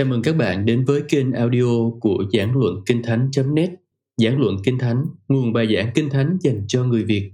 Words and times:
Chào 0.00 0.06
mừng 0.06 0.22
các 0.22 0.36
bạn 0.36 0.64
đến 0.64 0.84
với 0.84 1.02
kênh 1.08 1.32
audio 1.32 1.90
của 2.00 2.24
Giảng 2.32 2.56
Luận 2.56 2.74
Kinh 2.86 3.02
Thánh.net 3.02 3.70
Giảng 4.16 4.40
Luận 4.40 4.56
Kinh 4.64 4.78
Thánh, 4.78 5.04
nguồn 5.28 5.52
bài 5.52 5.66
giảng 5.74 5.90
Kinh 5.94 6.10
Thánh 6.10 6.38
dành 6.40 6.64
cho 6.68 6.84
người 6.84 7.04
Việt 7.04 7.32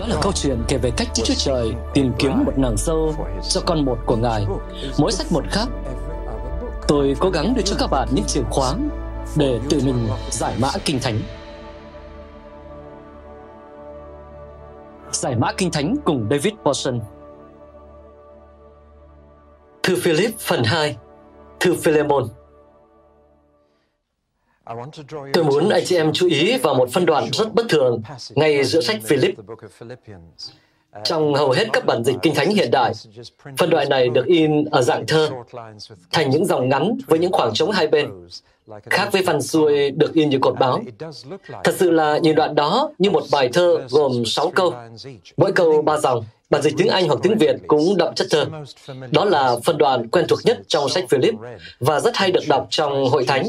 Đó 0.00 0.06
là 0.06 0.16
câu 0.22 0.32
chuyện 0.32 0.58
kể 0.68 0.78
về 0.78 0.90
cách 0.96 1.08
Đức 1.16 1.22
Chúa 1.24 1.34
Trời 1.36 1.72
tìm 1.94 2.12
kiếm 2.18 2.32
một 2.46 2.58
nàng 2.58 2.74
dâu 2.76 3.14
cho 3.48 3.60
con 3.66 3.84
một 3.84 3.98
của 4.06 4.16
Ngài, 4.16 4.46
mỗi 4.98 5.12
sách 5.12 5.26
một 5.32 5.44
khác. 5.50 5.66
Tôi 6.88 7.14
cố 7.18 7.30
gắng 7.30 7.54
đưa 7.56 7.62
cho 7.62 7.76
các 7.78 7.90
bạn 7.90 8.08
những 8.14 8.24
chìa 8.26 8.42
khóa 8.50 8.74
để 9.36 9.60
tự 9.70 9.80
mình 9.86 10.06
giải 10.30 10.54
mã 10.60 10.68
Kinh 10.84 10.98
Thánh. 11.02 11.18
Giải 15.12 15.36
mã 15.36 15.52
Kinh 15.52 15.70
Thánh 15.70 15.96
cùng 16.04 16.26
David 16.30 16.52
Paulson 16.64 17.00
Thư 19.84 19.96
Philip 19.96 20.30
phần 20.38 20.64
2 20.64 20.96
Thư 21.60 21.74
Philemon 21.74 22.28
Tôi 25.32 25.44
muốn 25.44 25.68
anh 25.68 25.82
chị 25.84 25.96
em 25.96 26.12
chú 26.12 26.26
ý 26.28 26.58
vào 26.58 26.74
một 26.74 26.88
phân 26.92 27.06
đoạn 27.06 27.28
rất 27.32 27.54
bất 27.54 27.66
thường 27.68 28.02
ngay 28.34 28.64
giữa 28.64 28.80
sách 28.80 28.96
Philip. 29.04 29.34
Trong 31.04 31.34
hầu 31.34 31.50
hết 31.50 31.66
các 31.72 31.86
bản 31.86 32.04
dịch 32.04 32.16
Kinh 32.22 32.34
Thánh 32.34 32.50
hiện 32.50 32.70
đại, 32.70 32.92
phân 33.58 33.70
đoạn 33.70 33.88
này 33.88 34.08
được 34.08 34.26
in 34.26 34.64
ở 34.64 34.82
dạng 34.82 35.06
thơ, 35.06 35.30
thành 36.12 36.30
những 36.30 36.46
dòng 36.46 36.68
ngắn 36.68 36.96
với 37.06 37.18
những 37.18 37.32
khoảng 37.32 37.54
trống 37.54 37.70
hai 37.70 37.86
bên, 37.86 38.10
khác 38.90 39.08
với 39.12 39.22
phần 39.26 39.42
xuôi 39.42 39.90
được 39.90 40.14
in 40.14 40.30
như 40.30 40.38
cột 40.38 40.58
báo. 40.58 40.82
Thật 41.64 41.74
sự 41.76 41.90
là 41.90 42.18
nhìn 42.18 42.34
đoạn 42.34 42.54
đó 42.54 42.90
như 42.98 43.10
một 43.10 43.24
bài 43.32 43.50
thơ 43.52 43.86
gồm 43.90 44.24
6 44.24 44.50
câu, 44.50 44.74
mỗi 45.36 45.52
câu 45.52 45.82
ba 45.82 45.98
dòng, 45.98 46.24
Bản 46.54 46.62
dịch 46.62 46.74
tiếng 46.76 46.88
Anh 46.88 47.08
hoặc 47.08 47.18
tiếng 47.22 47.38
Việt 47.38 47.56
cũng 47.66 47.96
đậm 47.96 48.14
chất 48.14 48.26
thơ. 48.30 48.46
Đó 49.10 49.24
là 49.24 49.56
phân 49.64 49.78
đoạn 49.78 50.08
quen 50.08 50.24
thuộc 50.28 50.38
nhất 50.44 50.58
trong 50.66 50.88
sách 50.88 51.04
Philip 51.08 51.34
và 51.80 52.00
rất 52.00 52.16
hay 52.16 52.32
được 52.32 52.40
đọc 52.48 52.66
trong 52.70 53.04
hội 53.04 53.24
thánh. 53.24 53.48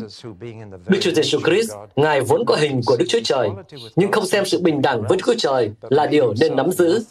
Đức 0.88 0.98
Chúa 1.02 1.12
Giêsu 1.12 1.40
Christ, 1.40 1.72
Ngài 1.96 2.22
vốn 2.22 2.46
có 2.46 2.56
hình 2.56 2.82
của 2.86 2.98
Đức 2.98 3.06
Chúa 3.10 3.20
Trời, 3.24 3.50
nhưng 3.96 4.12
không 4.12 4.26
xem 4.26 4.46
sự 4.46 4.62
bình 4.62 4.82
đẳng 4.82 5.02
với 5.02 5.18
Đức 5.18 5.24
Chúa 5.26 5.34
Trời 5.38 5.72
là 5.90 6.06
điều 6.06 6.34
nên 6.40 6.56
nắm 6.56 6.72
giữ. 6.72 7.04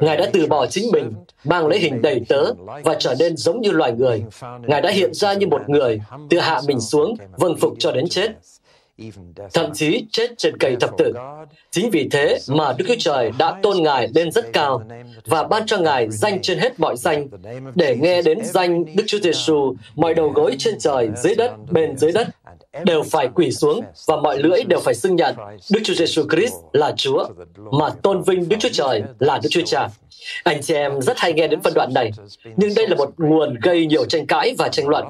Ngài 0.00 0.16
đã 0.16 0.30
từ 0.32 0.46
bỏ 0.46 0.66
chính 0.66 0.90
mình, 0.92 1.12
mang 1.44 1.66
lấy 1.66 1.78
hình 1.78 2.02
đầy 2.02 2.20
tớ 2.28 2.44
và 2.84 2.96
trở 2.98 3.14
nên 3.18 3.36
giống 3.36 3.60
như 3.60 3.70
loài 3.70 3.92
người. 3.92 4.22
Ngài 4.62 4.80
đã 4.80 4.90
hiện 4.90 5.14
ra 5.14 5.32
như 5.32 5.46
một 5.46 5.68
người, 5.68 6.00
tự 6.30 6.38
hạ 6.38 6.60
mình 6.66 6.80
xuống, 6.80 7.16
vâng 7.36 7.56
phục 7.56 7.74
cho 7.78 7.92
đến 7.92 8.08
chết 8.08 8.30
thậm 9.54 9.70
chí 9.74 10.06
chết 10.12 10.30
trên 10.38 10.56
cây 10.58 10.76
thập 10.80 10.90
tử. 10.98 11.12
Chính 11.70 11.90
vì 11.90 12.08
thế 12.10 12.38
mà 12.48 12.72
Đức 12.78 12.84
Chúa 12.88 12.94
Trời 12.98 13.30
đã 13.38 13.54
tôn 13.62 13.82
Ngài 13.82 14.08
lên 14.14 14.32
rất 14.32 14.52
cao 14.52 14.82
và 15.26 15.42
ban 15.42 15.66
cho 15.66 15.78
Ngài 15.78 16.10
danh 16.10 16.42
trên 16.42 16.58
hết 16.58 16.80
mọi 16.80 16.96
danh, 16.96 17.28
để 17.74 17.96
nghe 17.96 18.22
đến 18.22 18.38
danh 18.44 18.84
Đức 18.96 19.04
Chúa 19.06 19.18
Giêsu, 19.18 19.74
mọi 19.94 20.14
đầu 20.14 20.28
gối 20.28 20.56
trên 20.58 20.78
trời, 20.78 21.08
dưới 21.16 21.34
đất, 21.34 21.50
bên 21.70 21.96
dưới 21.98 22.12
đất, 22.12 22.28
đều 22.84 23.02
phải 23.02 23.28
quỳ 23.34 23.50
xuống 23.50 23.80
và 24.06 24.16
mọi 24.16 24.38
lưỡi 24.38 24.64
đều 24.64 24.80
phải 24.80 24.94
xưng 24.94 25.16
nhận 25.16 25.34
Đức 25.70 25.80
Chúa 25.84 25.94
Giêsu 25.94 26.22
Christ 26.30 26.54
là 26.72 26.92
Chúa, 26.96 27.28
mà 27.56 27.90
tôn 27.90 28.22
vinh 28.22 28.48
Đức 28.48 28.56
Chúa 28.60 28.68
Trời 28.72 29.02
là 29.18 29.38
Đức 29.42 29.48
Chúa 29.50 29.64
Cha. 29.64 29.88
Anh 30.44 30.62
chị 30.62 30.74
em 30.74 31.00
rất 31.00 31.18
hay 31.18 31.32
nghe 31.32 31.48
đến 31.48 31.60
phân 31.62 31.74
đoạn 31.74 31.90
này, 31.94 32.10
nhưng 32.56 32.74
đây 32.76 32.88
là 32.88 32.96
một 32.96 33.10
nguồn 33.16 33.54
gây 33.62 33.86
nhiều 33.86 34.04
tranh 34.04 34.26
cãi 34.26 34.54
và 34.58 34.68
tranh 34.68 34.88
luận. 34.88 35.04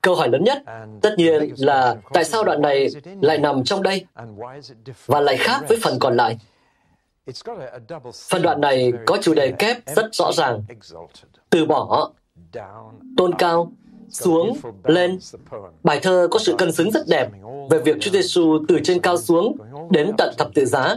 Câu 0.00 0.14
hỏi 0.14 0.28
lớn 0.28 0.44
nhất, 0.44 0.62
tất 1.02 1.14
nhiên 1.16 1.54
là 1.58 1.96
tại 2.12 2.24
sao 2.24 2.44
đoạn 2.44 2.62
này 2.62 2.88
lại 3.20 3.38
nằm 3.38 3.64
trong 3.64 3.82
đây 3.82 4.04
và 5.06 5.20
lại 5.20 5.36
khác 5.36 5.60
với 5.68 5.78
phần 5.82 5.98
còn 5.98 6.16
lại? 6.16 6.38
Phân 8.30 8.42
đoạn 8.42 8.60
này 8.60 8.92
có 9.06 9.18
chủ 9.22 9.34
đề 9.34 9.52
kép 9.58 9.76
rất 9.96 10.06
rõ 10.12 10.32
ràng. 10.32 10.64
Từ 11.50 11.66
bỏ, 11.66 12.10
tôn 13.16 13.34
cao, 13.34 13.72
xuống, 14.10 14.56
lên. 14.84 15.18
Bài 15.82 16.00
thơ 16.02 16.28
có 16.30 16.38
sự 16.38 16.54
cân 16.58 16.72
xứng 16.72 16.90
rất 16.90 17.08
đẹp 17.08 17.28
về 17.70 17.78
việc 17.78 17.96
Chúa 18.00 18.10
Giêsu 18.10 18.58
từ 18.68 18.78
trên 18.84 19.00
cao 19.00 19.16
xuống 19.16 19.56
đến 19.90 20.12
tận 20.18 20.34
thập 20.38 20.48
tự 20.54 20.64
giá. 20.64 20.96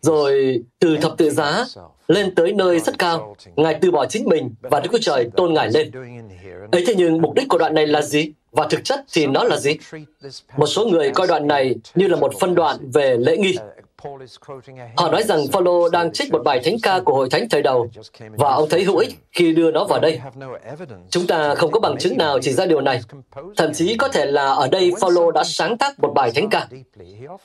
Rồi 0.00 0.62
từ 0.78 0.96
thập 0.96 1.12
tự 1.18 1.30
giá 1.30 1.64
lên 2.08 2.34
tới 2.34 2.52
nơi 2.52 2.80
rất 2.80 2.98
cao, 2.98 3.36
Ngài 3.56 3.78
từ 3.80 3.90
bỏ 3.90 4.06
chính 4.06 4.24
mình 4.28 4.50
và 4.62 4.80
Đức 4.80 4.88
Chúa 4.92 4.98
Trời 4.98 5.28
tôn 5.36 5.54
Ngài 5.54 5.70
lên. 5.70 5.90
Ấy 6.72 6.84
thế 6.86 6.94
nhưng 6.96 7.22
mục 7.22 7.34
đích 7.34 7.48
của 7.48 7.58
đoạn 7.58 7.74
này 7.74 7.86
là 7.86 8.02
gì? 8.02 8.32
Và 8.52 8.66
thực 8.70 8.84
chất 8.84 9.04
thì 9.12 9.26
nó 9.26 9.44
là 9.44 9.56
gì? 9.56 9.76
Một 10.56 10.66
số 10.66 10.86
người 10.86 11.10
coi 11.10 11.26
đoạn 11.26 11.46
này 11.46 11.74
như 11.94 12.06
là 12.06 12.16
một 12.16 12.32
phân 12.40 12.54
đoạn 12.54 12.76
về 12.94 13.16
lễ 13.20 13.36
nghi. 13.36 13.56
Họ 14.96 15.10
nói 15.10 15.22
rằng 15.22 15.46
Phaolô 15.52 15.88
đang 15.88 16.12
trích 16.12 16.32
một 16.32 16.42
bài 16.44 16.60
thánh 16.64 16.76
ca 16.82 17.00
của 17.00 17.14
hội 17.14 17.30
thánh 17.30 17.48
thời 17.48 17.62
đầu. 17.62 17.88
và 18.38 18.54
ông 18.54 18.68
thấy 18.68 18.84
hữu 18.84 18.96
ích 18.96 19.18
khi 19.32 19.52
đưa 19.52 19.70
nó 19.70 19.84
vào 19.84 20.00
đây. 20.00 20.20
Chúng 21.10 21.26
ta 21.26 21.54
không 21.54 21.70
có 21.70 21.80
bằng 21.80 21.98
chứng 21.98 22.18
nào 22.18 22.38
chỉ 22.42 22.52
ra 22.52 22.66
điều 22.66 22.80
này. 22.80 23.00
Thậm 23.56 23.72
chí 23.74 23.96
có 23.96 24.08
thể 24.08 24.26
là 24.26 24.52
ở 24.52 24.68
đây 24.68 24.92
Phaolô 25.00 25.30
đã 25.30 25.44
sáng 25.44 25.78
tác 25.78 26.00
một 26.00 26.12
bài 26.14 26.30
thánh 26.34 26.48
ca. 26.50 26.66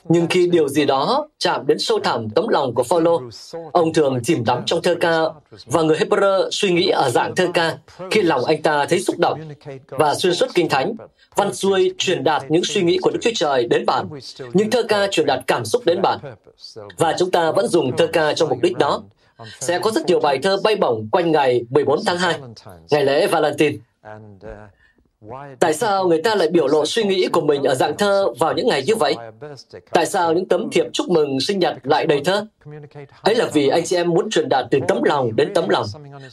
Nhưng 0.04 0.26
khi 0.26 0.46
điều 0.46 0.68
gì 0.68 0.84
đó 0.84 1.28
chạm 1.38 1.66
đến 1.66 1.78
sâu 1.78 2.00
thẳm 2.00 2.30
tấm 2.30 2.48
lòng 2.48 2.74
của 2.74 2.82
Phaolô, 2.82 3.22
ông 3.72 3.92
thường 3.92 4.20
chìm 4.24 4.44
đắm 4.44 4.62
trong 4.66 4.82
thơ 4.82 4.94
ca 5.00 5.18
và 5.66 5.82
người 5.82 5.96
Hebrew 5.96 6.48
suy 6.50 6.72
nghĩ 6.72 6.88
ở 6.88 7.10
dạng 7.10 7.34
thơ 7.34 7.48
ca 7.54 7.76
khi 8.10 8.22
lòng 8.22 8.44
anh 8.44 8.62
ta 8.62 8.86
thấy 8.86 9.00
xúc 9.00 9.18
động 9.18 9.40
và 9.88 10.14
xuyên 10.14 10.34
suốt 10.34 10.46
kinh 10.54 10.68
thánh 10.68 10.94
văn 11.36 11.54
xuôi 11.54 11.94
truyền 11.98 12.24
đạt 12.24 12.42
những 12.48 12.64
suy 12.64 12.82
nghĩ 12.82 12.98
của 13.02 13.10
Đức 13.10 13.18
Chúa 13.22 13.30
Trời 13.34 13.66
đến 13.66 13.86
bạn, 13.86 14.08
những 14.52 14.70
thơ 14.70 14.82
ca 14.82 15.06
truyền 15.10 15.26
đạt 15.26 15.40
cảm 15.46 15.64
xúc 15.64 15.82
đến 15.86 16.02
bạn. 16.02 16.18
Và 16.96 17.14
chúng 17.18 17.30
ta 17.30 17.50
vẫn 17.50 17.66
dùng 17.66 17.96
thơ 17.96 18.06
ca 18.12 18.34
cho 18.34 18.46
mục 18.46 18.58
đích 18.62 18.78
đó. 18.78 19.02
Sẽ 19.60 19.78
có 19.78 19.90
rất 19.90 20.06
nhiều 20.06 20.20
bài 20.20 20.38
thơ 20.42 20.56
bay 20.64 20.76
bổng 20.76 21.08
quanh 21.12 21.32
ngày 21.32 21.64
14 21.70 22.00
tháng 22.06 22.18
2, 22.18 22.38
ngày 22.90 23.04
lễ 23.04 23.26
Valentine. 23.26 23.76
Tại 25.60 25.74
sao 25.74 26.08
người 26.08 26.22
ta 26.22 26.34
lại 26.34 26.48
biểu 26.48 26.66
lộ 26.66 26.86
suy 26.86 27.04
nghĩ 27.04 27.28
của 27.32 27.40
mình 27.40 27.62
ở 27.62 27.74
dạng 27.74 27.96
thơ 27.96 28.32
vào 28.38 28.52
những 28.54 28.66
ngày 28.68 28.82
như 28.86 28.96
vậy? 28.96 29.14
Tại 29.90 30.06
sao 30.06 30.32
những 30.32 30.48
tấm 30.48 30.68
thiệp 30.72 30.86
chúc 30.92 31.08
mừng 31.08 31.40
sinh 31.40 31.58
nhật 31.58 31.76
lại 31.82 32.06
đầy 32.06 32.20
thơ? 32.24 32.46
Ấy 33.22 33.34
là 33.34 33.48
vì 33.52 33.68
anh 33.68 33.84
chị 33.84 33.96
em 33.96 34.10
muốn 34.10 34.30
truyền 34.30 34.48
đạt 34.48 34.66
từ 34.70 34.78
tấm 34.88 35.02
lòng 35.02 35.36
đến 35.36 35.54
tấm 35.54 35.68
lòng. 35.68 35.86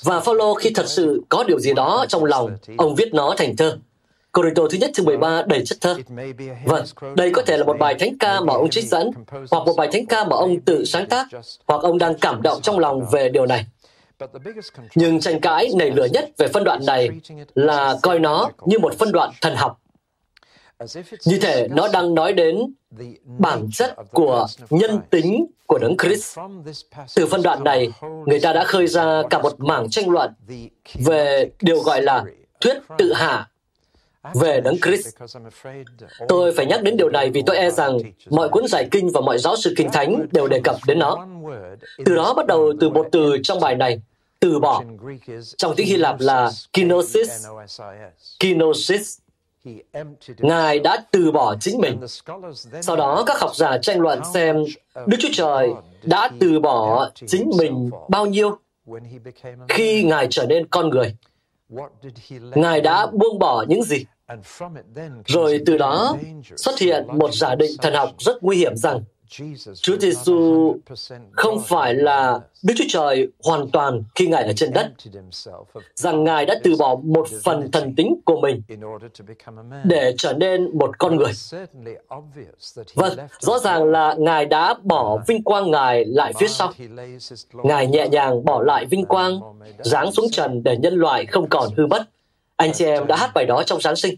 Và 0.03 0.19
Phaolô 0.19 0.53
khi 0.53 0.71
thật 0.75 0.87
sự 0.87 1.21
có 1.29 1.43
điều 1.43 1.59
gì 1.59 1.73
đó 1.73 2.05
trong 2.09 2.25
lòng, 2.25 2.57
ông 2.77 2.95
viết 2.95 3.13
nó 3.13 3.35
thành 3.37 3.55
thơ. 3.55 3.77
Corinto 4.31 4.63
thứ 4.71 4.77
nhất 4.77 4.91
chương 4.93 5.05
13 5.05 5.41
đầy 5.47 5.65
chất 5.65 5.77
thơ. 5.81 5.95
Vâng, 6.65 6.85
đây 7.15 7.31
có 7.33 7.41
thể 7.41 7.57
là 7.57 7.63
một 7.63 7.75
bài 7.79 7.95
thánh 7.99 8.17
ca 8.17 8.41
mà 8.41 8.53
ông 8.53 8.69
trích 8.69 8.87
dẫn, 8.87 9.11
hoặc 9.51 9.65
một 9.65 9.73
bài 9.77 9.89
thánh 9.91 10.05
ca 10.05 10.23
mà 10.23 10.35
ông 10.35 10.59
tự 10.61 10.85
sáng 10.85 11.09
tác, 11.09 11.27
hoặc 11.67 11.81
ông 11.81 11.97
đang 11.97 12.13
cảm 12.17 12.41
động 12.41 12.61
trong 12.61 12.79
lòng 12.79 13.05
về 13.11 13.29
điều 13.29 13.45
này. 13.45 13.65
Nhưng 14.95 15.19
tranh 15.19 15.41
cãi 15.41 15.69
nảy 15.75 15.91
lửa 15.91 16.07
nhất 16.13 16.29
về 16.37 16.47
phân 16.47 16.63
đoạn 16.63 16.85
này 16.85 17.09
là 17.55 17.95
coi 18.01 18.19
nó 18.19 18.49
như 18.65 18.79
một 18.79 18.93
phân 18.99 19.11
đoạn 19.11 19.31
thần 19.41 19.55
học. 19.55 19.79
Như 21.25 21.39
thể 21.41 21.67
nó 21.71 21.87
đang 21.93 22.15
nói 22.15 22.33
đến 22.33 22.73
bản 23.39 23.67
chất 23.73 23.95
của 24.11 24.47
nhân 24.69 24.99
tính 25.09 25.45
của 25.65 25.77
Đấng 25.77 25.97
Christ. 25.97 26.39
Từ 27.15 27.27
phân 27.27 27.41
đoạn 27.41 27.63
này, 27.63 27.89
người 28.25 28.39
ta 28.39 28.53
đã 28.53 28.63
khơi 28.63 28.87
ra 28.87 29.21
cả 29.29 29.39
một 29.41 29.59
mảng 29.59 29.89
tranh 29.89 30.09
luận 30.09 30.31
về 30.93 31.49
điều 31.61 31.79
gọi 31.79 32.01
là 32.01 32.23
thuyết 32.61 32.77
tự 32.97 33.13
hạ 33.13 33.49
về 34.33 34.61
Đấng 34.61 34.77
Christ. 34.81 35.07
Tôi 36.27 36.53
phải 36.57 36.65
nhắc 36.65 36.83
đến 36.83 36.97
điều 36.97 37.09
này 37.09 37.29
vì 37.29 37.43
tôi 37.45 37.57
e 37.57 37.69
rằng 37.69 37.97
mọi 38.29 38.49
cuốn 38.49 38.67
giải 38.67 38.87
kinh 38.91 39.09
và 39.13 39.21
mọi 39.21 39.37
giáo 39.37 39.55
sư 39.57 39.73
kinh 39.77 39.91
thánh 39.91 40.25
đều 40.31 40.47
đề 40.47 40.61
cập 40.63 40.75
đến 40.87 40.99
nó. 40.99 41.27
Từ 42.05 42.15
đó 42.15 42.33
bắt 42.33 42.47
đầu 42.47 42.73
từ 42.79 42.89
một 42.89 43.07
từ 43.11 43.37
trong 43.43 43.59
bài 43.59 43.75
này, 43.75 44.01
từ 44.39 44.59
bỏ. 44.59 44.83
Trong 45.57 45.75
tiếng 45.75 45.87
Hy 45.87 45.97
Lạp 45.97 46.19
là 46.19 46.51
kinosis. 46.73 47.47
Kinosis. 48.39 49.17
Ngài 50.37 50.79
đã 50.79 51.03
từ 51.11 51.31
bỏ 51.31 51.55
chính 51.59 51.81
mình. 51.81 51.99
Sau 52.81 52.95
đó 52.95 53.23
các 53.25 53.39
học 53.39 53.55
giả 53.55 53.77
tranh 53.77 53.99
luận 53.99 54.21
xem 54.33 54.63
Đức 55.07 55.17
Chúa 55.19 55.29
Trời 55.31 55.69
đã 56.03 56.29
từ 56.39 56.59
bỏ 56.59 57.09
chính 57.27 57.51
mình 57.57 57.89
bao 58.09 58.25
nhiêu 58.25 58.57
khi 59.67 60.03
Ngài 60.03 60.27
trở 60.29 60.45
nên 60.45 60.67
con 60.67 60.89
người. 60.89 61.15
Ngài 62.55 62.81
đã 62.81 63.07
buông 63.07 63.39
bỏ 63.39 63.65
những 63.67 63.83
gì? 63.83 64.05
Rồi 65.27 65.61
từ 65.65 65.77
đó 65.77 66.17
xuất 66.57 66.79
hiện 66.79 67.07
một 67.07 67.33
giả 67.33 67.55
định 67.55 67.71
thần 67.81 67.93
học 67.93 68.09
rất 68.19 68.43
nguy 68.43 68.57
hiểm 68.57 68.75
rằng 68.75 69.03
Chúa 69.81 69.97
Giêsu 69.97 70.75
không 71.31 71.61
phải 71.67 71.93
là 71.93 72.39
Đức 72.63 72.73
Chúa 72.77 72.85
Trời 72.89 73.27
hoàn 73.43 73.69
toàn 73.69 74.03
khi 74.15 74.27
Ngài 74.27 74.43
ở 74.43 74.53
trên 74.53 74.73
đất, 74.73 74.91
rằng 75.95 76.23
Ngài 76.23 76.45
đã 76.45 76.55
từ 76.63 76.75
bỏ 76.79 76.95
một 77.03 77.27
phần 77.43 77.71
thần 77.71 77.95
tính 77.95 78.19
của 78.25 78.41
mình 78.41 78.61
để 79.83 80.13
trở 80.17 80.33
nên 80.33 80.77
một 80.77 80.99
con 80.99 81.15
người. 81.15 81.31
Vâng, 82.95 83.17
rõ 83.39 83.59
ràng 83.59 83.83
là 83.83 84.15
Ngài 84.19 84.45
đã 84.45 84.73
bỏ 84.83 85.17
vinh 85.27 85.43
quang 85.43 85.71
Ngài 85.71 86.05
lại 86.05 86.33
phía 86.39 86.47
sau. 86.47 86.73
Ngài 87.53 87.87
nhẹ 87.87 88.07
nhàng 88.07 88.45
bỏ 88.45 88.63
lại 88.63 88.85
vinh 88.85 89.05
quang, 89.05 89.39
giáng 89.79 90.11
xuống 90.11 90.29
trần 90.31 90.63
để 90.63 90.77
nhân 90.77 90.93
loại 90.93 91.25
không 91.25 91.49
còn 91.49 91.69
hư 91.77 91.87
mất. 91.87 92.03
Anh 92.55 92.73
chị 92.73 92.85
em 92.85 93.07
đã 93.07 93.15
hát 93.15 93.31
bài 93.35 93.45
đó 93.45 93.63
trong 93.63 93.81
Giáng 93.81 93.95
sinh. 93.95 94.15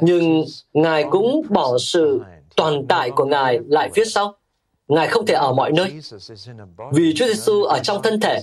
Nhưng 0.00 0.44
Ngài 0.72 1.04
cũng 1.10 1.42
bỏ 1.48 1.78
sự 1.78 2.20
toàn 2.56 2.86
tại 2.88 3.10
của 3.10 3.24
Ngài 3.24 3.58
lại 3.68 3.90
phía 3.94 4.04
sau. 4.04 4.34
Ngài 4.88 5.08
không 5.08 5.26
thể 5.26 5.34
ở 5.34 5.52
mọi 5.52 5.72
nơi. 5.72 6.00
Vì 6.92 7.14
Chúa 7.14 7.26
Giêsu 7.26 7.62
ở 7.62 7.78
trong 7.82 8.02
thân 8.02 8.20
thể, 8.20 8.42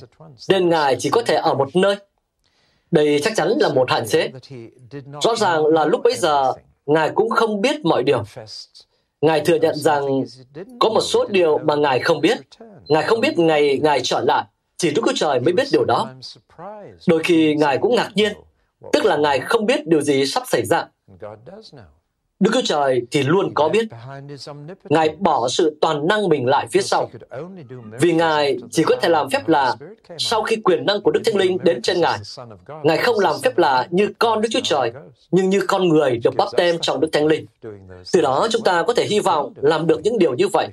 nên 0.50 0.70
Ngài 0.70 0.96
chỉ 1.00 1.10
có 1.10 1.22
thể 1.22 1.36
ở 1.36 1.54
một 1.54 1.76
nơi. 1.76 1.96
Đây 2.92 3.20
chắc 3.24 3.34
chắn 3.36 3.48
là 3.60 3.70
một 3.70 3.92
hạn 3.92 4.08
chế. 4.08 4.32
Rõ 5.22 5.36
ràng 5.36 5.66
là 5.66 5.86
lúc 5.86 6.02
bấy 6.04 6.14
giờ, 6.16 6.54
Ngài 6.86 7.10
cũng 7.10 7.30
không 7.30 7.62
biết 7.62 7.86
mọi 7.86 8.04
điều. 8.04 8.24
Ngài 9.22 9.42
thừa 9.42 9.56
nhận 9.56 9.76
rằng 9.76 10.24
có 10.80 10.90
một 10.90 11.02
số 11.02 11.26
điều 11.30 11.58
mà 11.58 11.76
Ngài 11.76 12.00
không 12.00 12.22
biết. 12.22 12.38
Ngài 12.88 13.04
không 13.04 13.22
biết 13.22 13.40
ngày 13.40 13.80
Ngài 13.84 14.00
trở 14.04 14.20
lại. 14.20 14.46
Chỉ 14.78 14.92
Đức 14.92 15.02
Chúa 15.06 15.14
Trời 15.16 15.40
mới 15.40 15.54
biết 15.54 15.68
điều 15.72 15.86
đó. 15.86 16.10
Đôi 17.08 17.24
khi 17.24 17.56
Ngài 17.56 17.78
cũng 17.78 17.96
ngạc 17.96 18.12
nhiên, 18.16 18.34
tức 18.94 19.06
là 19.06 19.18
Ngài 19.18 19.40
không 19.40 19.66
biết 19.66 19.88
điều 19.88 20.02
gì 20.02 20.26
sắp 20.26 20.44
xảy 20.48 20.66
ra. 20.66 20.88
Đức 22.40 22.52
Chúa 22.54 22.62
Trời 22.66 23.02
thì 23.12 23.24
luôn 23.24 23.54
có 23.54 23.70
biết. 23.70 23.88
Ngài 24.90 25.16
bỏ 25.20 25.48
sự 25.50 25.78
toàn 25.82 26.08
năng 26.08 26.30
mình 26.30 26.46
lại 26.46 26.68
phía 26.72 26.82
sau. 26.82 27.10
Vì 28.00 28.14
Ngài 28.14 28.58
chỉ 28.72 28.84
có 28.84 28.96
thể 29.02 29.10
làm 29.10 29.30
phép 29.30 29.48
là 29.48 29.76
sau 30.18 30.44
khi 30.44 30.56
quyền 30.56 30.86
năng 30.86 31.02
của 31.02 31.12
Đức 31.12 31.22
Thánh 31.26 31.36
Linh 31.36 31.58
đến 31.64 31.82
trên 31.82 32.02
Ngài. 32.02 32.20
Ngài 32.84 32.98
không 32.98 33.20
làm 33.20 33.36
phép 33.44 33.58
là 33.58 33.88
như 33.90 34.10
con 34.20 34.42
Đức 34.42 34.50
Chúa 34.52 34.60
Trời, 34.64 34.92
nhưng 35.32 35.50
như 35.50 35.62
con 35.68 35.88
người 35.88 36.20
được 36.24 36.36
bắp 36.38 36.48
tem 36.58 36.80
trong 36.82 37.00
Đức 37.00 37.10
Thánh 37.12 37.26
Linh. 37.26 37.46
Từ 38.14 38.22
đó 38.22 38.48
chúng 38.52 38.64
ta 38.64 38.84
có 38.84 38.94
thể 38.94 39.06
hy 39.06 39.20
vọng 39.20 39.54
làm 39.56 39.88
được 39.88 40.02
những 40.04 40.20
điều 40.20 40.34
như 40.34 40.48
vậy. 40.48 40.68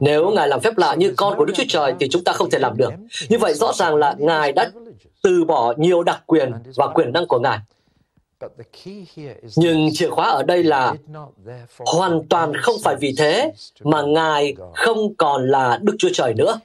Nếu 0.00 0.30
Ngài 0.30 0.48
làm 0.48 0.60
phép 0.60 0.78
lạ 0.78 0.94
như 0.94 1.14
con 1.16 1.36
của 1.36 1.44
Đức 1.44 1.54
Chúa 1.56 1.64
Trời 1.68 1.94
thì 2.00 2.08
chúng 2.08 2.24
ta 2.24 2.32
không 2.32 2.50
thể 2.50 2.58
làm 2.58 2.76
được. 2.76 2.90
Như 3.28 3.38
vậy 3.38 3.54
rõ 3.54 3.72
ràng 3.72 3.96
là 3.96 4.14
Ngài 4.18 4.52
đã 4.52 4.70
từ 5.22 5.44
bỏ 5.44 5.74
nhiều 5.76 6.02
đặc 6.02 6.22
quyền 6.26 6.52
và 6.76 6.86
quyền 6.86 7.12
năng 7.12 7.26
của 7.26 7.38
Ngài. 7.38 7.58
Nhưng 9.56 9.88
chìa 9.92 10.08
khóa 10.08 10.30
ở 10.30 10.42
đây 10.42 10.62
là 10.62 10.94
hoàn 11.78 12.28
toàn 12.28 12.56
không 12.56 12.76
phải 12.84 12.96
vì 13.00 13.14
thế 13.18 13.52
mà 13.82 14.02
Ngài 14.02 14.54
không 14.74 15.14
còn 15.14 15.48
là 15.48 15.78
Đức 15.82 15.96
Chúa 15.98 16.10
Trời 16.12 16.34
nữa. 16.34 16.60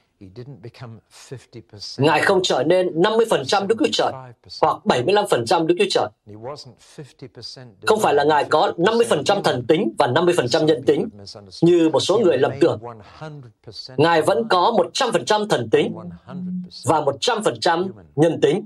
Ngài 1.98 2.20
không 2.20 2.40
trở 2.42 2.62
nên 2.62 3.02
50% 3.02 3.66
Đức 3.66 3.74
Chúa 3.78 3.88
Trời 3.92 4.12
hoặc 4.60 4.76
75% 4.84 5.66
Đức 5.66 5.74
Chúa 5.78 5.84
Trời. 5.90 6.08
Không 7.86 8.00
phải 8.00 8.14
là 8.14 8.24
Ngài 8.24 8.44
có 8.44 8.72
50% 8.76 9.42
thần 9.42 9.66
tính 9.68 9.94
và 9.98 10.06
50% 10.06 10.64
nhân 10.64 10.82
tính 10.86 11.08
như 11.62 11.88
một 11.88 12.00
số 12.00 12.18
người 12.18 12.38
lầm 12.38 12.52
tưởng. 12.60 12.80
Ngài 13.96 14.22
vẫn 14.22 14.48
có 14.50 14.72
100% 14.94 15.48
thần 15.48 15.70
tính 15.70 15.94
và 16.84 17.00
100% 17.00 17.88
nhân 18.16 18.40
tính. 18.40 18.64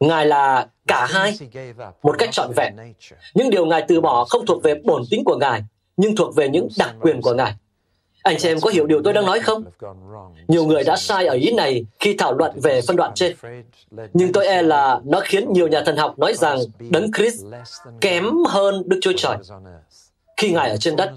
Ngài 0.00 0.26
là 0.26 0.68
cả 0.86 1.06
hai, 1.10 1.38
một 2.02 2.18
cách 2.18 2.28
trọn 2.32 2.50
vẹn. 2.56 2.76
Những 3.34 3.50
điều 3.50 3.66
Ngài 3.66 3.84
từ 3.88 4.00
bỏ 4.00 4.24
không 4.24 4.46
thuộc 4.46 4.62
về 4.62 4.74
bổn 4.84 5.02
tính 5.10 5.24
của 5.24 5.36
Ngài, 5.36 5.62
nhưng 5.96 6.16
thuộc 6.16 6.36
về 6.36 6.48
những 6.48 6.68
đặc 6.78 6.94
quyền 7.00 7.20
của 7.22 7.34
Ngài. 7.34 7.54
Anh 8.22 8.36
chị 8.38 8.48
em 8.48 8.60
có 8.60 8.70
hiểu 8.70 8.86
điều 8.86 9.02
tôi 9.04 9.12
đang 9.12 9.26
nói 9.26 9.40
không? 9.40 9.64
Nhiều 10.48 10.64
người 10.64 10.84
đã 10.84 10.96
sai 10.96 11.26
ở 11.26 11.34
ý 11.34 11.52
này 11.52 11.84
khi 12.00 12.14
thảo 12.18 12.34
luận 12.34 12.60
về 12.62 12.80
phân 12.86 12.96
đoạn 12.96 13.12
trên. 13.14 13.36
Nhưng 14.12 14.32
tôi 14.32 14.46
e 14.46 14.62
là 14.62 15.00
nó 15.04 15.20
khiến 15.24 15.52
nhiều 15.52 15.68
nhà 15.68 15.82
thần 15.86 15.96
học 15.96 16.18
nói 16.18 16.34
rằng 16.34 16.58
Đấng 16.78 17.12
Christ 17.12 17.44
kém 18.00 18.24
hơn 18.48 18.82
Đức 18.86 18.98
Chúa 19.02 19.12
Trời 19.16 19.36
khi 20.36 20.50
Ngài 20.50 20.70
ở 20.70 20.76
trên 20.76 20.96
đất. 20.96 21.12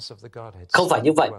Không 0.71 0.89
phải 0.89 1.01
như 1.01 1.11
vậy. 1.13 1.29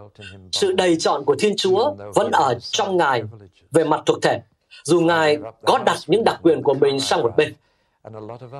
Sự 0.52 0.72
đầy 0.72 0.96
chọn 0.96 1.24
của 1.24 1.36
Thiên 1.38 1.56
Chúa 1.56 1.94
vẫn 2.14 2.30
ở 2.30 2.58
trong 2.60 2.96
Ngài 2.96 3.22
về 3.70 3.84
mặt 3.84 4.02
thuộc 4.06 4.22
thể 4.22 4.40
dù 4.84 5.00
Ngài 5.00 5.38
có 5.64 5.78
đặt 5.86 5.98
những 6.06 6.24
đặc 6.24 6.40
quyền 6.42 6.62
của 6.62 6.74
mình 6.74 7.00
sang 7.00 7.22
một 7.22 7.32
bên. 7.36 7.54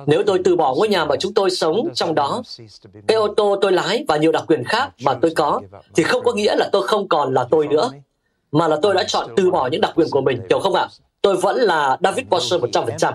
Nếu 0.05 0.23
tôi 0.25 0.41
từ 0.43 0.55
bỏ 0.55 0.75
ngôi 0.75 0.87
nhà 0.87 1.05
mà 1.05 1.15
chúng 1.19 1.33
tôi 1.33 1.49
sống 1.49 1.89
trong 1.93 2.15
đó, 2.15 2.41
cái 3.07 3.17
ô 3.17 3.33
tô 3.37 3.57
tôi 3.61 3.71
lái 3.71 4.05
và 4.07 4.17
nhiều 4.17 4.31
đặc 4.31 4.43
quyền 4.47 4.63
khác 4.63 4.89
mà 5.03 5.13
tôi 5.21 5.31
có, 5.35 5.61
thì 5.95 6.03
không 6.03 6.23
có 6.23 6.33
nghĩa 6.33 6.55
là 6.55 6.69
tôi 6.71 6.87
không 6.87 7.07
còn 7.07 7.33
là 7.33 7.47
tôi 7.51 7.67
nữa, 7.67 7.91
mà 8.51 8.67
là 8.67 8.77
tôi 8.81 8.93
đã 8.93 9.03
chọn 9.07 9.29
từ 9.35 9.51
bỏ 9.51 9.67
những 9.67 9.81
đặc 9.81 9.91
quyền 9.95 10.07
của 10.11 10.21
mình, 10.21 10.41
hiểu 10.49 10.59
không 10.59 10.73
ạ? 10.73 10.87
Tôi 11.21 11.35
vẫn 11.35 11.57
là 11.57 11.97
David 12.03 12.25
Watson 12.27 12.59
100%. 12.59 13.13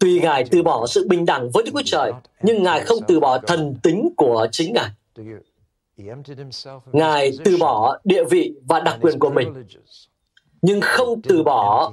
Tuy 0.00 0.20
Ngài 0.20 0.44
từ 0.50 0.62
bỏ 0.62 0.86
sự 0.86 1.06
bình 1.08 1.26
đẳng 1.26 1.50
với 1.50 1.62
Đức 1.62 1.70
Chúa 1.74 1.82
Trời, 1.84 2.12
nhưng 2.42 2.62
Ngài 2.62 2.80
không 2.80 2.98
từ 3.08 3.20
bỏ 3.20 3.38
thần 3.38 3.74
tính 3.82 4.08
của 4.16 4.46
chính 4.52 4.74
Ngài. 4.74 4.90
Ngài 6.92 7.32
từ 7.44 7.56
bỏ 7.56 7.98
địa 8.04 8.24
vị 8.30 8.54
và 8.66 8.80
đặc 8.80 8.98
quyền 9.00 9.18
của 9.18 9.30
mình 9.30 9.64
nhưng 10.62 10.80
không 10.80 11.22
từ 11.22 11.42
bỏ 11.42 11.92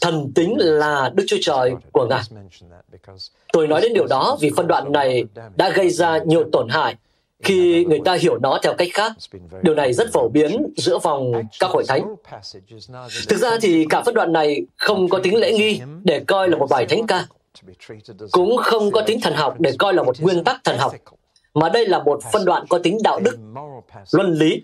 thần 0.00 0.32
tính 0.34 0.54
là 0.58 1.10
Đức 1.14 1.24
Chúa 1.26 1.36
Trời 1.40 1.74
của 1.92 2.06
Ngài. 2.06 2.22
Tôi 3.52 3.66
nói 3.66 3.80
đến 3.80 3.94
điều 3.94 4.06
đó 4.06 4.38
vì 4.40 4.50
phân 4.56 4.66
đoạn 4.66 4.92
này 4.92 5.24
đã 5.56 5.70
gây 5.70 5.90
ra 5.90 6.18
nhiều 6.18 6.44
tổn 6.52 6.68
hại 6.68 6.96
khi 7.42 7.84
người 7.84 8.00
ta 8.04 8.14
hiểu 8.14 8.38
nó 8.38 8.58
theo 8.62 8.74
cách 8.74 8.88
khác. 8.94 9.12
Điều 9.62 9.74
này 9.74 9.92
rất 9.92 10.12
phổ 10.12 10.28
biến 10.28 10.66
giữa 10.76 10.98
vòng 10.98 11.32
các 11.60 11.70
hội 11.70 11.84
thánh. 11.88 12.14
Thực 13.28 13.36
ra 13.36 13.50
thì 13.60 13.86
cả 13.90 14.02
phân 14.02 14.14
đoạn 14.14 14.32
này 14.32 14.66
không 14.76 15.08
có 15.08 15.18
tính 15.22 15.36
lễ 15.36 15.52
nghi 15.52 15.80
để 16.04 16.24
coi 16.26 16.48
là 16.48 16.56
một 16.56 16.66
bài 16.70 16.86
thánh 16.86 17.06
ca, 17.06 17.26
cũng 18.30 18.56
không 18.56 18.90
có 18.90 19.00
tính 19.00 19.20
thần 19.20 19.34
học 19.34 19.54
để 19.58 19.72
coi 19.78 19.94
là 19.94 20.02
một 20.02 20.20
nguyên 20.20 20.44
tắc 20.44 20.64
thần 20.64 20.78
học, 20.78 20.94
mà 21.54 21.68
đây 21.68 21.86
là 21.86 22.02
một 22.02 22.20
phân 22.32 22.44
đoạn 22.44 22.64
có 22.68 22.78
tính 22.78 22.98
đạo 23.04 23.20
đức, 23.20 23.38
luân 24.12 24.32
lý 24.32 24.62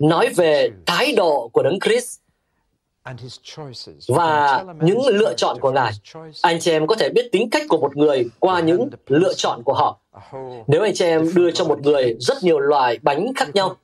nói 0.00 0.28
về 0.36 0.70
thái 0.86 1.12
độ 1.12 1.50
của 1.52 1.62
Đấng 1.62 1.78
Christ 1.80 2.18
và 4.08 4.64
những 4.80 5.06
lựa 5.06 5.34
chọn 5.34 5.58
của 5.60 5.70
Ngài. 5.70 5.92
Anh 6.42 6.60
chị 6.60 6.70
em 6.70 6.86
có 6.86 6.94
thể 6.94 7.08
biết 7.08 7.28
tính 7.32 7.50
cách 7.50 7.62
của 7.68 7.78
một 7.78 7.96
người 7.96 8.24
qua 8.38 8.60
những 8.60 8.90
lựa 9.06 9.32
chọn 9.36 9.62
của 9.62 9.72
họ. 9.72 9.98
Nếu 10.66 10.82
anh 10.82 10.94
chị 10.94 11.04
em 11.04 11.30
đưa 11.34 11.50
cho 11.50 11.64
một 11.64 11.80
người 11.80 12.16
rất 12.20 12.36
nhiều 12.42 12.58
loại 12.58 12.98
bánh 13.02 13.32
khác 13.36 13.48
nhau, 13.54 13.76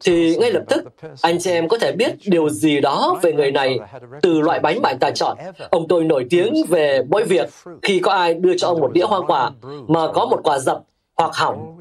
thì 0.00 0.36
ngay 0.36 0.52
lập 0.52 0.62
tức 0.68 0.84
anh 1.22 1.38
chị 1.40 1.50
em 1.50 1.68
có 1.68 1.78
thể 1.78 1.92
biết 1.92 2.12
điều 2.24 2.50
gì 2.50 2.80
đó 2.80 3.18
về 3.22 3.32
người 3.32 3.50
này 3.50 3.78
từ 4.22 4.40
loại 4.40 4.60
bánh 4.60 4.82
mà 4.82 4.88
anh 4.88 4.98
ta 4.98 5.10
chọn. 5.10 5.38
Ông 5.70 5.88
tôi 5.88 6.04
nổi 6.04 6.26
tiếng 6.30 6.54
về 6.68 7.02
mỗi 7.10 7.24
việc 7.24 7.50
khi 7.82 8.00
có 8.00 8.12
ai 8.12 8.34
đưa 8.34 8.58
cho 8.58 8.68
ông 8.68 8.80
một 8.80 8.92
đĩa 8.92 9.04
hoa 9.04 9.20
quả 9.26 9.50
mà 9.88 10.12
có 10.12 10.26
một 10.26 10.40
quả 10.44 10.58
dập 10.58 10.82
hoặc 11.20 11.34
hỏng, 11.34 11.76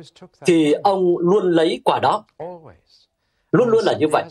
thì 0.46 0.74
ông 0.84 1.18
luôn 1.18 1.52
lấy 1.52 1.82
quả 1.86 2.00
đó. 2.02 2.24
Luôn 3.52 3.70
luôn 3.70 3.84
là 3.84 3.94
như 4.00 4.08
vậy. 4.08 4.24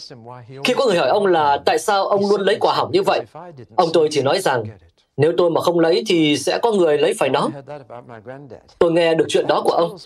Khi 0.64 0.74
có 0.74 0.86
người 0.86 0.98
hỏi 0.98 1.08
ông 1.08 1.26
là 1.26 1.58
tại 1.66 1.78
sao 1.78 2.06
ông 2.06 2.30
luôn 2.30 2.40
lấy 2.40 2.56
quả 2.60 2.74
hỏng 2.74 2.90
như 2.92 3.02
vậy, 3.02 3.20
ông 3.76 3.88
tôi 3.92 4.08
chỉ 4.10 4.22
nói 4.22 4.40
rằng 4.40 4.64
nếu 5.16 5.32
tôi 5.36 5.50
mà 5.50 5.60
không 5.60 5.78
lấy 5.78 6.04
thì 6.06 6.38
sẽ 6.38 6.58
có 6.62 6.72
người 6.72 6.98
lấy 6.98 7.14
phải 7.18 7.28
nó. 7.28 7.48
Tôi 8.78 8.92
nghe 8.92 9.14
được 9.14 9.24
chuyện 9.28 9.46
đó 9.48 9.62
của 9.64 9.70
ông. 9.70 9.96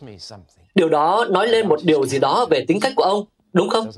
Điều 0.75 0.89
đó 0.89 1.27
nói 1.31 1.49
lên 1.49 1.69
một 1.69 1.81
điều 1.83 2.07
gì 2.07 2.19
đó 2.19 2.47
về 2.51 2.65
tính 2.69 2.81
cách 2.81 2.93
của 2.97 3.03
ông, 3.03 3.25
đúng 3.53 3.69
không? 3.69 3.91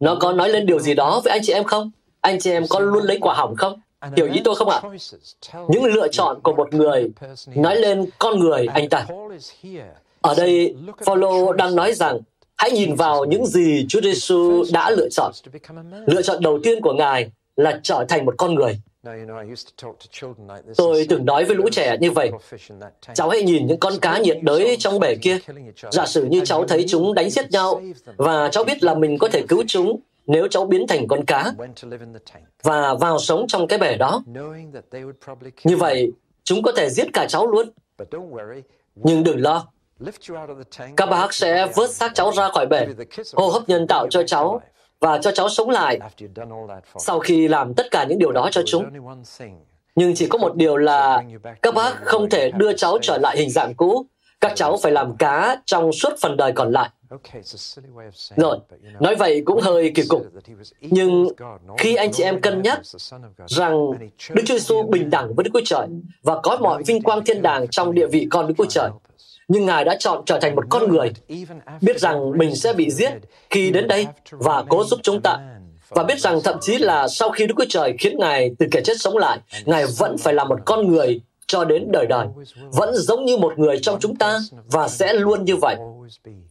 Nó 0.00 0.16
có 0.20 0.32
nói 0.32 0.48
lên 0.48 0.66
điều 0.66 0.78
gì 0.78 0.94
đó 0.94 1.20
với 1.24 1.32
anh 1.32 1.40
chị 1.44 1.52
em 1.52 1.64
không? 1.64 1.90
Anh 2.20 2.40
chị 2.40 2.50
em 2.50 2.64
có 2.68 2.80
luôn 2.80 3.04
lấy 3.04 3.18
quả 3.20 3.34
hỏng 3.34 3.54
không? 3.56 3.80
Hiểu 4.16 4.26
ý 4.32 4.40
tôi 4.44 4.54
không 4.56 4.68
ạ? 4.68 4.80
Những 5.68 5.84
lựa 5.84 6.08
chọn 6.08 6.40
của 6.42 6.52
một 6.52 6.74
người 6.74 7.10
nói 7.54 7.76
lên 7.76 8.06
con 8.18 8.38
người 8.38 8.66
anh 8.66 8.88
ta. 8.88 9.06
Ở 10.20 10.34
đây, 10.36 10.74
Paulo 11.06 11.52
đang 11.52 11.76
nói 11.76 11.92
rằng 11.92 12.20
hãy 12.56 12.70
nhìn 12.70 12.94
vào 12.94 13.24
những 13.24 13.46
gì 13.46 13.86
Chúa 13.88 14.00
Giêsu 14.00 14.64
đã 14.72 14.90
lựa 14.90 15.08
chọn. 15.10 15.32
Lựa 16.06 16.22
chọn 16.22 16.42
đầu 16.42 16.58
tiên 16.62 16.80
của 16.80 16.92
Ngài 16.92 17.30
là 17.56 17.80
trở 17.82 18.04
thành 18.08 18.24
một 18.24 18.34
con 18.38 18.54
người. 18.54 18.80
Tôi 20.76 21.06
từng 21.08 21.24
nói 21.24 21.44
với 21.44 21.56
lũ 21.56 21.68
trẻ 21.72 21.96
như 22.00 22.10
vậy. 22.10 22.30
Cháu 23.14 23.28
hãy 23.28 23.42
nhìn 23.42 23.66
những 23.66 23.80
con 23.80 23.92
cá 24.02 24.18
nhiệt 24.18 24.38
đới 24.42 24.76
trong 24.78 25.00
bể 25.00 25.14
kia. 25.14 25.38
Giả 25.90 26.06
sử 26.06 26.24
như 26.24 26.40
cháu 26.44 26.64
thấy 26.64 26.84
chúng 26.88 27.14
đánh 27.14 27.30
giết 27.30 27.50
nhau 27.50 27.82
và 28.16 28.48
cháu 28.48 28.64
biết 28.64 28.82
là 28.82 28.94
mình 28.94 29.18
có 29.18 29.28
thể 29.28 29.42
cứu 29.48 29.64
chúng 29.66 30.00
nếu 30.26 30.48
cháu 30.48 30.64
biến 30.64 30.86
thành 30.86 31.08
con 31.08 31.24
cá 31.24 31.52
và 32.62 32.94
vào 32.94 33.18
sống 33.18 33.46
trong 33.48 33.68
cái 33.68 33.78
bể 33.78 33.96
đó. 33.96 34.22
Như 35.64 35.76
vậy, 35.76 36.12
chúng 36.44 36.62
có 36.62 36.72
thể 36.76 36.90
giết 36.90 37.06
cả 37.12 37.26
cháu 37.28 37.46
luôn. 37.46 37.68
Nhưng 38.94 39.24
đừng 39.24 39.40
lo. 39.40 39.66
Các 40.96 41.06
bác 41.06 41.34
sẽ 41.34 41.66
vớt 41.74 41.90
xác 41.90 42.14
cháu 42.14 42.32
ra 42.32 42.48
khỏi 42.48 42.66
bể, 42.66 42.86
hô 43.34 43.48
hấp 43.48 43.68
nhân 43.68 43.86
tạo 43.86 44.06
cho 44.10 44.22
cháu 44.26 44.60
và 45.00 45.18
cho 45.18 45.32
cháu 45.32 45.48
sống 45.48 45.70
lại 45.70 45.98
sau 46.98 47.18
khi 47.20 47.48
làm 47.48 47.74
tất 47.74 47.86
cả 47.90 48.04
những 48.04 48.18
điều 48.18 48.32
đó 48.32 48.48
cho 48.52 48.62
chúng. 48.66 48.84
Nhưng 49.94 50.14
chỉ 50.14 50.26
có 50.28 50.38
một 50.38 50.56
điều 50.56 50.76
là 50.76 51.22
các 51.62 51.74
bác 51.74 52.04
không 52.04 52.30
thể 52.30 52.50
đưa 52.50 52.72
cháu 52.72 52.98
trở 53.02 53.18
lại 53.18 53.36
hình 53.38 53.50
dạng 53.50 53.74
cũ. 53.74 54.06
Các 54.40 54.52
cháu 54.54 54.76
phải 54.82 54.92
làm 54.92 55.16
cá 55.16 55.56
trong 55.66 55.92
suốt 55.92 56.12
phần 56.20 56.36
đời 56.36 56.52
còn 56.52 56.72
lại. 56.72 56.90
Rồi, 58.36 58.58
nói 59.00 59.14
vậy 59.14 59.42
cũng 59.44 59.60
hơi 59.60 59.92
kỳ 59.94 60.02
cục. 60.08 60.26
Nhưng 60.80 61.28
khi 61.78 61.94
anh 61.94 62.12
chị 62.12 62.22
em 62.22 62.40
cân 62.40 62.62
nhắc 62.62 62.80
rằng 63.46 63.90
Đức 64.34 64.42
Chúa 64.46 64.54
Giêsu 64.54 64.82
bình 64.82 65.10
đẳng 65.10 65.34
với 65.34 65.44
Đức 65.44 65.50
Chúa 65.54 65.64
Trời 65.64 65.86
và 66.22 66.40
có 66.42 66.58
mọi 66.60 66.82
vinh 66.82 67.02
quang 67.02 67.24
thiên 67.24 67.42
đàng 67.42 67.68
trong 67.68 67.94
địa 67.94 68.06
vị 68.06 68.26
con 68.30 68.46
Đức 68.46 68.54
Chúa 68.58 68.66
Trời, 68.68 68.90
nhưng 69.48 69.66
Ngài 69.66 69.84
đã 69.84 69.96
chọn 69.98 70.22
trở 70.26 70.38
thành 70.40 70.54
một 70.56 70.64
con 70.68 70.88
người, 70.92 71.12
biết 71.80 72.00
rằng 72.00 72.38
mình 72.38 72.56
sẽ 72.56 72.72
bị 72.72 72.90
giết 72.90 73.10
khi 73.50 73.70
đến 73.70 73.88
đây 73.88 74.06
và 74.30 74.64
cố 74.68 74.84
giúp 74.84 75.00
chúng 75.02 75.20
ta. 75.22 75.38
Và 75.88 76.02
biết 76.02 76.20
rằng 76.20 76.40
thậm 76.44 76.56
chí 76.60 76.78
là 76.78 77.08
sau 77.08 77.30
khi 77.30 77.46
Đức 77.46 77.54
Chúa 77.58 77.64
Trời 77.68 77.94
khiến 77.98 78.18
Ngài 78.18 78.50
từ 78.58 78.66
kẻ 78.70 78.80
chết 78.84 78.94
sống 79.00 79.16
lại, 79.16 79.38
Ngài 79.64 79.84
vẫn 79.98 80.18
phải 80.18 80.34
là 80.34 80.44
một 80.44 80.58
con 80.64 80.88
người 80.88 81.20
cho 81.46 81.64
đến 81.64 81.92
đời 81.92 82.06
đời, 82.06 82.26
vẫn 82.72 82.94
giống 82.94 83.24
như 83.24 83.36
một 83.36 83.58
người 83.58 83.78
trong 83.82 84.00
chúng 84.00 84.16
ta 84.16 84.38
và 84.66 84.88
sẽ 84.88 85.14
luôn 85.14 85.44
như 85.44 85.56
vậy 85.56 85.76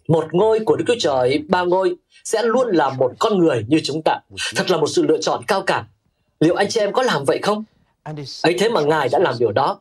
Một 0.07 0.33
ngôi 0.33 0.59
của 0.65 0.75
Đức 0.75 0.83
Chúa 0.87 0.95
Trời, 0.99 1.43
ba 1.49 1.63
ngôi, 1.63 1.95
sẽ 2.23 2.43
luôn 2.43 2.69
là 2.71 2.89
một 2.89 3.11
con 3.19 3.37
người 3.37 3.65
như 3.67 3.79
chúng 3.83 4.01
ta. 4.05 4.19
Thật 4.55 4.71
là 4.71 4.77
một 4.77 4.87
sự 4.87 5.03
lựa 5.03 5.17
chọn 5.21 5.43
cao 5.47 5.61
cả. 5.61 5.85
Liệu 6.39 6.55
anh 6.55 6.69
chị 6.69 6.79
em 6.79 6.93
có 6.93 7.03
làm 7.03 7.23
vậy 7.25 7.39
không? 7.41 7.63
ấy 8.43 8.55
thế 8.59 8.69
mà 8.69 8.81
Ngài 8.81 9.09
đã 9.11 9.19
làm 9.19 9.35
điều 9.39 9.51
đó. 9.51 9.79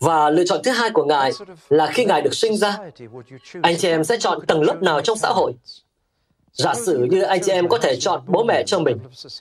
Và 0.00 0.30
lựa 0.30 0.44
chọn 0.44 0.60
thứ 0.64 0.70
hai 0.70 0.90
của 0.90 1.04
Ngài 1.04 1.30
là 1.68 1.86
khi 1.86 2.04
Ngài 2.04 2.22
được 2.22 2.34
sinh 2.34 2.56
ra, 2.56 2.78
anh 3.62 3.76
chị 3.78 3.88
em 3.88 4.04
sẽ 4.04 4.16
chọn 4.20 4.46
tầng 4.46 4.62
lớp 4.62 4.82
nào 4.82 5.00
trong 5.00 5.18
xã 5.18 5.28
hội. 5.28 5.52
Giả 6.52 6.74
sử 6.74 7.06
như 7.10 7.22
anh 7.22 7.40
chị 7.42 7.52
em 7.52 7.68
có 7.68 7.78
thể 7.78 7.96
chọn 7.96 8.20
bố 8.26 8.44
mẹ 8.44 8.62
cho 8.66 8.78
mình, 8.78 8.98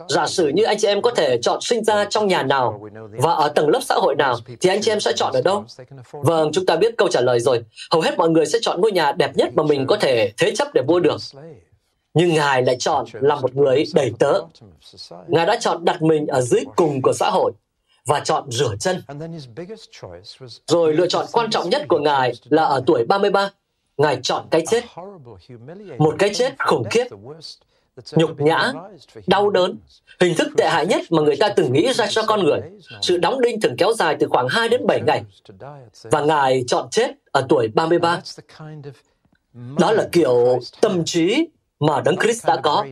giả 0.10 0.28
sử 0.28 0.48
như 0.48 0.64
anh 0.64 0.78
chị 0.80 0.88
em 0.88 1.02
có 1.02 1.12
thể 1.12 1.38
chọn 1.42 1.62
sinh 1.62 1.84
ra 1.84 2.06
trong 2.06 2.28
nhà 2.28 2.44
nào 2.44 2.90
và 3.12 3.34
ở 3.34 3.50
tầng 3.50 3.70
lớp 3.70 3.80
xã 3.84 3.96
hội 3.96 4.16
nào, 4.16 4.38
thì 4.62 4.70
anh 4.70 4.82
chị 4.82 4.92
em 4.92 5.00
sẽ 5.00 5.12
chọn 5.16 5.34
ở 5.34 5.42
đâu? 5.42 5.66
Vâng, 6.12 6.52
chúng 6.54 6.66
ta 6.66 6.76
biết 6.76 6.98
câu 6.98 7.08
trả 7.08 7.22
lời 7.22 7.40
rồi. 7.40 7.64
Hầu 7.92 8.02
hết 8.02 8.18
mọi 8.18 8.30
người 8.30 8.46
sẽ 8.46 8.60
chọn 8.62 8.82
ngôi 8.82 8.92
nhà 8.92 9.12
đẹp 9.12 9.32
nhất 9.36 9.50
mà 9.56 9.64
mình 9.64 9.88
có 9.88 9.98
thể 9.98 10.32
thế 10.38 10.52
chấp 10.56 10.68
để 10.74 10.82
mua 10.82 11.00
được. 11.00 11.18
Nhưng 12.14 12.34
Ngài 12.34 12.64
lại 12.64 12.76
chọn 12.80 13.06
là 13.14 13.36
một 13.36 13.56
người 13.56 13.84
đầy 13.94 14.12
tớ. 14.20 14.34
Ngài 15.28 15.46
đã 15.46 15.58
chọn 15.60 15.86
đặt 15.86 16.02
mình 16.02 16.28
ở 16.28 16.42
dưới 16.42 16.62
cùng 16.76 17.02
của 17.02 17.14
xã 17.14 17.30
hội 17.30 17.52
và 18.06 18.20
chọn 18.20 18.52
rửa 18.52 18.76
chân. 18.80 19.04
Rồi 20.68 20.94
lựa 20.94 21.08
chọn 21.08 21.26
quan 21.32 21.50
trọng 21.52 21.70
nhất 21.70 21.86
của 21.88 22.00
Ngài 22.00 22.34
là 22.50 22.64
ở 22.64 22.84
tuổi 22.86 23.06
33, 23.06 23.50
Ngài 24.02 24.20
chọn 24.24 24.48
cái 24.52 24.64
chết. 24.68 24.84
Một 25.98 26.16
cái 26.20 26.34
chết 26.34 26.56
khủng 26.60 26.84
khiếp, 26.90 27.06
nhục 28.14 28.42
nhã, 28.42 28.74
đau 29.28 29.50
đớn, 29.50 29.78
hình 30.20 30.36
thức 30.38 30.48
tệ 30.58 30.70
hại 30.70 30.86
nhất 30.86 31.02
mà 31.10 31.22
người 31.22 31.36
ta 31.36 31.50
từng 31.50 31.74
nghĩ 31.74 31.94
ra 31.94 32.06
cho 32.10 32.24
con 32.28 32.44
người. 32.44 32.60
Sự 33.02 33.18
đóng 33.18 33.42
đinh 33.42 33.62
thường 33.62 33.76
kéo 33.78 33.94
dài 33.94 34.16
từ 34.20 34.28
khoảng 34.30 34.48
2 34.50 34.70
đến 34.70 34.88
7 34.88 35.02
ngày. 35.02 35.24
Và 36.04 36.22
Ngài 36.22 36.64
chọn 36.68 36.88
chết 36.92 37.12
ở 37.32 37.46
tuổi 37.50 37.68
33. 37.74 38.22
Đó 39.80 39.92
là 39.92 40.08
kiểu 40.12 40.60
tâm 40.82 41.06
trí 41.06 41.48
mà 41.82 42.02
Đấng 42.06 42.18
Christ 42.18 42.46
đã 42.46 42.58
có. 42.64 42.86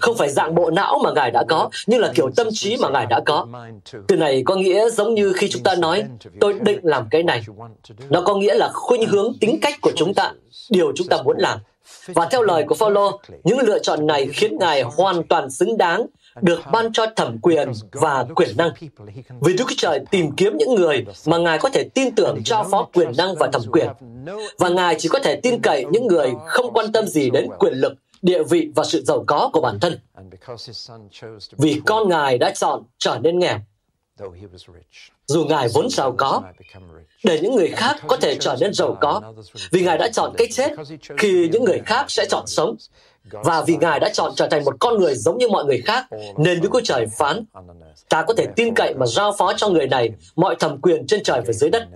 Không 0.00 0.16
phải 0.16 0.28
dạng 0.28 0.54
bộ 0.54 0.70
não 0.70 1.00
mà 1.04 1.10
Ngài 1.12 1.30
đã 1.30 1.44
có, 1.48 1.70
nhưng 1.86 2.00
là 2.00 2.12
kiểu 2.14 2.30
tâm 2.36 2.46
trí 2.52 2.76
mà 2.76 2.88
Ngài 2.88 3.06
đã 3.06 3.20
có. 3.26 3.46
Từ 4.08 4.16
này 4.16 4.42
có 4.46 4.54
nghĩa 4.54 4.90
giống 4.90 5.14
như 5.14 5.32
khi 5.32 5.48
chúng 5.50 5.62
ta 5.62 5.74
nói, 5.74 6.04
tôi 6.40 6.54
định 6.60 6.78
làm 6.82 7.08
cái 7.10 7.22
này. 7.22 7.42
Nó 8.10 8.20
có 8.20 8.34
nghĩa 8.34 8.54
là 8.54 8.70
khuynh 8.72 9.06
hướng 9.06 9.32
tính 9.40 9.58
cách 9.62 9.74
của 9.82 9.92
chúng 9.96 10.14
ta, 10.14 10.32
điều 10.70 10.92
chúng 10.96 11.06
ta 11.06 11.22
muốn 11.22 11.36
làm. 11.38 11.58
Và 12.06 12.28
theo 12.30 12.42
lời 12.42 12.64
của 12.68 12.74
Phaolô, 12.74 13.20
những 13.44 13.58
lựa 13.58 13.78
chọn 13.78 14.06
này 14.06 14.28
khiến 14.32 14.58
Ngài 14.58 14.82
hoàn 14.82 15.22
toàn 15.22 15.50
xứng 15.50 15.78
đáng 15.78 16.06
được 16.42 16.60
ban 16.72 16.92
cho 16.92 17.06
thẩm 17.16 17.38
quyền 17.42 17.72
và 17.92 18.26
quyền 18.34 18.56
năng. 18.56 18.70
Vì 19.40 19.52
Đức 19.56 19.64
Trời 19.76 20.00
tìm 20.10 20.30
kiếm 20.36 20.56
những 20.56 20.74
người 20.74 21.04
mà 21.26 21.38
Ngài 21.38 21.58
có 21.58 21.68
thể 21.68 21.84
tin 21.94 22.14
tưởng 22.14 22.42
cho 22.44 22.64
phó 22.70 22.88
quyền 22.94 23.12
năng 23.16 23.34
và 23.34 23.48
thẩm 23.52 23.62
quyền. 23.72 23.88
Và 24.58 24.68
Ngài 24.68 24.94
chỉ 24.98 25.08
có 25.08 25.18
thể 25.18 25.40
tin 25.42 25.62
cậy 25.62 25.84
những 25.90 26.06
người 26.06 26.32
không 26.46 26.72
quan 26.72 26.92
tâm 26.92 27.06
gì 27.06 27.30
đến 27.30 27.48
quyền 27.58 27.74
lực, 27.74 27.92
địa 28.22 28.42
vị 28.42 28.70
và 28.74 28.84
sự 28.84 29.02
giàu 29.04 29.24
có 29.26 29.50
của 29.52 29.60
bản 29.60 29.80
thân. 29.80 29.98
Vì 31.58 31.80
con 31.86 32.08
Ngài 32.08 32.38
đã 32.38 32.52
chọn 32.54 32.82
trở 32.98 33.18
nên 33.22 33.38
nghèo, 33.38 33.58
dù 35.26 35.44
Ngài 35.44 35.68
vốn 35.74 35.90
giàu 35.90 36.14
có, 36.18 36.42
để 37.24 37.40
những 37.40 37.56
người 37.56 37.68
khác 37.68 37.96
có 38.06 38.16
thể 38.16 38.36
trở 38.40 38.56
nên 38.60 38.74
giàu 38.74 38.96
có, 39.00 39.32
vì 39.72 39.82
Ngài 39.82 39.98
đã 39.98 40.08
chọn 40.12 40.34
cái 40.38 40.46
chết 40.52 40.70
khi 41.18 41.48
những 41.52 41.64
người 41.64 41.80
khác 41.86 42.10
sẽ 42.10 42.26
chọn 42.30 42.46
sống. 42.46 42.76
Và 43.30 43.64
vì 43.66 43.76
Ngài 43.76 44.00
đã 44.00 44.10
chọn 44.12 44.32
trở 44.36 44.48
thành 44.48 44.64
một 44.64 44.76
con 44.80 44.98
người 44.98 45.14
giống 45.14 45.38
như 45.38 45.48
mọi 45.48 45.64
người 45.64 45.82
khác, 45.84 46.06
nên 46.38 46.60
Đức 46.60 46.68
Chúa 46.72 46.80
Trời 46.84 47.06
phán, 47.18 47.44
ta 48.08 48.22
có 48.22 48.34
thể 48.34 48.46
tin 48.56 48.74
cậy 48.74 48.94
mà 48.94 49.06
giao 49.06 49.32
phó 49.38 49.52
cho 49.56 49.68
người 49.68 49.86
này 49.86 50.10
mọi 50.36 50.56
thẩm 50.58 50.80
quyền 50.80 51.06
trên 51.06 51.22
trời 51.22 51.40
và 51.46 51.52
dưới 51.52 51.70
đất. 51.70 51.88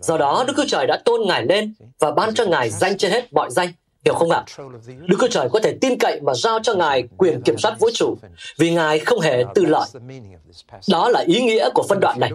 Do 0.00 0.18
đó, 0.18 0.44
Đức 0.46 0.52
Chúa 0.56 0.64
Trời 0.68 0.86
đã 0.86 1.02
tôn 1.04 1.20
Ngài 1.26 1.46
lên 1.46 1.74
và 1.98 2.10
ban 2.10 2.34
cho 2.34 2.44
Ngài 2.44 2.70
danh 2.70 2.98
trên 2.98 3.10
hết 3.10 3.32
mọi 3.32 3.50
danh. 3.50 3.68
Hiểu 4.04 4.14
không 4.14 4.30
ạ? 4.30 4.44
Đức 4.86 5.16
Chúa 5.20 5.28
Trời 5.28 5.48
có 5.52 5.60
thể 5.60 5.74
tin 5.80 5.98
cậy 5.98 6.20
mà 6.20 6.34
giao 6.34 6.60
cho 6.62 6.74
Ngài 6.74 7.02
quyền 7.16 7.42
kiểm 7.42 7.58
soát 7.58 7.76
vũ 7.78 7.88
trụ, 7.94 8.16
vì 8.58 8.70
Ngài 8.70 8.98
không 8.98 9.20
hề 9.20 9.44
tư 9.54 9.64
lợi. 9.64 9.88
Đó 10.90 11.08
là 11.08 11.24
ý 11.26 11.40
nghĩa 11.40 11.68
của 11.74 11.82
phân 11.88 11.98
đoạn 12.00 12.20
này. 12.20 12.30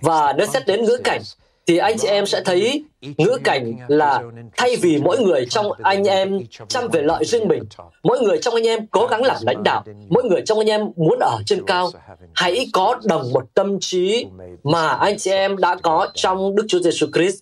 Và 0.00 0.32
nếu 0.32 0.46
xét 0.46 0.66
đến 0.66 0.84
ngữ 0.84 0.98
cảnh, 1.04 1.22
thì 1.68 1.76
anh 1.76 1.98
chị 1.98 2.08
em 2.08 2.26
sẽ 2.26 2.42
thấy 2.44 2.84
ngữ 3.00 3.38
cảnh 3.44 3.76
là 3.88 4.22
thay 4.56 4.76
vì 4.76 4.98
mỗi 4.98 5.18
người 5.18 5.46
trong 5.50 5.72
anh 5.82 6.04
em 6.04 6.40
chăm 6.68 6.88
về 6.88 7.02
lợi 7.02 7.24
riêng 7.24 7.48
mình, 7.48 7.62
mỗi 8.02 8.20
người 8.20 8.38
trong 8.42 8.54
anh 8.54 8.66
em 8.66 8.86
cố 8.86 9.06
gắng 9.06 9.22
làm 9.22 9.36
lãnh 9.40 9.62
đạo, 9.62 9.84
mỗi 10.08 10.24
người 10.24 10.42
trong 10.46 10.58
anh 10.58 10.70
em 10.70 10.90
muốn 10.96 11.18
ở 11.20 11.38
trên 11.46 11.66
cao, 11.66 11.90
hãy 12.34 12.66
có 12.72 13.00
đồng 13.04 13.32
một 13.32 13.54
tâm 13.54 13.80
trí 13.80 14.26
mà 14.64 14.88
anh 14.88 15.18
chị 15.18 15.30
em 15.30 15.56
đã 15.56 15.76
có 15.82 16.08
trong 16.14 16.54
Đức 16.56 16.64
Chúa 16.68 16.78
Giêsu 16.78 17.06
Christ. 17.14 17.36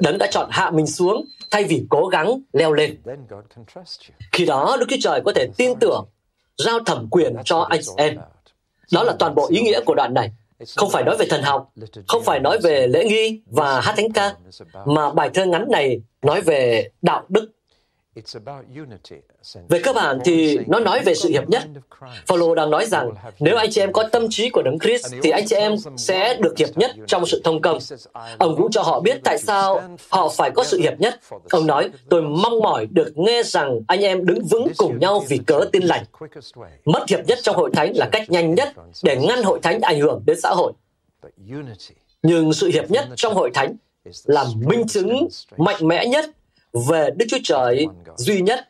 Đấng 0.00 0.18
đã 0.18 0.26
chọn 0.30 0.48
hạ 0.50 0.70
mình 0.70 0.86
xuống 0.86 1.24
thay 1.50 1.64
vì 1.64 1.82
cố 1.90 2.06
gắng 2.06 2.40
leo 2.52 2.72
lên. 2.72 2.98
Khi 4.32 4.46
đó, 4.46 4.76
Đức 4.80 4.86
Chúa 4.88 4.96
Trời 5.00 5.20
có 5.24 5.32
thể 5.34 5.46
tin 5.56 5.78
tưởng, 5.80 6.06
giao 6.64 6.80
thẩm 6.80 7.08
quyền 7.10 7.36
cho 7.44 7.66
anh 7.70 7.80
chị 7.82 7.92
em. 7.96 8.18
Đó 8.92 9.02
là 9.02 9.12
toàn 9.18 9.34
bộ 9.34 9.48
ý 9.50 9.60
nghĩa 9.60 9.80
của 9.80 9.94
đoạn 9.94 10.14
này. 10.14 10.30
Không 10.76 10.90
phải 10.90 11.02
nói 11.04 11.16
về 11.18 11.26
thần 11.30 11.42
học, 11.42 11.72
không 12.08 12.22
phải 12.22 12.40
nói 12.40 12.58
về 12.62 12.86
lễ 12.86 13.04
nghi 13.04 13.42
và 13.46 13.80
hát 13.80 13.94
thánh 13.96 14.12
ca, 14.12 14.34
mà 14.86 15.10
bài 15.10 15.30
thơ 15.34 15.46
ngắn 15.46 15.66
này 15.70 16.00
nói 16.22 16.40
về 16.40 16.88
đạo 17.02 17.24
đức 17.28 17.50
về 19.68 19.80
cơ 19.84 19.92
bản 19.92 20.18
thì 20.24 20.58
nó 20.66 20.80
nói 20.80 21.00
về 21.04 21.14
sự 21.14 21.28
hiệp 21.28 21.48
nhất. 21.48 21.62
Phaolô 22.26 22.54
đang 22.54 22.70
nói 22.70 22.86
rằng 22.86 23.10
nếu 23.40 23.56
anh 23.56 23.70
chị 23.70 23.80
em 23.80 23.92
có 23.92 24.08
tâm 24.12 24.26
trí 24.30 24.50
của 24.50 24.62
Đấng 24.62 24.78
Christ 24.78 25.06
thì 25.22 25.30
anh 25.30 25.46
chị 25.46 25.56
em 25.56 25.74
sẽ 25.96 26.34
được 26.34 26.58
hiệp 26.58 26.78
nhất 26.78 26.90
trong 27.06 27.26
sự 27.26 27.40
thông 27.44 27.60
công. 27.60 27.78
Ông 28.38 28.56
cũng 28.56 28.70
cho 28.70 28.82
họ 28.82 29.00
biết 29.00 29.20
tại 29.24 29.38
sao 29.38 29.82
họ 30.10 30.28
phải 30.28 30.50
có 30.50 30.64
sự 30.64 30.78
hiệp 30.78 31.00
nhất. 31.00 31.20
Ông 31.50 31.66
nói, 31.66 31.90
tôi 32.08 32.22
mong 32.22 32.60
mỏi 32.60 32.86
được 32.90 33.18
nghe 33.18 33.42
rằng 33.42 33.80
anh 33.86 34.00
em 34.00 34.26
đứng 34.26 34.44
vững 34.44 34.68
cùng 34.76 34.98
nhau 34.98 35.24
vì 35.28 35.38
cớ 35.46 35.60
tin 35.72 35.82
lành. 35.82 36.04
Mất 36.84 37.08
hiệp 37.08 37.20
nhất 37.26 37.38
trong 37.42 37.56
hội 37.56 37.70
thánh 37.74 37.96
là 37.96 38.08
cách 38.12 38.30
nhanh 38.30 38.54
nhất 38.54 38.68
để 39.02 39.16
ngăn 39.16 39.42
hội 39.42 39.58
thánh 39.62 39.80
ảnh 39.80 40.00
hưởng 40.00 40.22
đến 40.26 40.40
xã 40.40 40.50
hội. 40.50 40.72
Nhưng 42.22 42.52
sự 42.52 42.66
hiệp 42.66 42.90
nhất 42.90 43.08
trong 43.16 43.34
hội 43.34 43.50
thánh 43.54 43.76
là 44.24 44.44
minh 44.66 44.88
chứng 44.88 45.28
mạnh 45.56 45.88
mẽ 45.88 46.06
nhất 46.06 46.30
về 46.72 47.10
Đức 47.16 47.26
Chúa 47.28 47.38
Trời 47.44 47.86
duy 48.16 48.40
nhất 48.40 48.68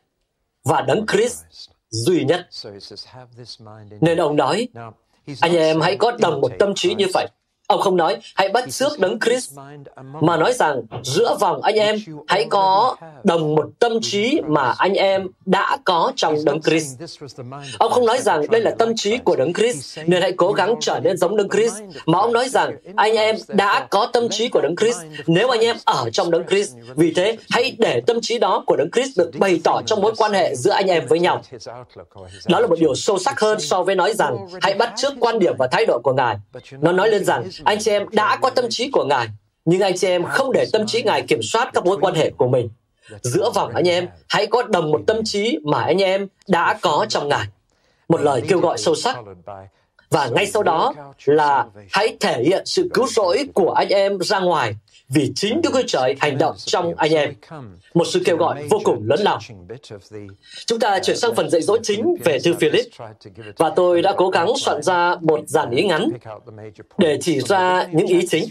và 0.64 0.82
Đấng 0.82 1.06
Christ 1.06 1.44
duy 1.90 2.24
nhất. 2.24 2.48
Nên 4.00 4.18
ông 4.18 4.36
nói, 4.36 4.68
anh 5.40 5.56
em 5.56 5.80
hãy 5.80 5.96
có 5.96 6.12
đồng 6.20 6.40
một 6.40 6.52
tâm 6.58 6.72
trí 6.74 6.94
như 6.94 7.06
vậy. 7.14 7.28
Ông 7.70 7.80
không 7.80 7.96
nói 7.96 8.16
hãy 8.34 8.48
bắt 8.48 8.72
xước 8.72 8.98
đấng 8.98 9.18
Christ, 9.20 9.58
mà 10.20 10.36
nói 10.36 10.52
rằng 10.52 10.82
giữa 11.04 11.36
vòng 11.40 11.62
anh 11.62 11.74
em 11.74 11.96
hãy 12.28 12.46
có 12.50 12.96
đồng 13.24 13.54
một 13.54 13.66
tâm 13.78 13.92
trí 14.02 14.40
mà 14.46 14.74
anh 14.78 14.94
em 14.94 15.26
đã 15.44 15.78
có 15.84 16.12
trong 16.16 16.34
đấng 16.44 16.62
Christ. 16.62 17.02
Ông 17.78 17.92
không 17.92 18.06
nói 18.06 18.18
rằng 18.18 18.50
đây 18.50 18.60
là 18.60 18.70
tâm 18.78 18.92
trí 18.96 19.18
của 19.18 19.36
đấng 19.36 19.52
Christ, 19.52 19.98
nên 20.06 20.22
hãy 20.22 20.32
cố 20.32 20.52
gắng 20.52 20.74
trở 20.80 21.00
nên 21.02 21.16
giống 21.16 21.36
đấng 21.36 21.48
Christ, 21.48 21.74
mà 22.06 22.18
ông 22.18 22.32
nói 22.32 22.48
rằng 22.48 22.76
anh 22.96 23.16
em 23.16 23.36
đã 23.48 23.86
có 23.90 24.06
tâm 24.12 24.28
trí 24.28 24.48
của 24.48 24.60
đấng 24.60 24.76
Christ 24.76 24.98
nếu 25.26 25.48
anh 25.48 25.60
em 25.60 25.76
ở 25.84 26.10
trong 26.12 26.30
đấng 26.30 26.46
Christ. 26.46 26.74
Vì 26.96 27.12
thế, 27.16 27.36
hãy 27.50 27.76
để 27.78 28.00
tâm 28.06 28.20
trí 28.22 28.38
đó 28.38 28.64
của 28.66 28.76
đấng 28.76 28.90
Christ 28.90 29.18
được 29.18 29.30
bày 29.38 29.60
tỏ 29.64 29.80
trong 29.86 30.00
mối 30.00 30.12
quan 30.16 30.32
hệ 30.32 30.54
giữa 30.54 30.72
anh 30.72 30.86
em 30.86 31.06
với 31.06 31.18
nhau. 31.18 31.42
Đó 32.48 32.60
là 32.60 32.66
một 32.66 32.78
điều 32.80 32.94
sâu 32.94 33.18
sắc 33.18 33.40
hơn 33.40 33.60
so 33.60 33.82
với 33.82 33.94
nói 33.94 34.14
rằng 34.14 34.36
hãy 34.60 34.74
bắt 34.74 34.92
chước 34.96 35.12
quan 35.20 35.38
điểm 35.38 35.54
và 35.58 35.66
thái 35.66 35.86
độ 35.86 36.00
của 36.02 36.12
Ngài. 36.12 36.36
Nó 36.80 36.92
nói 36.92 37.10
lên 37.10 37.24
rằng 37.24 37.48
anh 37.64 37.78
chị 37.80 37.90
em 37.90 38.06
đã 38.12 38.38
có 38.42 38.50
tâm 38.50 38.64
trí 38.70 38.90
của 38.90 39.04
Ngài, 39.04 39.28
nhưng 39.64 39.80
anh 39.80 39.96
chị 39.96 40.08
em 40.08 40.24
không 40.24 40.52
để 40.52 40.66
tâm 40.72 40.86
trí 40.86 41.02
Ngài 41.02 41.22
kiểm 41.22 41.42
soát 41.42 41.70
các 41.74 41.84
mối 41.84 41.98
quan 42.00 42.14
hệ 42.14 42.30
của 42.30 42.48
mình. 42.48 42.68
Giữa 43.22 43.50
vòng 43.54 43.72
anh 43.74 43.88
em, 43.88 44.08
hãy 44.28 44.46
có 44.46 44.62
đồng 44.62 44.90
một 44.90 45.00
tâm 45.06 45.16
trí 45.24 45.58
mà 45.64 45.82
anh 45.82 46.02
em 46.02 46.28
đã 46.48 46.78
có 46.80 47.06
trong 47.08 47.28
Ngài. 47.28 47.46
Một 48.08 48.20
lời 48.20 48.42
kêu 48.48 48.60
gọi 48.60 48.78
sâu 48.78 48.94
sắc. 48.94 49.16
Và 50.10 50.28
ngay 50.28 50.46
sau 50.46 50.62
đó 50.62 50.94
là 51.24 51.66
hãy 51.90 52.16
thể 52.20 52.42
hiện 52.44 52.62
sự 52.66 52.90
cứu 52.94 53.06
rỗi 53.06 53.48
của 53.54 53.72
anh 53.72 53.88
em 53.88 54.18
ra 54.20 54.40
ngoài 54.40 54.74
vì 55.10 55.32
chính 55.34 55.62
Đức 55.62 55.70
Chúa 55.72 55.82
Trời 55.86 56.14
hành 56.20 56.38
động 56.38 56.56
trong 56.58 56.94
anh 56.96 57.12
em. 57.12 57.34
Một 57.94 58.04
sự 58.04 58.22
kêu 58.24 58.36
gọi 58.36 58.66
vô 58.70 58.80
cùng 58.84 59.02
lớn 59.08 59.20
lao. 59.20 59.38
Chúng 60.66 60.80
ta 60.80 60.98
chuyển 60.98 61.16
sang 61.16 61.34
phần 61.34 61.50
dạy 61.50 61.62
dỗ 61.62 61.76
chính 61.82 62.14
về 62.24 62.38
thư 62.44 62.54
Philip 62.54 62.86
và 63.56 63.70
tôi 63.70 64.02
đã 64.02 64.14
cố 64.16 64.28
gắng 64.30 64.52
soạn 64.56 64.82
ra 64.82 65.16
một 65.20 65.40
dàn 65.46 65.70
ý 65.70 65.82
ngắn 65.82 66.10
để 66.98 67.18
chỉ 67.20 67.40
ra 67.40 67.86
những 67.92 68.06
ý 68.06 68.26
chính. 68.30 68.44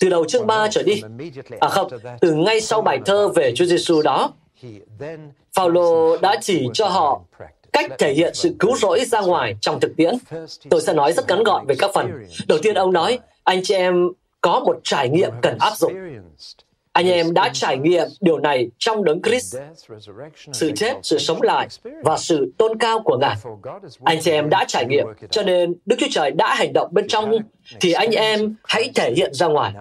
Từ 0.00 0.08
đầu 0.08 0.24
chương 0.24 0.46
3 0.46 0.68
trở 0.70 0.82
đi, 0.82 1.02
à 1.60 1.68
không, 1.68 1.90
từ 2.20 2.34
ngay 2.34 2.60
sau 2.60 2.82
bài 2.82 2.98
thơ 3.06 3.28
về 3.28 3.52
Chúa 3.56 3.64
Giêsu 3.64 4.02
đó, 4.02 4.32
Phaolô 5.52 6.16
đã 6.16 6.36
chỉ 6.42 6.68
cho 6.72 6.88
họ 6.88 7.20
cách 7.72 7.90
thể 7.98 8.12
hiện 8.12 8.34
sự 8.34 8.54
cứu 8.58 8.76
rỗi 8.76 9.04
ra 9.04 9.20
ngoài 9.20 9.56
trong 9.60 9.80
thực 9.80 9.96
tiễn. 9.96 10.14
Tôi 10.70 10.80
sẽ 10.80 10.92
nói 10.92 11.12
rất 11.12 11.28
ngắn 11.28 11.44
gọn 11.44 11.66
về 11.66 11.74
các 11.78 11.90
phần. 11.94 12.26
Đầu 12.48 12.58
tiên 12.62 12.74
ông 12.74 12.92
nói, 12.92 13.18
anh 13.44 13.60
chị 13.62 13.74
em 13.74 14.10
có 14.44 14.60
một 14.60 14.76
trải 14.82 15.08
nghiệm 15.08 15.30
cần 15.42 15.56
áp 15.60 15.72
dụng. 15.76 15.92
Anh 16.92 17.08
em 17.08 17.34
đã 17.34 17.50
trải 17.52 17.78
nghiệm 17.78 18.08
điều 18.20 18.38
này 18.38 18.68
trong 18.78 19.04
đấng 19.04 19.22
Christ, 19.22 19.56
sự 20.52 20.72
chết, 20.76 20.92
sự 21.02 21.18
sống 21.18 21.42
lại 21.42 21.68
và 22.04 22.18
sự 22.18 22.52
tôn 22.58 22.78
cao 22.78 23.00
của 23.04 23.18
Ngài. 23.20 23.36
Anh 24.04 24.18
chị 24.20 24.30
em 24.30 24.50
đã 24.50 24.64
trải 24.68 24.84
nghiệm, 24.86 25.06
cho 25.30 25.42
nên 25.42 25.74
Đức 25.86 25.96
Chúa 25.98 26.06
Trời 26.10 26.30
đã 26.30 26.54
hành 26.54 26.72
động 26.72 26.88
bên 26.92 27.08
trong 27.08 27.30
thì 27.80 27.92
anh 27.92 28.10
em 28.10 28.54
hãy 28.64 28.90
thể 28.94 29.12
hiện 29.16 29.34
ra 29.34 29.46
ngoài. 29.46 29.72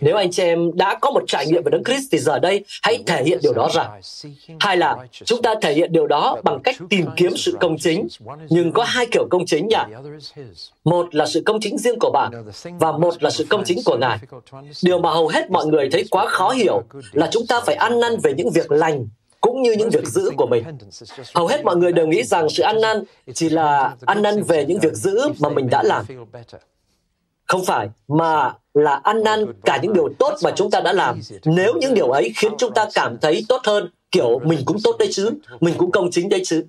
Nếu 0.00 0.16
anh 0.16 0.30
chị 0.30 0.42
em 0.42 0.76
đã 0.76 0.98
có 1.00 1.10
một 1.10 1.22
trải 1.26 1.46
nghiệm 1.46 1.62
về 1.62 1.70
Đấng 1.70 1.84
Christ 1.84 2.08
thì 2.12 2.18
giờ 2.18 2.38
đây 2.38 2.64
hãy 2.82 3.02
thể 3.06 3.24
hiện 3.24 3.38
điều 3.42 3.52
đó 3.52 3.68
ra. 3.74 3.88
Hai 4.60 4.76
là 4.76 4.96
chúng 5.24 5.42
ta 5.42 5.54
thể 5.62 5.74
hiện 5.74 5.92
điều 5.92 6.06
đó 6.06 6.36
bằng 6.44 6.60
cách 6.64 6.76
tìm 6.90 7.06
kiếm 7.16 7.36
sự 7.36 7.56
công 7.60 7.76
chính. 7.78 8.08
Nhưng 8.48 8.72
có 8.72 8.84
hai 8.84 9.06
kiểu 9.06 9.26
công 9.30 9.46
chính 9.46 9.68
nhỉ? 9.68 9.76
Một 10.84 11.14
là 11.14 11.26
sự 11.26 11.42
công 11.46 11.60
chính 11.60 11.78
riêng 11.78 11.98
của 12.00 12.10
bạn 12.10 12.32
và 12.78 12.92
một 12.92 13.22
là 13.22 13.30
sự 13.30 13.46
công 13.50 13.64
chính 13.64 13.78
của 13.84 13.96
Ngài. 13.96 14.18
Điều 14.82 14.98
mà 14.98 15.10
hầu 15.10 15.28
hết 15.28 15.50
mọi 15.50 15.66
người 15.66 15.88
thấy 15.92 16.04
quá 16.10 16.26
khó 16.28 16.50
hiểu 16.50 16.82
là 17.12 17.28
chúng 17.32 17.46
ta 17.46 17.60
phải 17.60 17.74
ăn 17.74 18.00
năn 18.00 18.16
về 18.22 18.34
những 18.36 18.50
việc 18.50 18.72
lành 18.72 19.06
cũng 19.40 19.62
như 19.62 19.72
những 19.72 19.90
việc 19.90 20.06
giữ 20.06 20.30
của 20.36 20.46
mình. 20.46 20.64
Hầu 21.34 21.46
hết 21.46 21.64
mọi 21.64 21.76
người 21.76 21.92
đều 21.92 22.06
nghĩ 22.06 22.22
rằng 22.22 22.48
sự 22.48 22.62
ăn 22.62 22.80
năn 22.80 23.02
chỉ 23.34 23.48
là 23.48 23.96
ăn 24.06 24.22
năn 24.22 24.42
về 24.42 24.64
những 24.64 24.78
việc 24.80 24.94
giữ 24.94 25.28
mà 25.38 25.48
mình 25.48 25.68
đã 25.70 25.82
làm. 25.82 26.04
Không 27.46 27.64
phải, 27.64 27.88
mà 28.08 28.54
là 28.74 29.00
ăn 29.02 29.22
năn 29.22 29.52
cả 29.64 29.78
những 29.82 29.92
điều 29.92 30.08
tốt 30.18 30.34
mà 30.42 30.50
chúng 30.56 30.70
ta 30.70 30.80
đã 30.80 30.92
làm. 30.92 31.20
Nếu 31.44 31.74
những 31.80 31.94
điều 31.94 32.08
ấy 32.08 32.32
khiến 32.36 32.52
chúng 32.58 32.74
ta 32.74 32.88
cảm 32.94 33.18
thấy 33.18 33.44
tốt 33.48 33.60
hơn, 33.64 33.90
kiểu 34.12 34.40
mình 34.44 34.58
cũng 34.64 34.76
tốt 34.84 34.96
đấy 34.98 35.08
chứ, 35.12 35.30
mình 35.60 35.74
cũng 35.78 35.90
công 35.90 36.10
chính 36.10 36.28
đấy 36.28 36.40
chứ. 36.44 36.64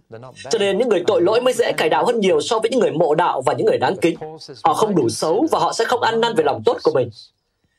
Cho 0.49 0.59
nên 0.59 0.77
những 0.77 0.89
người 0.89 1.03
tội 1.07 1.21
lỗi 1.21 1.41
mới 1.41 1.53
dễ 1.53 1.71
cải 1.71 1.89
đạo 1.89 2.05
hơn 2.05 2.19
nhiều 2.19 2.41
so 2.41 2.59
với 2.59 2.69
những 2.71 2.79
người 2.79 2.91
mộ 2.91 3.15
đạo 3.15 3.41
và 3.41 3.53
những 3.53 3.65
người 3.65 3.77
đáng 3.77 3.95
kính. 4.01 4.17
Họ 4.63 4.73
không 4.73 4.95
đủ 4.95 5.09
xấu 5.09 5.47
và 5.51 5.59
họ 5.59 5.73
sẽ 5.73 5.85
không 5.85 6.01
ăn 6.01 6.21
năn 6.21 6.35
về 6.35 6.43
lòng 6.43 6.61
tốt 6.65 6.77
của 6.83 6.91
mình. 6.93 7.09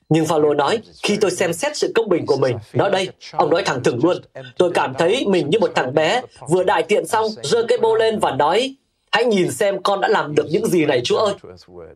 Nhưng 0.08 0.26
Phaolô 0.26 0.54
nói, 0.54 0.78
khi 1.02 1.16
tôi 1.20 1.30
xem 1.30 1.52
xét 1.52 1.76
sự 1.76 1.92
công 1.94 2.08
bình 2.08 2.26
của 2.26 2.36
mình, 2.36 2.56
nói 2.72 2.90
đây, 2.90 3.08
ông 3.32 3.50
nói 3.50 3.62
thẳng 3.66 3.82
thừng 3.82 4.00
luôn, 4.02 4.16
tôi 4.58 4.70
cảm 4.74 4.94
thấy 4.98 5.24
mình 5.26 5.50
như 5.50 5.58
một 5.58 5.70
thằng 5.74 5.94
bé 5.94 6.22
vừa 6.48 6.62
đại 6.62 6.82
tiện 6.82 7.06
xong, 7.06 7.26
giơ 7.42 7.62
cái 7.68 7.78
bô 7.78 7.94
lên 7.94 8.18
và 8.18 8.30
nói, 8.30 8.74
hãy 9.18 9.26
nhìn 9.26 9.50
xem 9.50 9.82
con 9.82 10.00
đã 10.00 10.08
làm 10.08 10.34
được 10.34 10.46
những 10.50 10.66
gì 10.66 10.86
này 10.86 11.00
Chúa 11.04 11.16
ơi. 11.16 11.34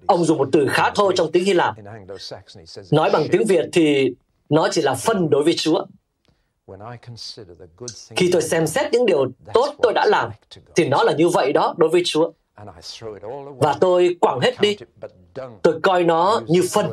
Ông 0.07 0.25
dùng 0.25 0.39
một 0.39 0.49
từ 0.53 0.67
khá 0.71 0.91
thô 0.91 1.13
trong 1.13 1.33
tiếng 1.33 1.45
Hy 1.45 1.53
Lạp. 1.53 1.75
Nói 2.91 3.11
bằng 3.11 3.27
tiếng 3.33 3.45
Việt 3.45 3.65
thì 3.73 4.15
nó 4.49 4.69
chỉ 4.71 4.83
là 4.83 4.95
phân 4.95 5.31
đối 5.31 5.43
với 5.43 5.55
Chúa. 5.57 5.85
Khi 8.17 8.31
tôi 8.33 8.43
xem 8.43 8.67
xét 8.67 8.93
những 8.93 9.07
điều 9.07 9.27
tốt 9.55 9.75
tôi 9.83 9.93
đã 9.93 10.07
làm, 10.07 10.31
thì 10.75 10.89
nó 10.89 11.03
là 11.03 11.13
như 11.13 11.29
vậy 11.29 11.53
đó 11.53 11.75
đối 11.77 11.89
với 11.89 12.03
Chúa. 12.05 12.31
Và 13.59 13.77
tôi 13.81 14.17
quẳng 14.21 14.41
hết 14.41 14.61
đi. 14.61 14.77
Tôi 15.63 15.81
coi 15.83 16.05
nó 16.05 16.41
như 16.47 16.63
phân. 16.71 16.87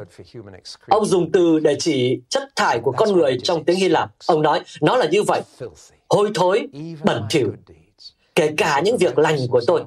Ông 0.88 1.06
dùng 1.06 1.32
từ 1.32 1.60
để 1.60 1.76
chỉ 1.80 2.22
chất 2.30 2.44
thải 2.56 2.80
của 2.80 2.92
con 2.92 3.12
người 3.12 3.38
trong 3.44 3.64
tiếng 3.64 3.78
Hy 3.78 3.90
Lạp. 3.90 4.12
Ông 4.28 4.42
nói, 4.42 4.62
nó 4.82 4.96
là 4.96 5.06
như 5.06 5.24
vậy. 5.24 5.42
Hôi 6.10 6.32
thối, 6.36 6.68
bẩn 7.04 7.24
thỉu, 7.30 7.54
kể 8.36 8.54
cả 8.58 8.82
những 8.86 8.98
việc 8.98 9.18
lành 9.18 9.38
của 9.50 9.62
tôi. 9.68 9.84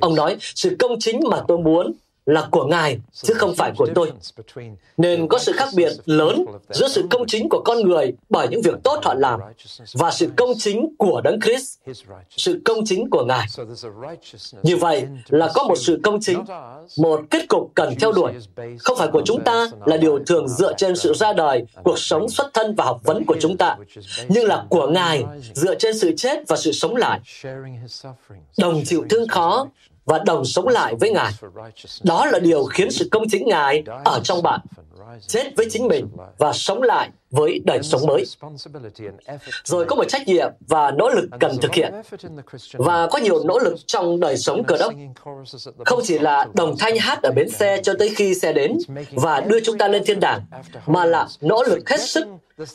Ông 0.00 0.14
nói, 0.14 0.36
sự 0.40 0.76
công 0.78 0.98
chính 1.00 1.20
mà 1.30 1.42
tôi 1.48 1.58
muốn 1.58 1.92
là 2.26 2.48
của 2.50 2.64
Ngài, 2.64 2.98
chứ 3.12 3.34
không 3.34 3.54
phải 3.54 3.72
của 3.76 3.86
tôi. 3.94 4.12
Nên 4.96 5.28
có 5.28 5.38
sự 5.38 5.52
khác 5.52 5.68
biệt 5.74 5.92
lớn 6.06 6.44
giữa 6.70 6.88
sự 6.88 7.06
công 7.10 7.26
chính 7.26 7.48
của 7.48 7.62
con 7.64 7.80
người 7.80 8.12
bởi 8.30 8.48
những 8.48 8.62
việc 8.62 8.74
tốt 8.84 9.00
họ 9.02 9.14
làm 9.14 9.40
và 9.94 10.10
sự 10.10 10.30
công 10.36 10.50
chính 10.58 10.94
của 10.98 11.20
Đấng 11.24 11.40
Christ, 11.40 11.78
sự 12.30 12.60
công 12.64 12.84
chính 12.84 13.10
của 13.10 13.24
Ngài. 13.24 13.46
Như 14.62 14.76
vậy 14.76 15.06
là 15.28 15.50
có 15.54 15.64
một 15.64 15.78
sự 15.78 16.00
công 16.02 16.20
chính, 16.20 16.44
một 16.98 17.20
kết 17.30 17.48
cục 17.48 17.70
cần 17.74 17.94
theo 18.00 18.12
đuổi. 18.12 18.32
Không 18.78 18.98
phải 18.98 19.08
của 19.12 19.22
chúng 19.24 19.44
ta 19.44 19.66
là 19.86 19.96
điều 19.96 20.18
thường 20.26 20.48
dựa 20.48 20.72
trên 20.76 20.96
sự 20.96 21.14
ra 21.14 21.32
đời, 21.32 21.64
cuộc 21.84 21.98
sống 21.98 22.28
xuất 22.28 22.54
thân 22.54 22.74
và 22.74 22.84
học 22.84 23.00
vấn 23.04 23.24
của 23.24 23.36
chúng 23.40 23.56
ta, 23.56 23.76
nhưng 24.28 24.46
là 24.46 24.64
của 24.68 24.86
Ngài 24.86 25.24
dựa 25.54 25.74
trên 25.74 25.98
sự 25.98 26.12
chết 26.16 26.38
và 26.48 26.56
sự 26.56 26.72
sống 26.72 26.96
lại. 26.96 27.20
Đồng 28.58 28.82
chịu 28.84 29.04
thương 29.10 29.28
khó 29.28 29.66
và 30.04 30.18
đồng 30.26 30.44
sống 30.44 30.68
lại 30.68 30.94
với 31.00 31.10
Ngài. 31.10 31.32
Đó 32.02 32.26
là 32.26 32.38
điều 32.38 32.64
khiến 32.64 32.90
sự 32.90 33.08
công 33.10 33.24
chính 33.30 33.48
Ngài 33.48 33.82
ở 34.04 34.20
trong 34.24 34.42
bạn, 34.42 34.60
chết 35.26 35.52
với 35.56 35.66
chính 35.70 35.88
mình 35.88 36.08
và 36.38 36.52
sống 36.52 36.82
lại 36.82 37.10
với 37.32 37.60
đời 37.64 37.78
sống 37.82 38.06
mới. 38.06 38.24
Rồi 39.64 39.84
có 39.84 39.96
một 39.96 40.04
trách 40.08 40.28
nhiệm 40.28 40.50
và 40.68 40.90
nỗ 40.90 41.08
lực 41.08 41.28
cần 41.40 41.56
thực 41.62 41.74
hiện. 41.74 41.92
Và 42.72 43.06
có 43.06 43.18
nhiều 43.18 43.44
nỗ 43.44 43.58
lực 43.58 43.74
trong 43.86 44.20
đời 44.20 44.36
sống 44.36 44.64
cờ 44.64 44.76
đốc. 44.78 44.94
Không 45.84 46.00
chỉ 46.04 46.18
là 46.18 46.46
đồng 46.54 46.76
thanh 46.78 46.96
hát 46.96 47.22
ở 47.22 47.30
bến 47.36 47.48
xe 47.48 47.80
cho 47.82 47.94
tới 47.98 48.08
khi 48.16 48.34
xe 48.34 48.52
đến 48.52 48.78
và 49.12 49.40
đưa 49.40 49.60
chúng 49.60 49.78
ta 49.78 49.88
lên 49.88 50.02
thiên 50.06 50.20
đàng, 50.20 50.40
mà 50.86 51.04
là 51.04 51.28
nỗ 51.40 51.62
lực 51.62 51.88
hết 51.88 52.00
sức 52.00 52.26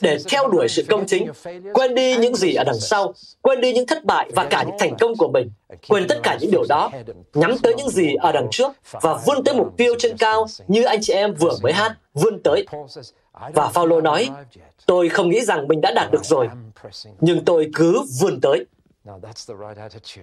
để 0.01 0.17
theo 0.29 0.47
đuổi 0.47 0.67
sự 0.67 0.85
công 0.89 1.05
chính, 1.07 1.31
quên 1.73 1.95
đi 1.95 2.17
những 2.17 2.35
gì 2.35 2.53
ở 2.53 2.63
đằng 2.63 2.79
sau, 2.79 3.13
quên 3.41 3.61
đi 3.61 3.73
những 3.73 3.87
thất 3.87 4.05
bại 4.05 4.29
và 4.35 4.43
cả 4.43 4.63
những 4.63 4.75
thành 4.79 4.97
công 4.99 5.15
của 5.15 5.27
mình, 5.33 5.51
quên 5.87 6.07
tất 6.07 6.19
cả 6.23 6.37
những 6.41 6.51
điều 6.51 6.63
đó, 6.69 6.91
nhắm 7.33 7.57
tới 7.57 7.73
những 7.77 7.89
gì 7.89 8.15
ở 8.15 8.31
đằng 8.31 8.47
trước 8.51 8.71
và 8.91 9.19
vươn 9.25 9.43
tới 9.43 9.55
mục 9.55 9.77
tiêu 9.77 9.95
trên 9.99 10.17
cao 10.17 10.45
như 10.67 10.83
anh 10.83 10.99
chị 11.01 11.13
em 11.13 11.33
vừa 11.33 11.57
mới 11.61 11.73
hát, 11.73 11.95
vươn 12.13 12.43
tới. 12.43 12.65
Và 13.53 13.69
Phaolô 13.69 14.01
nói, 14.01 14.29
tôi 14.85 15.09
không 15.09 15.29
nghĩ 15.29 15.41
rằng 15.41 15.67
mình 15.67 15.81
đã 15.81 15.91
đạt 15.95 16.11
được 16.11 16.25
rồi, 16.25 16.49
nhưng 17.19 17.45
tôi 17.45 17.69
cứ 17.75 18.01
vươn 18.21 18.41
tới. 18.41 18.65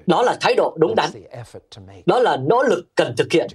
Đó 0.07 0.23
là 0.23 0.37
thái 0.41 0.55
độ 0.55 0.77
đúng 0.79 0.95
đắn. 0.95 1.11
Đó 2.07 2.19
là 2.19 2.37
nỗ 2.37 2.63
lực 2.63 2.87
cần 2.95 3.15
thực 3.17 3.33
hiện. 3.33 3.47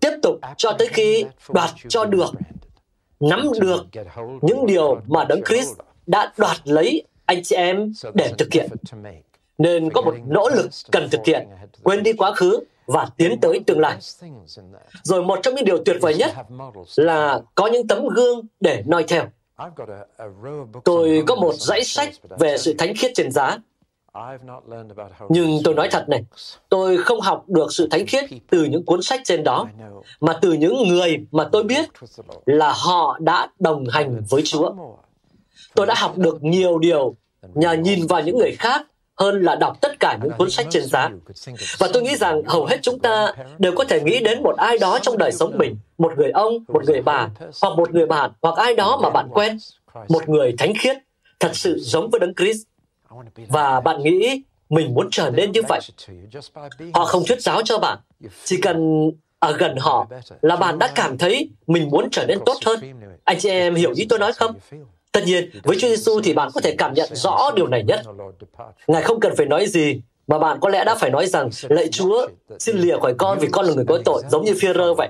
Tiếp 0.00 0.12
tục 0.22 0.36
cho 0.56 0.72
tới 0.72 0.88
khi 0.92 1.24
đoạt 1.48 1.70
cho 1.88 2.04
được, 2.04 2.30
nắm 3.20 3.48
được 3.60 3.86
những 4.42 4.66
điều 4.66 5.00
mà 5.06 5.24
Đấng 5.24 5.42
Christ 5.44 5.72
đã 6.06 6.32
đoạt 6.36 6.56
lấy 6.64 7.02
anh 7.26 7.42
chị 7.42 7.56
em 7.56 7.92
để 8.14 8.32
thực 8.38 8.52
hiện. 8.52 8.70
Nên 9.58 9.90
có 9.90 10.00
một 10.00 10.14
nỗ 10.26 10.48
lực 10.48 10.70
cần 10.90 11.08
thực 11.10 11.20
hiện, 11.26 11.48
quên 11.82 12.02
đi 12.02 12.12
quá 12.12 12.32
khứ 12.32 12.60
và 12.92 13.08
tiến 13.16 13.40
tới 13.40 13.60
tương 13.66 13.80
lai. 13.80 13.98
Rồi 15.02 15.24
một 15.24 15.38
trong 15.42 15.54
những 15.54 15.64
điều 15.64 15.84
tuyệt 15.84 15.96
vời 16.00 16.14
nhất 16.14 16.32
là 16.96 17.40
có 17.54 17.66
những 17.66 17.86
tấm 17.86 18.08
gương 18.08 18.46
để 18.60 18.82
noi 18.86 19.04
theo. 19.08 19.24
Tôi 20.84 21.24
có 21.26 21.34
một 21.34 21.54
dãy 21.54 21.84
sách 21.84 22.12
về 22.38 22.58
sự 22.58 22.74
thánh 22.78 22.94
khiết 22.96 23.10
trên 23.14 23.30
giá. 23.32 23.58
Nhưng 25.28 25.58
tôi 25.64 25.74
nói 25.74 25.88
thật 25.90 26.08
này, 26.08 26.24
tôi 26.68 26.98
không 26.98 27.20
học 27.20 27.44
được 27.48 27.72
sự 27.72 27.88
thánh 27.90 28.06
khiết 28.06 28.24
từ 28.50 28.64
những 28.64 28.84
cuốn 28.84 29.02
sách 29.02 29.20
trên 29.24 29.44
đó, 29.44 29.68
mà 30.20 30.38
từ 30.42 30.52
những 30.52 30.88
người 30.88 31.26
mà 31.30 31.48
tôi 31.52 31.62
biết 31.62 31.84
là 32.46 32.72
họ 32.76 33.18
đã 33.20 33.48
đồng 33.58 33.84
hành 33.88 34.22
với 34.30 34.42
Chúa. 34.44 34.74
Tôi 35.74 35.86
đã 35.86 35.94
học 35.96 36.18
được 36.18 36.42
nhiều 36.42 36.78
điều 36.78 37.14
nhờ 37.54 37.72
nhìn 37.72 38.06
vào 38.06 38.22
những 38.22 38.38
người 38.38 38.56
khác 38.58 38.86
hơn 39.22 39.42
là 39.42 39.54
đọc 39.54 39.80
tất 39.80 40.00
cả 40.00 40.18
những 40.22 40.32
cuốn 40.38 40.50
sách 40.50 40.66
trên 40.70 40.82
giá. 40.86 41.08
Và 41.78 41.88
tôi 41.92 42.02
nghĩ 42.02 42.16
rằng 42.16 42.42
hầu 42.46 42.64
hết 42.64 42.78
chúng 42.82 42.98
ta 42.98 43.32
đều 43.58 43.72
có 43.72 43.84
thể 43.84 44.00
nghĩ 44.00 44.20
đến 44.20 44.42
một 44.42 44.56
ai 44.56 44.78
đó 44.78 44.98
trong 45.02 45.18
đời 45.18 45.32
sống 45.32 45.58
mình, 45.58 45.76
một 45.98 46.12
người 46.16 46.30
ông, 46.30 46.64
một 46.68 46.84
người 46.84 47.02
bà, 47.02 47.28
hoặc 47.62 47.76
một 47.76 47.90
người 47.90 48.06
bạn, 48.06 48.30
hoặc 48.42 48.56
ai 48.56 48.74
đó 48.74 48.98
mà 49.02 49.10
bạn 49.10 49.28
quen, 49.32 49.58
một 50.08 50.28
người 50.28 50.54
thánh 50.58 50.72
khiết, 50.78 50.96
thật 51.40 51.50
sự 51.54 51.78
giống 51.80 52.10
với 52.10 52.20
Đấng 52.20 52.34
Christ. 52.34 52.62
Và 53.48 53.80
bạn 53.80 54.02
nghĩ 54.02 54.42
mình 54.68 54.94
muốn 54.94 55.08
trở 55.10 55.30
nên 55.30 55.52
như 55.52 55.62
vậy. 55.68 55.80
Họ 56.94 57.04
không 57.04 57.22
thuyết 57.26 57.42
giáo 57.42 57.62
cho 57.62 57.78
bạn. 57.78 57.98
Chỉ 58.44 58.56
cần 58.60 59.10
ở 59.38 59.52
gần 59.52 59.76
họ 59.76 60.06
là 60.42 60.56
bạn 60.56 60.78
đã 60.78 60.92
cảm 60.94 61.18
thấy 61.18 61.50
mình 61.66 61.90
muốn 61.90 62.08
trở 62.10 62.26
nên 62.26 62.38
tốt 62.46 62.56
hơn. 62.66 62.80
Anh 63.24 63.38
chị 63.40 63.48
em 63.48 63.74
hiểu 63.74 63.92
ý 63.96 64.06
tôi 64.08 64.18
nói 64.18 64.32
không? 64.32 64.54
Tất 65.12 65.20
nhiên, 65.26 65.50
với 65.62 65.76
Chúa 65.80 65.88
Giêsu 65.88 66.20
thì 66.24 66.32
bạn 66.32 66.50
có 66.54 66.60
thể 66.60 66.74
cảm 66.78 66.94
nhận 66.94 67.08
rõ 67.12 67.50
điều 67.56 67.66
này 67.66 67.84
nhất. 67.84 68.00
Ngài 68.86 69.02
không 69.02 69.20
cần 69.20 69.36
phải 69.36 69.46
nói 69.46 69.66
gì, 69.66 70.00
mà 70.26 70.38
bạn 70.38 70.58
có 70.60 70.68
lẽ 70.68 70.84
đã 70.84 70.94
phải 70.94 71.10
nói 71.10 71.26
rằng, 71.26 71.50
lạy 71.68 71.88
Chúa, 71.88 72.28
xin 72.58 72.76
lìa 72.76 72.96
khỏi 73.00 73.14
con 73.18 73.38
vì 73.38 73.48
con 73.52 73.66
là 73.66 73.74
người 73.74 73.84
có 73.88 73.98
tội, 74.04 74.22
giống 74.30 74.44
như 74.44 74.52
Phi-rơ 74.52 74.94
vậy. 74.94 75.08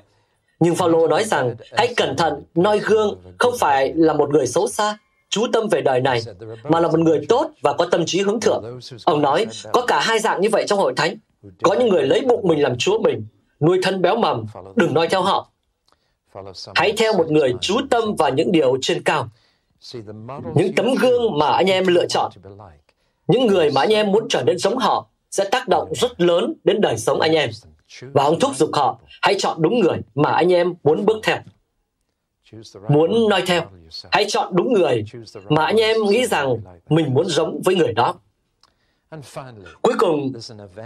Nhưng 0.60 0.74
Phaolô 0.74 1.08
nói 1.08 1.24
rằng, 1.24 1.54
hãy 1.72 1.94
cẩn 1.96 2.16
thận, 2.16 2.42
noi 2.54 2.78
gương, 2.78 3.20
không 3.38 3.54
phải 3.58 3.92
là 3.96 4.12
một 4.12 4.30
người 4.30 4.46
xấu 4.46 4.68
xa, 4.68 4.98
chú 5.28 5.46
tâm 5.52 5.68
về 5.68 5.80
đời 5.80 6.00
này, 6.00 6.22
mà 6.64 6.80
là 6.80 6.88
một 6.88 6.98
người 6.98 7.20
tốt 7.28 7.50
và 7.62 7.72
có 7.72 7.86
tâm 7.90 8.06
trí 8.06 8.20
hướng 8.20 8.40
thượng. 8.40 8.80
Ông 9.04 9.22
nói, 9.22 9.46
có 9.72 9.86
cả 9.86 10.00
hai 10.00 10.18
dạng 10.18 10.40
như 10.40 10.48
vậy 10.52 10.64
trong 10.66 10.78
hội 10.78 10.92
thánh. 10.96 11.16
Có 11.62 11.74
những 11.74 11.88
người 11.88 12.02
lấy 12.02 12.20
bụng 12.20 12.48
mình 12.48 12.62
làm 12.62 12.78
chúa 12.78 12.98
mình, 12.98 13.26
nuôi 13.60 13.78
thân 13.82 14.02
béo 14.02 14.16
mầm, 14.16 14.44
đừng 14.76 14.94
nói 14.94 15.08
theo 15.08 15.22
họ. 15.22 15.48
Hãy 16.74 16.92
theo 16.96 17.12
một 17.16 17.30
người 17.30 17.54
chú 17.60 17.76
tâm 17.90 18.14
vào 18.18 18.30
những 18.30 18.52
điều 18.52 18.76
trên 18.82 19.02
cao. 19.02 19.28
Những 20.54 20.74
tấm 20.76 20.94
gương 21.00 21.38
mà 21.38 21.46
anh 21.46 21.66
em 21.66 21.86
lựa 21.86 22.06
chọn, 22.06 22.32
những 23.28 23.46
người 23.46 23.70
mà 23.70 23.80
anh 23.80 23.90
em 23.90 24.12
muốn 24.12 24.26
trở 24.28 24.42
nên 24.42 24.58
giống 24.58 24.78
họ 24.78 25.08
sẽ 25.30 25.44
tác 25.50 25.68
động 25.68 25.92
rất 25.94 26.20
lớn 26.20 26.54
đến 26.64 26.80
đời 26.80 26.98
sống 26.98 27.20
anh 27.20 27.32
em. 27.32 27.50
Và 28.00 28.24
ông 28.24 28.40
thúc 28.40 28.56
giục 28.56 28.70
họ, 28.72 28.98
hãy 29.22 29.34
chọn 29.38 29.62
đúng 29.62 29.80
người 29.80 29.98
mà 30.14 30.30
anh 30.30 30.52
em 30.52 30.74
muốn 30.82 31.06
bước 31.06 31.16
theo. 31.22 31.36
Muốn 32.88 33.28
noi 33.28 33.42
theo, 33.46 33.62
hãy 34.10 34.24
chọn 34.28 34.56
đúng 34.56 34.72
người 34.72 35.04
mà 35.48 35.64
anh 35.64 35.76
em 35.76 35.96
nghĩ 36.02 36.26
rằng 36.26 36.56
mình 36.88 37.14
muốn 37.14 37.26
giống 37.26 37.60
với 37.64 37.74
người 37.74 37.92
đó. 37.92 38.14
Cuối 39.82 39.94
cùng, 39.98 40.32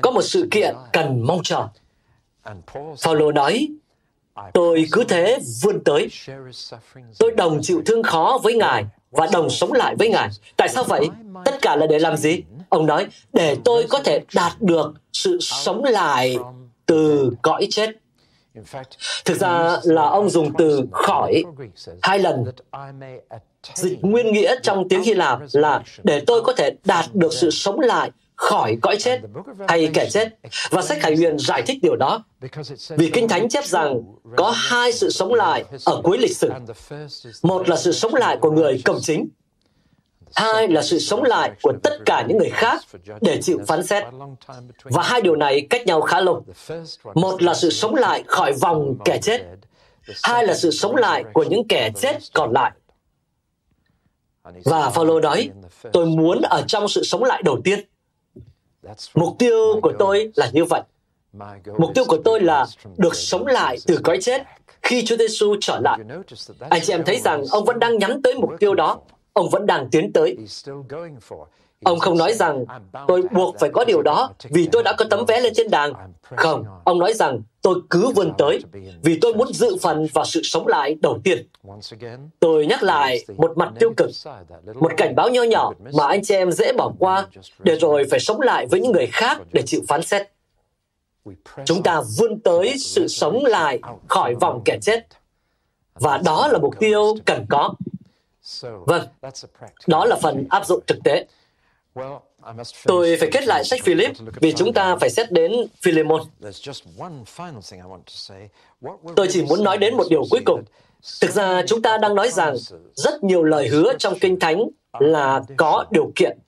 có 0.02 0.10
một 0.10 0.22
sự 0.22 0.48
kiện 0.50 0.74
cần 0.92 1.20
mong 1.26 1.40
chờ. 1.42 1.68
Phaolô 3.00 3.32
nói, 3.32 3.68
tôi 4.54 4.86
cứ 4.92 5.04
thế 5.04 5.38
vươn 5.62 5.84
tới. 5.84 6.08
Tôi 7.18 7.30
đồng 7.36 7.62
chịu 7.62 7.82
thương 7.86 8.02
khó 8.02 8.38
với 8.42 8.54
Ngài 8.54 8.84
và 9.10 9.28
đồng 9.32 9.50
sống 9.50 9.72
lại 9.72 9.94
với 9.98 10.08
Ngài. 10.08 10.28
Tại 10.56 10.68
sao 10.68 10.84
vậy? 10.84 11.08
Tất 11.44 11.62
cả 11.62 11.76
là 11.76 11.86
để 11.86 11.98
làm 11.98 12.16
gì? 12.16 12.42
Ông 12.68 12.86
nói, 12.86 13.06
để 13.32 13.56
tôi 13.64 13.86
có 13.88 13.98
thể 13.98 14.20
đạt 14.34 14.52
được 14.60 14.92
sự 15.12 15.38
sống 15.40 15.84
lại 15.84 16.36
từ 16.86 17.30
cõi 17.42 17.66
chết. 17.70 17.90
Thực 19.24 19.40
ra 19.40 19.76
là 19.82 20.02
ông 20.02 20.30
dùng 20.30 20.52
từ 20.58 20.82
khỏi 20.92 21.44
hai 22.02 22.18
lần. 22.18 22.44
Dịch 23.74 23.98
nguyên 24.02 24.32
nghĩa 24.32 24.54
trong 24.62 24.88
tiếng 24.88 25.02
Hy 25.02 25.14
Lạp 25.14 25.38
là 25.52 25.82
để 26.04 26.22
tôi 26.26 26.42
có 26.42 26.52
thể 26.52 26.70
đạt 26.84 27.04
được 27.14 27.32
sự 27.32 27.50
sống 27.50 27.80
lại 27.80 28.10
khỏi 28.36 28.76
cõi 28.82 28.96
chết 28.98 29.20
hay 29.68 29.90
kẻ 29.94 30.08
chết. 30.10 30.28
Và 30.70 30.82
sách 30.82 30.98
Khải 31.00 31.16
Huyền 31.16 31.38
giải 31.38 31.62
thích 31.62 31.78
điều 31.82 31.96
đó. 31.96 32.24
Vì 32.88 33.10
Kinh 33.10 33.28
Thánh 33.28 33.48
chép 33.48 33.64
rằng 33.64 34.02
có 34.36 34.50
hai 34.50 34.92
sự 34.92 35.10
sống 35.10 35.34
lại 35.34 35.64
ở 35.84 36.00
cuối 36.04 36.18
lịch 36.18 36.36
sử. 36.36 36.50
Một 37.42 37.68
là 37.68 37.76
sự 37.76 37.92
sống 37.92 38.14
lại 38.14 38.36
của 38.40 38.50
người 38.50 38.82
cầm 38.84 38.96
chính, 39.02 39.28
hai 40.34 40.68
là 40.68 40.82
sự 40.82 40.98
sống 40.98 41.22
lại 41.22 41.50
của 41.62 41.72
tất 41.82 41.98
cả 42.06 42.24
những 42.28 42.38
người 42.38 42.50
khác 42.50 42.82
để 43.20 43.42
chịu 43.42 43.58
phán 43.66 43.86
xét. 43.86 44.04
Và 44.84 45.02
hai 45.02 45.20
điều 45.20 45.36
này 45.36 45.66
cách 45.70 45.86
nhau 45.86 46.00
khá 46.00 46.20
lâu. 46.20 46.44
Một 47.14 47.42
là 47.42 47.54
sự 47.54 47.70
sống 47.70 47.94
lại 47.94 48.24
khỏi 48.26 48.52
vòng 48.52 48.96
kẻ 49.04 49.18
chết, 49.22 49.42
hai 50.22 50.46
là 50.46 50.54
sự 50.54 50.70
sống 50.70 50.96
lại 50.96 51.24
của 51.32 51.42
những 51.42 51.68
kẻ 51.68 51.90
chết 52.00 52.18
còn 52.34 52.52
lại. 52.52 52.72
Và 54.64 54.90
Phaolô 54.90 55.20
nói, 55.20 55.50
tôi 55.92 56.06
muốn 56.06 56.42
ở 56.42 56.64
trong 56.66 56.88
sự 56.88 57.04
sống 57.04 57.24
lại 57.24 57.42
đầu 57.42 57.60
tiên. 57.64 57.80
Mục 59.14 59.36
tiêu 59.38 59.80
của 59.82 59.92
tôi 59.98 60.32
là 60.36 60.50
như 60.52 60.64
vậy. 60.64 60.80
Mục 61.78 61.90
tiêu 61.94 62.04
của 62.08 62.18
tôi 62.24 62.40
là 62.40 62.66
được 62.96 63.14
sống 63.14 63.46
lại 63.46 63.76
từ 63.86 63.98
cõi 64.04 64.18
chết 64.20 64.42
khi 64.82 65.04
Chúa 65.04 65.16
Giêsu 65.16 65.56
trở 65.60 65.80
lại. 65.84 65.98
Anh 66.70 66.80
chị 66.84 66.92
em 66.92 67.04
thấy 67.04 67.20
rằng 67.20 67.44
ông 67.50 67.64
vẫn 67.64 67.78
đang 67.78 67.98
nhắm 67.98 68.22
tới 68.22 68.34
mục 68.34 68.50
tiêu 68.58 68.74
đó 68.74 69.00
ông 69.32 69.48
vẫn 69.50 69.66
đang 69.66 69.88
tiến 69.90 70.12
tới. 70.12 70.36
Ông 71.84 71.98
không 71.98 72.18
nói 72.18 72.32
rằng 72.32 72.64
tôi 73.08 73.22
buộc 73.32 73.56
phải 73.60 73.70
có 73.72 73.84
điều 73.84 74.02
đó 74.02 74.30
vì 74.42 74.68
tôi 74.72 74.82
đã 74.82 74.92
có 74.98 75.04
tấm 75.10 75.24
vé 75.28 75.40
lên 75.40 75.52
thiên 75.56 75.70
đàng. 75.70 75.92
Không, 76.36 76.64
ông 76.84 76.98
nói 76.98 77.12
rằng 77.14 77.42
tôi 77.62 77.80
cứ 77.90 78.10
vươn 78.10 78.32
tới 78.38 78.60
vì 79.02 79.18
tôi 79.20 79.34
muốn 79.34 79.52
dự 79.52 79.76
phần 79.82 80.06
vào 80.14 80.24
sự 80.24 80.40
sống 80.44 80.66
lại 80.66 80.96
đầu 81.02 81.18
tiên. 81.24 81.48
Tôi 82.40 82.66
nhắc 82.66 82.82
lại 82.82 83.24
một 83.36 83.52
mặt 83.56 83.72
tiêu 83.78 83.92
cực, 83.96 84.10
một 84.74 84.92
cảnh 84.96 85.14
báo 85.14 85.28
nho 85.28 85.42
nhỏ 85.42 85.72
mà 85.94 86.06
anh 86.06 86.24
chị 86.24 86.34
em 86.34 86.52
dễ 86.52 86.72
bỏ 86.72 86.92
qua 86.98 87.26
để 87.58 87.76
rồi 87.76 88.04
phải 88.10 88.20
sống 88.20 88.40
lại 88.40 88.66
với 88.66 88.80
những 88.80 88.92
người 88.92 89.06
khác 89.06 89.38
để 89.52 89.62
chịu 89.66 89.80
phán 89.88 90.02
xét. 90.02 90.26
Chúng 91.64 91.82
ta 91.82 92.02
vươn 92.18 92.40
tới 92.40 92.74
sự 92.78 93.08
sống 93.08 93.44
lại 93.44 93.80
khỏi 94.08 94.34
vòng 94.40 94.62
kẻ 94.64 94.78
chết. 94.82 95.06
Và 95.94 96.18
đó 96.18 96.48
là 96.48 96.58
mục 96.58 96.74
tiêu 96.78 97.14
cần 97.24 97.46
có. 97.48 97.74
Vâng, 98.62 99.06
đó 99.86 100.04
là 100.04 100.16
phần 100.22 100.46
áp 100.50 100.66
dụng 100.66 100.80
thực 100.86 100.98
tế. 101.04 101.26
Tôi 102.84 103.16
phải 103.20 103.28
kết 103.32 103.46
lại 103.46 103.64
sách 103.64 103.80
Philip 103.84 104.10
vì 104.40 104.52
chúng 104.52 104.72
ta 104.72 104.96
phải 105.00 105.10
xét 105.10 105.32
đến 105.32 105.52
Philemon. 105.82 106.20
Tôi 109.16 109.26
chỉ 109.30 109.42
muốn 109.42 109.64
nói 109.64 109.78
đến 109.78 109.96
một 109.96 110.04
điều 110.10 110.22
cuối 110.30 110.40
cùng. 110.44 110.62
Thực 111.20 111.30
ra 111.30 111.62
chúng 111.66 111.82
ta 111.82 111.98
đang 111.98 112.14
nói 112.14 112.30
rằng 112.30 112.54
rất 112.94 113.24
nhiều 113.24 113.42
lời 113.42 113.68
hứa 113.68 113.92
trong 113.98 114.18
Kinh 114.18 114.40
Thánh 114.40 114.64
là 115.00 115.42
có 115.56 115.84
điều 115.90 116.12
kiện 116.16 116.38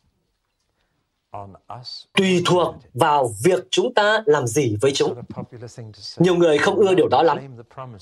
tùy 2.18 2.42
thuộc 2.46 2.74
vào 2.94 3.30
việc 3.44 3.64
chúng 3.70 3.94
ta 3.94 4.22
làm 4.26 4.46
gì 4.46 4.76
với 4.80 4.92
chúng. 4.92 5.14
Nhiều 6.18 6.34
người 6.34 6.58
không 6.58 6.76
ưa 6.76 6.94
điều 6.94 7.08
đó 7.08 7.22
lắm. 7.22 7.38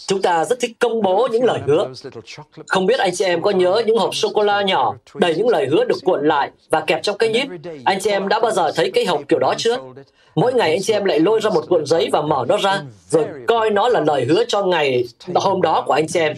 Chúng 0.07 0.23
ta 0.23 0.45
rất 0.45 0.61
thích 0.61 0.73
công 0.79 1.03
bố 1.03 1.29
những 1.33 1.45
lời 1.45 1.61
hứa. 1.67 1.89
Không 2.67 2.87
biết 2.87 2.99
anh 2.99 3.15
chị 3.15 3.25
em 3.25 3.43
có 3.43 3.51
nhớ 3.51 3.83
những 3.87 3.99
hộp 3.99 4.15
sô-cô-la 4.15 4.63
nhỏ 4.63 4.95
đầy 5.15 5.35
những 5.35 5.49
lời 5.49 5.67
hứa 5.67 5.85
được 5.85 5.99
cuộn 6.05 6.27
lại 6.29 6.51
và 6.71 6.81
kẹp 6.81 7.03
trong 7.03 7.19
cái 7.19 7.29
nhíp. 7.29 7.47
Anh 7.85 8.01
chị 8.01 8.11
em 8.11 8.29
đã 8.29 8.41
bao 8.41 8.51
giờ 8.51 8.73
thấy 8.73 8.91
cái 8.91 9.05
hộp 9.05 9.21
kiểu 9.29 9.39
đó 9.39 9.55
chưa? 9.59 9.77
Mỗi 10.35 10.55
ngày 10.55 10.71
anh 10.71 10.83
chị 10.83 10.93
em 10.93 11.05
lại 11.05 11.21
lôi 11.21 11.41
ra 11.41 11.51
một 11.51 11.65
cuộn 11.69 11.87
giấy 11.87 12.09
và 12.13 12.23
mở 12.23 12.45
nó 12.49 12.57
ra, 12.57 12.83
rồi 13.09 13.25
coi 13.47 13.71
nó 13.71 13.89
là 13.89 14.01
lời 14.01 14.25
hứa 14.25 14.45
cho 14.49 14.63
ngày 14.63 15.05
hôm 15.35 15.63
đó 15.63 15.85
của 15.87 15.93
anh 15.93 16.09
chị 16.09 16.21
em. 16.21 16.33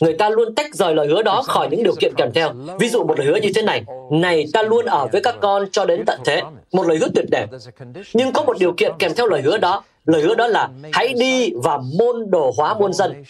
Người 0.00 0.12
ta 0.12 0.30
luôn 0.30 0.54
tách 0.54 0.74
rời 0.74 0.94
lời 0.94 1.06
hứa 1.06 1.22
đó 1.22 1.42
khỏi 1.42 1.68
những 1.70 1.82
điều 1.82 1.94
kiện 2.00 2.12
kèm 2.16 2.32
theo. 2.34 2.52
Ví 2.78 2.88
dụ 2.88 3.04
một 3.04 3.18
lời 3.18 3.26
hứa 3.26 3.36
như 3.36 3.48
thế 3.54 3.62
này, 3.62 3.84
này 4.10 4.44
ta 4.52 4.62
luôn 4.62 4.86
ở 4.86 5.08
với 5.12 5.20
các 5.20 5.36
con 5.40 5.66
cho 5.72 5.84
đến 5.84 6.04
tận 6.06 6.20
thế. 6.24 6.42
Một 6.72 6.86
lời 6.86 6.98
hứa 6.98 7.08
tuyệt 7.14 7.24
đẹp. 7.30 7.46
Nhưng 8.14 8.32
có 8.32 8.42
một 8.44 8.58
điều 8.58 8.72
kiện 8.72 8.92
kèm 8.98 9.14
theo 9.16 9.26
lời 9.26 9.42
hứa 9.42 9.58
đó. 9.58 9.82
Lời 10.04 10.22
hứa 10.22 10.34
đó 10.34 10.46
là 10.46 10.68
hãy 10.92 11.14
đi 11.14 11.50
và 11.62 11.78
môn 11.98 12.30
đồ 12.30 12.52
hóa 12.56 12.74
muôn 12.74 12.92
dân. 12.92 13.24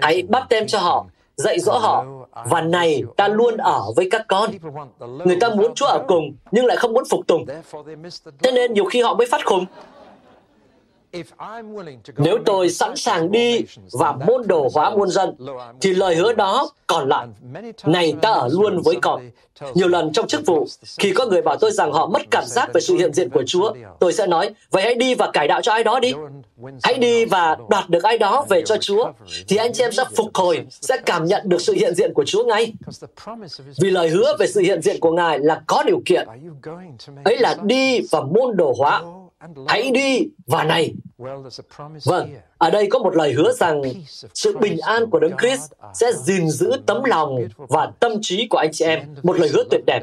Hãy 0.00 0.22
bắt 0.28 0.46
tem 0.48 0.66
cho 0.66 0.78
họ, 0.78 1.06
dạy 1.36 1.60
dỗ 1.60 1.78
họ, 1.78 2.04
và 2.44 2.60
này 2.60 3.02
ta 3.16 3.28
luôn 3.28 3.56
ở 3.56 3.82
với 3.96 4.08
các 4.10 4.24
con. 4.28 4.50
Người 5.24 5.36
ta 5.40 5.48
muốn 5.48 5.74
Chúa 5.74 5.86
ở 5.86 6.04
cùng, 6.08 6.32
nhưng 6.50 6.66
lại 6.66 6.76
không 6.76 6.92
muốn 6.92 7.04
phục 7.10 7.26
tùng. 7.26 7.46
Thế 8.42 8.52
nên 8.52 8.72
nhiều 8.74 8.84
khi 8.84 9.02
họ 9.02 9.14
mới 9.14 9.26
phát 9.26 9.40
khùng. 9.44 9.66
Nếu 12.16 12.38
tôi 12.46 12.70
sẵn 12.70 12.96
sàng 12.96 13.32
đi 13.32 13.60
và 13.92 14.12
môn 14.12 14.46
đồ 14.46 14.68
hóa 14.74 14.90
muôn 14.90 15.08
dân, 15.08 15.34
thì 15.80 15.94
lời 15.94 16.16
hứa 16.16 16.32
đó 16.32 16.70
còn 16.86 17.08
lại. 17.08 17.26
Này 17.84 18.14
ta 18.22 18.30
ở 18.30 18.48
luôn 18.52 18.80
với 18.84 18.96
con. 19.02 19.30
Nhiều 19.74 19.88
lần 19.88 20.12
trong 20.12 20.26
chức 20.26 20.46
vụ, 20.46 20.66
khi 20.98 21.12
có 21.12 21.26
người 21.26 21.42
bảo 21.42 21.56
tôi 21.60 21.70
rằng 21.70 21.92
họ 21.92 22.06
mất 22.06 22.22
cảm 22.30 22.44
giác 22.46 22.70
về 22.74 22.80
sự 22.80 22.94
hiện 22.94 23.12
diện 23.12 23.30
của 23.30 23.42
Chúa, 23.46 23.74
tôi 24.00 24.12
sẽ 24.12 24.26
nói, 24.26 24.50
vậy 24.70 24.82
hãy 24.82 24.94
đi 24.94 25.14
và 25.14 25.30
cải 25.32 25.48
đạo 25.48 25.60
cho 25.62 25.72
ai 25.72 25.84
đó 25.84 26.00
đi. 26.00 26.12
Hãy 26.82 26.94
đi 26.94 27.24
và 27.24 27.56
đoạt 27.68 27.90
được 27.90 28.02
ai 28.02 28.18
đó 28.18 28.46
về 28.48 28.62
cho 28.66 28.76
Chúa, 28.76 29.12
thì 29.48 29.56
anh 29.56 29.72
chị 29.72 29.82
em 29.82 29.92
sẽ 29.92 30.04
phục 30.16 30.28
hồi, 30.34 30.66
sẽ 30.70 30.96
cảm 31.06 31.24
nhận 31.24 31.42
được 31.44 31.60
sự 31.60 31.72
hiện 31.72 31.94
diện 31.94 32.14
của 32.14 32.24
Chúa 32.24 32.44
ngay. 32.44 32.72
Vì 33.80 33.90
lời 33.90 34.08
hứa 34.08 34.36
về 34.38 34.46
sự 34.46 34.60
hiện 34.60 34.82
diện 34.82 35.00
của 35.00 35.12
Ngài 35.12 35.38
là 35.38 35.62
có 35.66 35.82
điều 35.82 36.02
kiện. 36.06 36.28
Ấy 37.24 37.36
là 37.36 37.56
đi 37.62 38.00
và 38.10 38.20
môn 38.20 38.56
đồ 38.56 38.74
hóa 38.78 39.02
Hãy 39.68 39.90
đi 39.90 40.28
và 40.46 40.64
này. 40.64 40.94
Vâng, 42.04 42.34
ở 42.58 42.70
đây 42.70 42.86
có 42.90 42.98
một 42.98 43.16
lời 43.16 43.32
hứa 43.32 43.52
rằng 43.52 43.82
sự 44.34 44.58
bình 44.58 44.78
an 44.78 45.10
của 45.10 45.18
Đấng 45.18 45.36
Christ 45.40 45.72
sẽ 45.94 46.12
gìn 46.12 46.48
giữ 46.48 46.72
tấm 46.86 47.04
lòng 47.04 47.38
và 47.56 47.92
tâm 48.00 48.12
trí 48.22 48.46
của 48.50 48.58
anh 48.58 48.70
chị 48.72 48.84
em. 48.84 49.00
Một 49.22 49.38
lời 49.40 49.48
hứa 49.52 49.64
tuyệt 49.70 49.80
đẹp. 49.86 50.02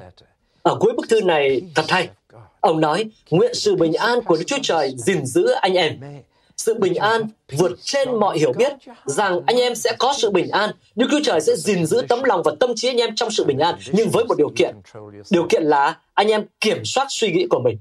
Ở 0.61 0.77
cuối 0.79 0.93
bức 0.93 1.09
thư 1.09 1.21
này 1.21 1.61
thật 1.75 1.85
hay. 1.87 2.09
Ông 2.59 2.79
nói, 2.81 3.05
nguyện 3.29 3.53
sự 3.53 3.75
bình 3.75 3.93
an 3.93 4.21
của 4.23 4.35
Đức 4.37 4.43
Chúa 4.47 4.57
Trời 4.61 4.93
gìn 4.97 5.25
giữ 5.25 5.51
anh 5.61 5.73
em 5.73 5.99
sự 6.57 6.73
bình 6.73 6.95
an 6.95 7.21
vượt 7.57 7.71
trên 7.81 8.15
mọi 8.19 8.37
hiểu 8.39 8.53
biết 8.53 8.73
rằng 9.05 9.39
anh 9.45 9.57
em 9.57 9.75
sẽ 9.75 9.95
có 9.99 10.13
sự 10.17 10.29
bình 10.29 10.49
an. 10.49 10.69
Đức 10.95 11.07
Chúa 11.11 11.19
Trời 11.23 11.41
sẽ 11.41 11.55
gìn 11.55 11.85
giữ 11.85 12.01
tấm 12.09 12.23
lòng 12.23 12.41
và 12.45 12.51
tâm 12.59 12.75
trí 12.75 12.87
anh 12.87 12.97
em 12.97 13.15
trong 13.15 13.31
sự 13.31 13.43
bình 13.43 13.59
an, 13.59 13.75
nhưng 13.91 14.09
với 14.09 14.25
một 14.25 14.35
điều 14.37 14.51
kiện. 14.55 14.75
Điều 15.29 15.45
kiện 15.49 15.63
là 15.63 15.97
anh 16.13 16.27
em 16.27 16.45
kiểm 16.61 16.85
soát 16.85 17.07
suy 17.09 17.31
nghĩ 17.31 17.47
của 17.49 17.59
mình 17.59 17.77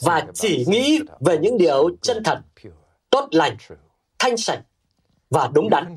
và 0.00 0.26
chỉ 0.34 0.64
nghĩ 0.68 1.00
về 1.20 1.38
những 1.38 1.58
điều 1.58 1.90
chân 2.02 2.22
thật, 2.24 2.38
tốt 3.10 3.28
lành, 3.30 3.56
thanh 4.18 4.36
sạch 4.36 4.60
và 5.30 5.50
đúng 5.54 5.70
đắn. 5.70 5.96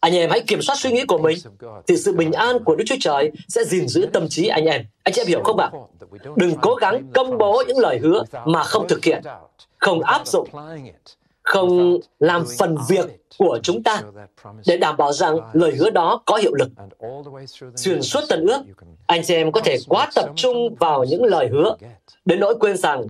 Anh 0.00 0.14
em 0.14 0.30
hãy 0.30 0.40
kiểm 0.40 0.62
soát 0.62 0.76
suy 0.78 0.92
nghĩ 0.92 1.04
của 1.04 1.18
mình, 1.18 1.38
thì 1.86 1.96
sự 1.96 2.12
bình 2.12 2.32
an 2.32 2.64
của 2.64 2.76
Đức 2.76 2.84
Chúa 2.86 2.96
Trời 3.00 3.30
sẽ 3.48 3.64
gìn 3.64 3.88
giữ 3.88 4.06
tâm 4.12 4.28
trí 4.28 4.46
anh 4.46 4.64
em. 4.64 4.84
Anh 5.02 5.12
chị 5.14 5.20
em 5.20 5.26
hiểu 5.26 5.42
không 5.44 5.58
ạ? 5.58 5.70
Đừng 6.36 6.54
cố 6.62 6.74
gắng 6.74 7.10
công 7.14 7.38
bố 7.38 7.62
những 7.68 7.78
lời 7.78 7.98
hứa 7.98 8.22
mà 8.44 8.62
không 8.62 8.88
thực 8.88 9.04
hiện 9.04 9.22
không 9.82 10.02
áp 10.02 10.26
dụng, 10.26 10.48
không 11.42 11.98
làm 12.18 12.44
phần 12.58 12.76
việc 12.88 13.06
của 13.38 13.58
chúng 13.62 13.82
ta 13.82 14.02
để 14.66 14.76
đảm 14.76 14.96
bảo 14.96 15.12
rằng 15.12 15.38
lời 15.52 15.72
hứa 15.78 15.90
đó 15.90 16.22
có 16.26 16.36
hiệu 16.36 16.54
lực. 16.54 16.70
Xuyên 17.76 18.02
suốt 18.02 18.20
tận 18.28 18.46
ước, 18.46 18.62
anh 19.06 19.22
chị 19.24 19.34
em 19.34 19.52
có 19.52 19.60
thể 19.60 19.76
quá 19.88 20.10
tập 20.14 20.30
trung 20.36 20.74
vào 20.74 21.04
những 21.04 21.24
lời 21.24 21.48
hứa, 21.52 21.76
đến 22.24 22.40
nỗi 22.40 22.54
quên 22.60 22.76
rằng 22.76 23.06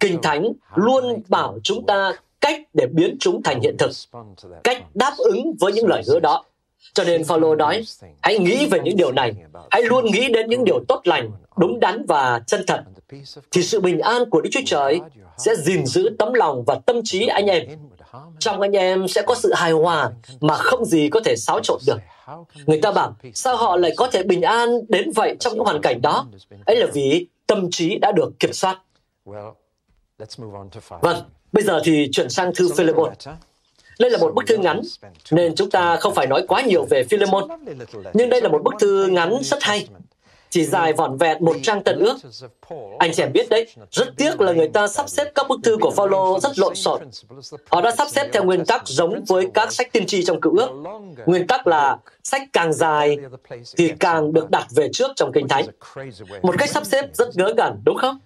Kinh 0.00 0.22
Thánh 0.22 0.52
luôn 0.74 1.22
bảo 1.28 1.58
chúng 1.62 1.86
ta 1.86 2.12
cách 2.40 2.60
để 2.74 2.86
biến 2.86 3.16
chúng 3.20 3.42
thành 3.42 3.60
hiện 3.60 3.76
thực, 3.78 3.90
cách 4.64 4.84
đáp 4.94 5.12
ứng 5.18 5.54
với 5.60 5.72
những 5.72 5.86
lời 5.86 6.02
hứa 6.08 6.20
đó. 6.20 6.44
Cho 6.94 7.04
nên 7.04 7.24
Phaolô 7.24 7.54
nói, 7.54 7.84
hãy 8.22 8.38
nghĩ 8.38 8.66
về 8.66 8.80
những 8.84 8.96
điều 8.96 9.12
này, 9.12 9.32
hãy 9.70 9.82
luôn 9.82 10.04
nghĩ 10.04 10.28
đến 10.32 10.50
những 10.50 10.64
điều 10.64 10.84
tốt 10.88 11.00
lành, 11.04 11.30
đúng 11.56 11.80
đắn 11.80 12.06
và 12.06 12.40
chân 12.46 12.64
thật, 12.66 12.84
thì 13.50 13.62
sự 13.62 13.80
bình 13.80 14.00
an 14.00 14.30
của 14.30 14.40
Đức 14.40 14.50
Chúa 14.52 14.60
Trời 14.66 15.00
sẽ 15.38 15.56
gìn 15.56 15.86
giữ 15.86 16.10
tấm 16.18 16.32
lòng 16.32 16.64
và 16.66 16.78
tâm 16.86 17.00
trí 17.04 17.26
anh 17.26 17.46
em. 17.46 17.62
Trong 18.38 18.60
anh 18.60 18.72
em 18.72 19.08
sẽ 19.08 19.22
có 19.22 19.34
sự 19.34 19.52
hài 19.54 19.72
hòa 19.72 20.10
mà 20.40 20.54
không 20.54 20.84
gì 20.84 21.08
có 21.08 21.20
thể 21.24 21.36
xáo 21.36 21.60
trộn 21.62 21.78
được. 21.86 21.98
Người 22.66 22.80
ta 22.80 22.92
bảo, 22.92 23.16
sao 23.34 23.56
họ 23.56 23.76
lại 23.76 23.92
có 23.96 24.06
thể 24.06 24.22
bình 24.22 24.42
an 24.42 24.68
đến 24.88 25.10
vậy 25.10 25.36
trong 25.40 25.54
những 25.54 25.64
hoàn 25.64 25.80
cảnh 25.82 26.02
đó? 26.02 26.26
Ấy 26.66 26.76
là 26.76 26.86
vì 26.94 27.26
tâm 27.46 27.70
trí 27.70 27.98
đã 27.98 28.12
được 28.12 28.30
kiểm 28.40 28.52
soát. 28.52 28.78
Vâng, 31.00 31.22
bây 31.52 31.64
giờ 31.64 31.80
thì 31.84 32.08
chuyển 32.12 32.30
sang 32.30 32.54
thư 32.54 32.74
Philemon. 32.76 33.12
Đây 33.98 34.10
là 34.10 34.18
một 34.18 34.34
bức 34.34 34.46
thư 34.46 34.56
ngắn, 34.56 34.80
nên 35.30 35.54
chúng 35.54 35.70
ta 35.70 35.96
không 35.96 36.14
phải 36.14 36.26
nói 36.26 36.44
quá 36.48 36.62
nhiều 36.62 36.84
về 36.84 37.04
Philemon. 37.04 37.48
Nhưng 38.14 38.30
đây 38.30 38.40
là 38.40 38.48
một 38.48 38.62
bức 38.62 38.74
thư 38.80 39.06
ngắn 39.06 39.34
rất 39.42 39.62
hay, 39.62 39.88
chỉ 40.50 40.64
dài 40.64 40.92
vỏn 40.92 41.16
vẹn 41.16 41.44
một 41.44 41.56
trang 41.62 41.82
tận 41.84 41.98
ước. 41.98 42.16
Anh 42.98 43.12
chị 43.14 43.22
em 43.22 43.32
biết 43.32 43.48
đấy, 43.48 43.66
rất 43.90 44.08
tiếc 44.16 44.40
là 44.40 44.52
người 44.52 44.68
ta 44.68 44.88
sắp 44.88 45.08
xếp 45.08 45.32
các 45.34 45.48
bức 45.48 45.60
thư 45.64 45.76
của 45.80 45.90
Phaolô 45.90 46.40
rất 46.40 46.58
lộn 46.58 46.74
xộn. 46.74 47.02
Họ 47.70 47.80
đã 47.80 47.90
sắp 47.96 48.08
xếp 48.10 48.28
theo 48.32 48.44
nguyên 48.44 48.64
tắc 48.64 48.88
giống 48.88 49.24
với 49.28 49.48
các 49.54 49.72
sách 49.72 49.92
tiên 49.92 50.06
tri 50.06 50.24
trong 50.24 50.40
cựu 50.40 50.56
ước. 50.58 50.68
Nguyên 51.26 51.46
tắc 51.46 51.66
là 51.66 51.98
sách 52.24 52.42
càng 52.52 52.72
dài 52.72 53.16
thì 53.76 53.92
càng 54.00 54.32
được 54.32 54.50
đặt 54.50 54.66
về 54.76 54.88
trước 54.92 55.10
trong 55.16 55.32
kinh 55.32 55.48
thánh. 55.48 55.66
Một 56.42 56.54
cách 56.58 56.70
sắp 56.70 56.86
xếp 56.86 57.04
rất 57.12 57.36
ngớ 57.36 57.52
ngẩn, 57.56 57.82
đúng 57.84 57.96
không? 57.96 58.18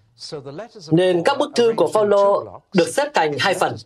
Nên 0.91 1.23
các 1.25 1.39
bức 1.39 1.51
thư 1.55 1.73
của 1.77 1.89
Phaolô 1.89 2.45
được 2.75 2.89
xếp 2.89 3.09
thành 3.15 3.33
hai 3.39 3.55
phần. 3.55 3.77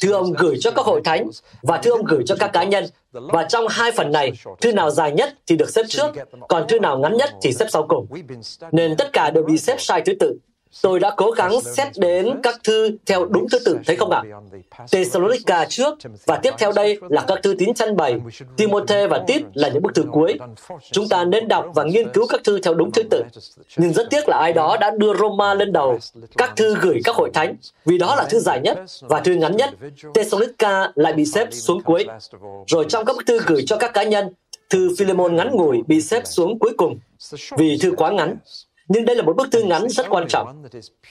Thư 0.00 0.12
ông 0.12 0.32
gửi 0.32 0.56
cho 0.60 0.70
các 0.70 0.86
hội 0.86 1.00
thánh 1.04 1.28
và 1.62 1.78
thư 1.78 1.90
ông 1.90 2.04
gửi 2.04 2.22
cho 2.26 2.36
các 2.40 2.50
cá 2.52 2.64
nhân. 2.64 2.84
Và 3.12 3.44
trong 3.48 3.68
hai 3.68 3.92
phần 3.92 4.12
này, 4.12 4.32
thư 4.60 4.72
nào 4.72 4.90
dài 4.90 5.12
nhất 5.12 5.34
thì 5.46 5.56
được 5.56 5.70
xếp 5.70 5.82
trước, 5.88 6.12
còn 6.48 6.68
thư 6.68 6.80
nào 6.80 6.98
ngắn 6.98 7.16
nhất 7.16 7.30
thì 7.42 7.52
xếp 7.52 7.66
sau 7.70 7.86
cùng. 7.88 8.06
Nên 8.72 8.96
tất 8.96 9.12
cả 9.12 9.30
đều 9.30 9.44
bị 9.44 9.58
xếp 9.58 9.76
sai 9.78 10.02
thứ 10.06 10.12
tự. 10.20 10.38
Tôi 10.82 11.00
đã 11.00 11.10
cố 11.16 11.30
gắng 11.30 11.60
xét 11.60 11.88
đến 11.96 12.40
các 12.42 12.60
thư 12.64 12.90
theo 13.06 13.24
đúng 13.24 13.46
thứ 13.48 13.58
tự, 13.58 13.78
thấy 13.86 13.96
không 13.96 14.10
ạ? 14.10 14.22
Thessalonica 14.92 15.64
trước 15.64 15.98
và 16.26 16.36
tiếp 16.42 16.54
theo 16.58 16.72
đây 16.72 16.98
là 17.08 17.24
các 17.28 17.38
thư 17.42 17.54
tín 17.58 17.74
chăn 17.74 17.96
bày. 17.96 18.20
Timothy 18.56 19.06
và 19.10 19.24
Tít 19.26 19.42
là 19.54 19.68
những 19.68 19.82
bức 19.82 19.94
thư 19.94 20.04
cuối. 20.12 20.38
Chúng 20.90 21.08
ta 21.08 21.24
nên 21.24 21.48
đọc 21.48 21.66
và 21.74 21.84
nghiên 21.84 22.08
cứu 22.08 22.26
các 22.26 22.40
thư 22.44 22.60
theo 22.60 22.74
đúng 22.74 22.92
thứ 22.92 23.02
tự. 23.10 23.22
Nhưng 23.76 23.92
rất 23.92 24.10
tiếc 24.10 24.28
là 24.28 24.36
ai 24.38 24.52
đó 24.52 24.76
đã 24.80 24.90
đưa 24.90 25.14
Roma 25.14 25.54
lên 25.54 25.72
đầu, 25.72 25.98
các 26.36 26.56
thư 26.56 26.76
gửi 26.80 27.00
các 27.04 27.16
hội 27.16 27.30
thánh, 27.34 27.56
vì 27.84 27.98
đó 27.98 28.14
là 28.16 28.24
thư 28.24 28.38
dài 28.38 28.60
nhất 28.60 28.78
và 29.00 29.20
thư 29.20 29.34
ngắn 29.34 29.56
nhất. 29.56 29.70
Thessalonica 30.14 30.92
lại 30.94 31.12
bị 31.12 31.24
xếp 31.26 31.48
xuống 31.50 31.82
cuối. 31.82 32.06
Rồi 32.66 32.86
trong 32.88 33.04
các 33.04 33.16
bức 33.16 33.26
thư 33.26 33.40
gửi 33.46 33.64
cho 33.66 33.76
các 33.76 33.94
cá 33.94 34.02
nhân, 34.02 34.28
thư 34.70 34.94
Philemon 34.98 35.36
ngắn 35.36 35.50
ngủi 35.56 35.82
bị 35.86 36.00
xếp 36.00 36.22
xuống 36.24 36.58
cuối 36.58 36.72
cùng 36.76 36.98
vì 37.58 37.78
thư 37.82 37.92
quá 37.96 38.10
ngắn. 38.10 38.36
Nhưng 38.88 39.04
đây 39.04 39.16
là 39.16 39.22
một 39.22 39.36
bức 39.36 39.48
thư 39.52 39.62
ngắn 39.62 39.88
rất 39.88 40.06
quan 40.10 40.28
trọng. 40.28 40.62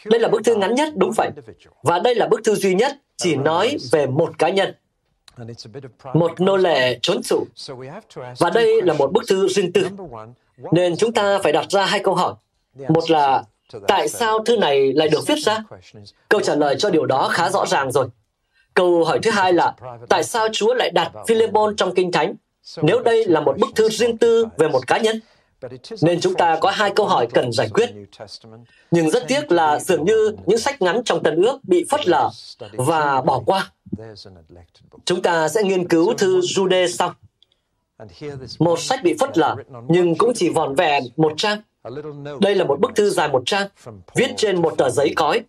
Đây 0.05 0.19
là 0.19 0.29
bức 0.29 0.41
thư 0.45 0.55
ngắn 0.55 0.75
nhất, 0.75 0.89
đúng 0.95 1.11
vậy. 1.17 1.29
Và 1.83 1.99
đây 1.99 2.15
là 2.15 2.27
bức 2.27 2.41
thư 2.43 2.55
duy 2.55 2.75
nhất 2.75 2.97
chỉ 3.17 3.35
nói 3.35 3.77
về 3.91 4.07
một 4.07 4.39
cá 4.39 4.49
nhân. 4.49 4.73
Một 6.13 6.41
nô 6.41 6.57
lệ 6.57 6.99
trốn 7.01 7.21
trụ. 7.23 7.45
Và 8.39 8.49
đây 8.49 8.81
là 8.81 8.93
một 8.93 9.11
bức 9.11 9.23
thư 9.27 9.47
riêng 9.47 9.73
tư. 9.73 9.87
Nên 10.71 10.97
chúng 10.97 11.13
ta 11.13 11.39
phải 11.43 11.51
đặt 11.51 11.65
ra 11.69 11.85
hai 11.85 11.99
câu 11.99 12.15
hỏi. 12.15 12.33
Một 12.89 13.11
là, 13.11 13.43
tại 13.87 14.07
sao 14.07 14.39
thư 14.39 14.57
này 14.57 14.93
lại 14.93 15.07
được 15.07 15.27
viết 15.27 15.37
ra? 15.37 15.63
Câu 16.29 16.41
trả 16.41 16.55
lời 16.55 16.75
cho 16.79 16.89
điều 16.89 17.05
đó 17.05 17.27
khá 17.31 17.49
rõ 17.49 17.65
ràng 17.65 17.91
rồi. 17.91 18.07
Câu 18.73 19.03
hỏi 19.03 19.19
thứ 19.23 19.31
hai 19.31 19.53
là, 19.53 19.75
tại 20.09 20.23
sao 20.23 20.47
Chúa 20.51 20.73
lại 20.73 20.89
đặt 20.89 21.11
Philemon 21.27 21.75
trong 21.75 21.95
Kinh 21.95 22.11
Thánh? 22.11 22.35
Nếu 22.81 22.99
đây 22.99 23.25
là 23.25 23.41
một 23.41 23.57
bức 23.57 23.69
thư 23.75 23.89
riêng 23.89 24.17
tư 24.17 24.45
về 24.57 24.67
một 24.67 24.87
cá 24.87 24.97
nhân, 24.97 25.19
nên 26.01 26.19
chúng 26.21 26.33
ta 26.33 26.57
có 26.61 26.71
hai 26.71 26.91
câu 26.95 27.05
hỏi 27.05 27.27
cần 27.33 27.51
giải 27.51 27.69
quyết. 27.73 27.89
Nhưng 28.91 29.09
rất 29.09 29.23
tiếc 29.27 29.51
là 29.51 29.79
dường 29.79 30.05
như 30.05 30.35
những 30.45 30.59
sách 30.59 30.81
ngắn 30.81 31.01
trong 31.05 31.23
Tân 31.23 31.35
ước 31.35 31.59
bị 31.63 31.85
phớt 31.89 32.07
lờ 32.07 32.29
và 32.73 33.21
bỏ 33.21 33.41
qua. 33.45 33.71
Chúng 35.05 35.21
ta 35.21 35.49
sẽ 35.49 35.63
nghiên 35.63 35.87
cứu 35.87 36.13
thư 36.13 36.39
Jude 36.39 36.87
sau. 36.87 37.13
Một 38.59 38.79
sách 38.79 38.99
bị 39.03 39.15
phớt 39.19 39.37
lờ, 39.37 39.55
nhưng 39.87 40.15
cũng 40.17 40.31
chỉ 40.35 40.49
vòn 40.49 40.75
vẹn 40.75 41.03
một 41.17 41.33
trang. 41.37 41.61
Đây 42.41 42.55
là 42.55 42.65
một 42.65 42.79
bức 42.79 42.91
thư 42.95 43.09
dài 43.09 43.27
một 43.27 43.43
trang, 43.45 43.67
viết 44.15 44.31
trên 44.37 44.61
một 44.61 44.73
tờ 44.77 44.89
giấy 44.89 45.13
cói. 45.15 45.41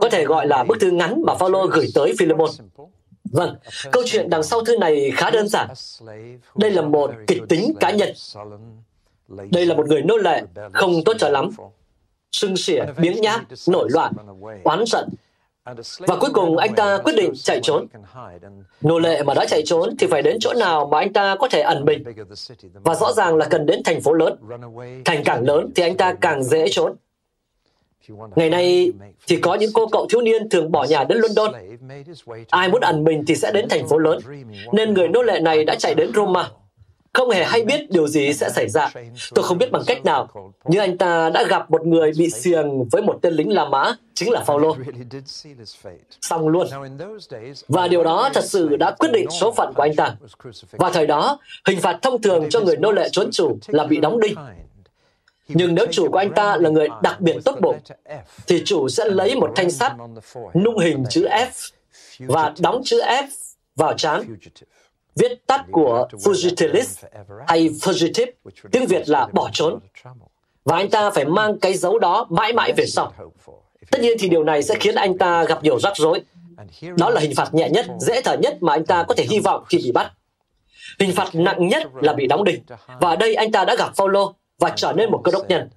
Có 0.00 0.08
thể 0.10 0.24
gọi 0.24 0.46
là 0.46 0.64
bức 0.64 0.80
thư 0.80 0.90
ngắn 0.90 1.22
mà 1.26 1.34
Phaolô 1.34 1.66
gửi 1.66 1.86
tới 1.94 2.14
Philemon. 2.18 2.50
Vâng, 3.32 3.56
câu 3.92 4.02
chuyện 4.06 4.30
đằng 4.30 4.42
sau 4.42 4.64
thư 4.64 4.76
này 4.76 5.10
khá 5.16 5.30
đơn 5.30 5.48
giản. 5.48 5.68
Đây 6.56 6.70
là 6.70 6.82
một 6.82 7.10
kịch 7.26 7.42
tính 7.48 7.74
cá 7.80 7.90
nhân. 7.90 8.12
Đây 9.28 9.66
là 9.66 9.74
một 9.74 9.86
người 9.88 10.02
nô 10.02 10.16
lệ, 10.16 10.42
không 10.72 11.04
tốt 11.04 11.12
cho 11.18 11.28
lắm. 11.28 11.50
Sưng 12.32 12.56
xỉa, 12.56 12.84
biếng 12.98 13.20
nhác, 13.20 13.44
nổi 13.68 13.88
loạn, 13.90 14.12
oán 14.64 14.84
giận. 14.86 15.08
Và 15.98 16.16
cuối 16.16 16.30
cùng 16.34 16.56
anh 16.56 16.74
ta 16.74 16.98
quyết 17.04 17.12
định 17.16 17.32
chạy 17.34 17.60
trốn. 17.62 17.86
Nô 18.80 18.98
lệ 18.98 19.22
mà 19.22 19.34
đã 19.34 19.46
chạy 19.48 19.62
trốn 19.64 19.96
thì 19.98 20.06
phải 20.06 20.22
đến 20.22 20.36
chỗ 20.40 20.52
nào 20.54 20.88
mà 20.92 20.98
anh 20.98 21.12
ta 21.12 21.36
có 21.38 21.48
thể 21.48 21.60
ẩn 21.60 21.84
mình. 21.84 22.04
Và 22.72 22.94
rõ 22.94 23.12
ràng 23.12 23.36
là 23.36 23.46
cần 23.50 23.66
đến 23.66 23.82
thành 23.84 24.00
phố 24.00 24.12
lớn. 24.12 24.36
Thành 25.04 25.24
càng 25.24 25.44
lớn 25.44 25.70
thì 25.74 25.82
anh 25.82 25.96
ta 25.96 26.14
càng 26.20 26.44
dễ 26.44 26.68
trốn. 26.70 26.96
Ngày 28.36 28.50
nay 28.50 28.92
thì 29.26 29.36
có 29.36 29.54
những 29.54 29.70
cô 29.74 29.86
cậu 29.86 30.06
thiếu 30.10 30.20
niên 30.20 30.48
thường 30.48 30.72
bỏ 30.72 30.84
nhà 30.84 31.04
đến 31.04 31.18
London. 31.18 31.52
Ai 32.50 32.68
muốn 32.68 32.80
ẩn 32.80 33.04
mình 33.04 33.24
thì 33.26 33.36
sẽ 33.36 33.52
đến 33.52 33.68
thành 33.68 33.88
phố 33.88 33.98
lớn. 33.98 34.18
Nên 34.72 34.94
người 34.94 35.08
nô 35.08 35.22
lệ 35.22 35.40
này 35.40 35.64
đã 35.64 35.74
chạy 35.74 35.94
đến 35.94 36.10
Roma 36.14 36.50
không 37.16 37.30
hề 37.30 37.44
hay 37.44 37.64
biết 37.64 37.90
điều 37.90 38.08
gì 38.08 38.32
sẽ 38.32 38.50
xảy 38.50 38.68
ra. 38.68 38.90
Tôi 39.34 39.44
không 39.44 39.58
biết 39.58 39.70
bằng 39.72 39.82
cách 39.86 40.04
nào, 40.04 40.52
nhưng 40.64 40.80
anh 40.80 40.98
ta 40.98 41.30
đã 41.30 41.44
gặp 41.44 41.70
một 41.70 41.86
người 41.86 42.12
bị 42.18 42.30
xiềng 42.30 42.88
với 42.92 43.02
một 43.02 43.18
tên 43.22 43.34
lính 43.34 43.52
La 43.52 43.64
Mã, 43.68 43.96
chính 44.14 44.30
là 44.30 44.44
Phaolô. 44.44 44.76
Xong 46.20 46.48
luôn. 46.48 46.66
Và 47.68 47.88
điều 47.88 48.04
đó 48.04 48.30
thật 48.34 48.44
sự 48.44 48.76
đã 48.76 48.90
quyết 48.90 49.08
định 49.12 49.30
số 49.40 49.52
phận 49.52 49.72
của 49.76 49.82
anh 49.82 49.96
ta. 49.96 50.16
Và 50.70 50.90
thời 50.90 51.06
đó, 51.06 51.38
hình 51.66 51.80
phạt 51.80 51.98
thông 52.02 52.22
thường 52.22 52.46
cho 52.50 52.60
người 52.60 52.76
nô 52.76 52.92
lệ 52.92 53.08
trốn 53.12 53.30
chủ 53.32 53.58
là 53.66 53.84
bị 53.84 53.96
đóng 53.96 54.20
đinh. 54.20 54.34
Nhưng 55.48 55.74
nếu 55.74 55.86
chủ 55.90 56.10
của 56.10 56.18
anh 56.18 56.32
ta 56.32 56.56
là 56.56 56.70
người 56.70 56.88
đặc 57.02 57.20
biệt 57.20 57.36
tốt 57.44 57.58
bụng, 57.60 57.78
thì 58.46 58.62
chủ 58.64 58.88
sẽ 58.88 59.04
lấy 59.04 59.34
một 59.34 59.52
thanh 59.56 59.70
sắt 59.70 59.92
nung 60.54 60.78
hình 60.78 61.04
chữ 61.10 61.28
F 61.28 61.70
và 62.18 62.52
đóng 62.58 62.82
chữ 62.84 63.00
F 63.00 63.26
vào 63.76 63.92
trán 63.92 64.36
viết 65.16 65.46
tắt 65.46 65.64
của 65.72 66.08
fugitilis 66.12 67.06
hay 67.46 67.68
fugitive, 67.68 68.26
tiếng 68.72 68.86
Việt 68.86 69.08
là 69.08 69.28
bỏ 69.32 69.50
trốn. 69.52 69.78
Và 70.64 70.76
anh 70.76 70.90
ta 70.90 71.10
phải 71.10 71.24
mang 71.24 71.58
cái 71.58 71.74
dấu 71.74 71.98
đó 71.98 72.26
mãi 72.30 72.52
mãi 72.52 72.72
về 72.76 72.86
sau. 72.86 73.12
Tất 73.90 74.00
nhiên 74.00 74.16
thì 74.20 74.28
điều 74.28 74.44
này 74.44 74.62
sẽ 74.62 74.74
khiến 74.80 74.94
anh 74.94 75.18
ta 75.18 75.44
gặp 75.44 75.62
nhiều 75.62 75.80
rắc 75.80 75.96
rối. 75.96 76.20
Đó 76.96 77.10
là 77.10 77.20
hình 77.20 77.34
phạt 77.34 77.54
nhẹ 77.54 77.68
nhất, 77.70 77.86
dễ 78.00 78.22
thở 78.22 78.36
nhất 78.36 78.56
mà 78.60 78.72
anh 78.72 78.84
ta 78.84 79.02
có 79.08 79.14
thể 79.14 79.24
hy 79.30 79.40
vọng 79.40 79.64
khi 79.68 79.78
bị 79.78 79.92
bắt. 79.92 80.12
Hình 81.00 81.12
phạt 81.14 81.34
nặng 81.34 81.68
nhất 81.68 81.86
là 81.94 82.12
bị 82.12 82.26
đóng 82.26 82.44
đinh. 82.44 82.62
Và 83.00 83.08
ở 83.08 83.16
đây 83.16 83.34
anh 83.34 83.52
ta 83.52 83.64
đã 83.64 83.76
gặp 83.76 83.96
Phaolô 83.96 84.34
và 84.58 84.72
trở 84.76 84.92
nên 84.92 85.10
một 85.10 85.20
cơ 85.24 85.32
đốc 85.32 85.48
nhân. 85.48 85.68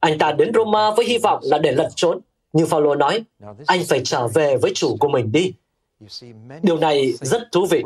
Anh 0.00 0.18
ta 0.18 0.32
đến 0.32 0.52
Roma 0.54 0.90
với 0.90 1.06
hy 1.06 1.18
vọng 1.18 1.40
là 1.42 1.58
để 1.58 1.72
lẩn 1.72 1.86
trốn. 1.96 2.20
Nhưng 2.52 2.66
Phaolô 2.66 2.94
nói, 2.94 3.24
anh 3.66 3.84
phải 3.88 4.00
trở 4.04 4.28
về 4.28 4.56
với 4.56 4.72
chủ 4.74 4.96
của 5.00 5.08
mình 5.08 5.32
đi. 5.32 5.52
Điều 6.62 6.78
này 6.78 7.12
rất 7.20 7.42
thú 7.52 7.66
vị. 7.66 7.82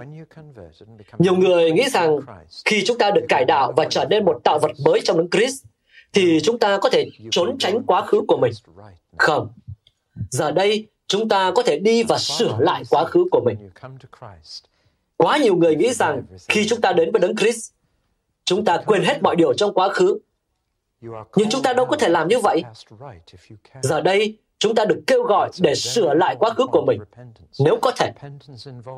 Nhiều 1.18 1.36
người 1.36 1.72
nghĩ 1.72 1.88
rằng 1.90 2.18
khi 2.64 2.84
chúng 2.84 2.98
ta 2.98 3.10
được 3.10 3.24
cải 3.28 3.44
đạo 3.44 3.72
và 3.76 3.86
trở 3.90 4.04
nên 4.04 4.24
một 4.24 4.40
tạo 4.44 4.58
vật 4.58 4.70
mới 4.84 5.00
trong 5.04 5.16
Đấng 5.16 5.30
Christ, 5.30 5.64
thì 6.12 6.40
chúng 6.42 6.58
ta 6.58 6.78
có 6.78 6.90
thể 6.90 7.10
trốn 7.30 7.58
tránh 7.58 7.82
quá 7.82 8.02
khứ 8.06 8.20
của 8.28 8.36
mình. 8.36 8.52
Không. 9.16 9.48
Giờ 10.30 10.50
đây, 10.50 10.86
chúng 11.06 11.28
ta 11.28 11.52
có 11.54 11.62
thể 11.62 11.78
đi 11.78 12.02
và 12.02 12.18
sửa 12.18 12.56
lại 12.60 12.82
quá 12.90 13.04
khứ 13.04 13.24
của 13.30 13.40
mình. 13.44 13.70
Quá 15.16 15.38
nhiều 15.38 15.56
người 15.56 15.76
nghĩ 15.76 15.92
rằng 15.92 16.22
khi 16.48 16.68
chúng 16.68 16.80
ta 16.80 16.92
đến 16.92 17.12
với 17.12 17.20
Đấng 17.20 17.36
Christ, 17.36 17.72
chúng 18.44 18.64
ta 18.64 18.82
quên 18.86 19.02
hết 19.02 19.22
mọi 19.22 19.36
điều 19.36 19.54
trong 19.54 19.74
quá 19.74 19.88
khứ. 19.88 20.18
Nhưng 21.36 21.50
chúng 21.50 21.62
ta 21.62 21.72
đâu 21.72 21.86
có 21.86 21.96
thể 21.96 22.08
làm 22.08 22.28
như 22.28 22.38
vậy. 22.38 22.62
Giờ 23.82 24.00
đây, 24.00 24.38
chúng 24.62 24.74
ta 24.74 24.84
được 24.84 25.00
kêu 25.06 25.22
gọi 25.22 25.50
để 25.60 25.74
sửa 25.74 26.14
lại 26.14 26.36
quá 26.38 26.50
khứ 26.50 26.66
của 26.66 26.84
mình. 26.86 27.00
nếu 27.58 27.78
có 27.82 27.92
thể 27.96 28.12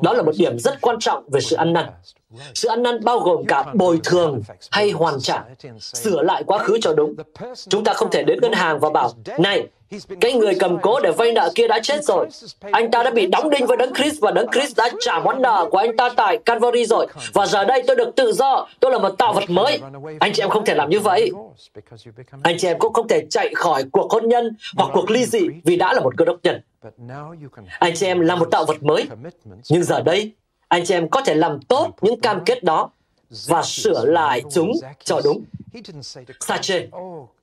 đó 0.03 0.13
là 0.13 0.21
một 0.23 0.31
điểm 0.37 0.59
rất 0.59 0.81
quan 0.81 0.95
trọng 0.99 1.29
về 1.29 1.39
sự 1.41 1.55
ăn 1.55 1.73
năn 1.73 1.85
sự 2.55 2.67
ăn 2.67 2.83
năn 2.83 3.03
bao 3.03 3.19
gồm 3.19 3.45
cả 3.45 3.65
bồi 3.73 3.99
thường 4.03 4.41
hay 4.71 4.91
hoàn 4.91 5.19
trả 5.21 5.43
sửa 5.79 6.21
lại 6.21 6.43
quá 6.47 6.57
khứ 6.57 6.77
cho 6.81 6.93
đúng 6.93 7.15
chúng 7.69 7.83
ta 7.83 7.93
không 7.93 8.11
thể 8.11 8.23
đến 8.23 8.39
ngân 8.41 8.53
hàng 8.53 8.79
và 8.79 8.89
bảo 8.89 9.11
này 9.37 9.67
cái 10.21 10.33
người 10.33 10.55
cầm 10.59 10.77
cố 10.81 10.99
để 10.99 11.11
vay 11.11 11.31
nợ 11.31 11.51
kia 11.55 11.67
đã 11.67 11.79
chết 11.83 12.03
rồi. 12.03 12.27
Anh 12.71 12.91
ta 12.91 13.03
đã 13.03 13.11
bị 13.11 13.27
đóng 13.27 13.49
đinh 13.49 13.65
với 13.65 13.77
Đấng 13.77 13.93
Christ 13.93 14.21
và 14.21 14.31
Đấng 14.31 14.51
Christ 14.51 14.77
đã 14.77 14.89
trả 14.99 15.19
món 15.19 15.41
nợ 15.41 15.67
của 15.71 15.77
anh 15.77 15.97
ta 15.97 16.09
tại 16.15 16.37
Calvary 16.45 16.85
rồi. 16.85 17.07
Và 17.33 17.45
giờ 17.45 17.65
đây 17.65 17.83
tôi 17.87 17.95
được 17.95 18.15
tự 18.15 18.31
do, 18.31 18.67
tôi 18.79 18.91
là 18.91 18.97
một 18.97 19.09
tạo 19.09 19.33
vật 19.33 19.49
mới. 19.49 19.79
Anh 20.19 20.33
chị 20.33 20.43
em 20.43 20.49
không 20.49 20.65
thể 20.65 20.75
làm 20.75 20.89
như 20.89 20.99
vậy. 20.99 21.31
Anh 22.43 22.55
chị 22.57 22.67
em 22.67 22.79
cũng 22.79 22.93
không 22.93 23.07
thể 23.07 23.25
chạy 23.29 23.53
khỏi 23.55 23.83
cuộc 23.91 24.11
hôn 24.11 24.29
nhân 24.29 24.55
hoặc 24.77 24.89
cuộc 24.93 25.09
ly 25.11 25.25
dị 25.25 25.47
vì 25.63 25.75
đã 25.75 25.93
là 25.93 25.99
một 25.99 26.17
cơ 26.17 26.25
đốc 26.25 26.37
nhân. 26.43 26.61
Anh 27.79 27.93
chị 27.95 28.05
em 28.05 28.19
là 28.19 28.35
một 28.35 28.47
tạo 28.51 28.65
vật 28.65 28.83
mới. 28.83 29.05
Nhưng 29.69 29.83
giờ 29.83 30.01
đây, 30.01 30.31
anh 30.67 30.85
chị 30.85 30.93
em 30.93 31.09
có 31.09 31.21
thể 31.21 31.35
làm 31.35 31.61
tốt 31.61 31.93
những 32.01 32.19
cam 32.19 32.45
kết 32.45 32.63
đó 32.63 32.89
và 33.47 33.63
sửa 33.63 34.05
lại 34.05 34.41
chúng 34.51 34.71
cho 35.03 35.21
đúng. 35.23 35.43
Sache, 36.39 36.87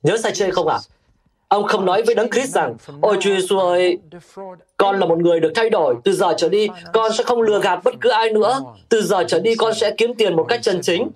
nhớ 0.03 0.17
Sache 0.17 0.51
không 0.51 0.67
ạ? 0.67 0.75
À? 0.75 0.79
Ông 1.47 1.63
không 1.67 1.85
nói 1.85 2.03
với 2.05 2.15
Đấng 2.15 2.31
Christ 2.31 2.53
rằng, 2.53 2.75
Ôi 3.01 3.17
Chúa 3.21 3.35
Giêsu 3.35 3.57
ơi, 3.59 3.97
con 4.77 4.99
là 4.99 5.05
một 5.05 5.17
người 5.19 5.39
được 5.39 5.51
thay 5.55 5.69
đổi. 5.69 5.95
Từ 6.03 6.13
giờ 6.13 6.33
trở 6.37 6.49
đi, 6.49 6.67
con 6.93 7.13
sẽ 7.13 7.23
không 7.23 7.41
lừa 7.41 7.59
gạt 7.61 7.79
bất 7.83 7.93
cứ 8.01 8.09
ai 8.09 8.29
nữa. 8.29 8.61
Từ 8.89 9.01
giờ 9.01 9.23
trở 9.27 9.39
đi, 9.39 9.55
con 9.55 9.73
sẽ 9.73 9.91
kiếm 9.97 10.13
tiền 10.13 10.35
một 10.35 10.45
cách 10.49 10.59
chân 10.63 10.81
chính. 10.81 11.09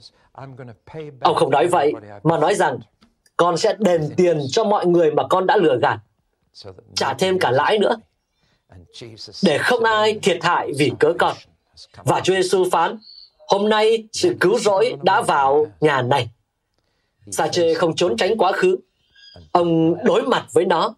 Ông 1.22 1.36
không 1.36 1.52
nói 1.52 1.68
vậy, 1.68 1.94
mà 2.24 2.40
nói 2.40 2.56
rằng, 2.56 2.80
con 3.38 3.58
sẽ 3.58 3.76
đền 3.80 4.10
tiền 4.18 4.40
cho 4.50 4.64
mọi 4.64 4.86
người 4.86 5.12
mà 5.12 5.24
con 5.30 5.46
đã 5.48 5.58
lừa 5.58 5.78
gạt. 5.82 5.98
Trả 6.96 7.14
thêm 7.14 7.40
cả 7.40 7.52
lãi 7.52 7.78
nữa. 7.78 7.96
Để 9.44 9.58
không 9.58 9.84
ai 9.84 10.20
thiệt 10.24 10.44
hại 10.44 10.72
vì 10.78 10.92
cớ 11.00 11.14
con. 11.20 11.36
Và 12.04 12.22
Chúa 12.22 12.34
Giêsu 12.34 12.70
phán, 12.72 12.98
hôm 13.48 13.70
nay 13.70 14.08
sự 14.14 14.36
cứu 14.40 14.60
rỗi 14.60 14.96
đã 15.04 15.22
vào 15.22 15.66
nhà 15.82 16.02
này. 16.02 16.30
Sa 17.32 17.48
chê 17.48 17.74
không 17.74 17.96
trốn 17.96 18.18
tránh 18.18 18.38
quá 18.38 18.52
khứ, 18.52 18.78
ông 19.52 19.96
đối 20.04 20.22
mặt 20.22 20.46
với 20.54 20.66
nó 20.66 20.96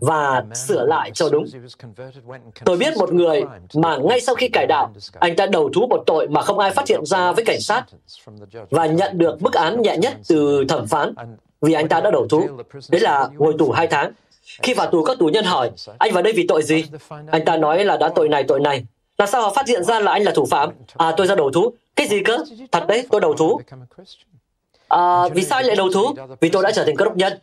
và 0.00 0.44
sửa 0.54 0.86
lại 0.86 1.10
cho 1.14 1.28
đúng. 1.28 1.44
Tôi 2.64 2.76
biết 2.76 2.96
một 2.96 3.12
người 3.12 3.42
mà 3.74 3.96
ngay 3.96 4.20
sau 4.20 4.34
khi 4.34 4.48
cải 4.48 4.66
đạo, 4.66 4.92
anh 5.20 5.36
ta 5.36 5.46
đầu 5.46 5.70
thú 5.74 5.86
một 5.86 6.02
tội 6.06 6.28
mà 6.28 6.42
không 6.42 6.58
ai 6.58 6.70
phát 6.70 6.88
hiện 6.88 7.06
ra 7.06 7.32
với 7.32 7.44
cảnh 7.44 7.60
sát 7.60 7.84
và 8.70 8.86
nhận 8.86 9.18
được 9.18 9.42
mức 9.42 9.54
án 9.54 9.82
nhẹ 9.82 9.96
nhất 9.96 10.14
từ 10.28 10.64
thẩm 10.68 10.86
phán 10.86 11.14
vì 11.60 11.72
anh 11.72 11.88
ta 11.88 12.00
đã 12.00 12.10
đầu 12.10 12.28
thú. 12.28 12.48
Đấy 12.88 13.00
là 13.00 13.28
ngồi 13.36 13.54
tù 13.58 13.70
hai 13.70 13.86
tháng. 13.86 14.12
Khi 14.62 14.74
vào 14.74 14.90
tù, 14.90 15.04
các 15.04 15.18
tù 15.18 15.26
nhân 15.26 15.44
hỏi, 15.44 15.70
anh 15.98 16.12
vào 16.12 16.22
đây 16.22 16.32
vì 16.36 16.46
tội 16.48 16.62
gì? 16.62 16.84
Anh 17.30 17.44
ta 17.44 17.56
nói 17.56 17.84
là 17.84 17.96
đã 17.96 18.12
tội 18.14 18.28
này, 18.28 18.44
tội 18.48 18.60
này 18.60 18.84
là 19.18 19.26
sao 19.26 19.42
họ 19.42 19.52
phát 19.54 19.68
hiện 19.68 19.84
ra 19.84 20.00
là 20.00 20.12
anh 20.12 20.22
là 20.22 20.32
thủ 20.34 20.46
phạm? 20.50 20.70
À, 20.96 21.14
tôi 21.16 21.26
ra 21.26 21.34
đầu 21.34 21.50
thú. 21.50 21.72
Cái 21.96 22.06
gì 22.06 22.22
cơ? 22.22 22.38
Thật 22.72 22.84
đấy, 22.88 23.06
tôi 23.10 23.20
đầu 23.20 23.34
thú. 23.34 23.60
À, 24.88 25.28
vì 25.34 25.42
sao 25.42 25.58
anh 25.58 25.66
lại 25.66 25.76
đầu 25.76 25.88
thú? 25.92 26.14
Vì 26.40 26.48
tôi 26.48 26.62
đã 26.62 26.70
trở 26.70 26.84
thành 26.84 26.96
cơ 26.96 27.04
đốc 27.04 27.16
nhân. 27.16 27.38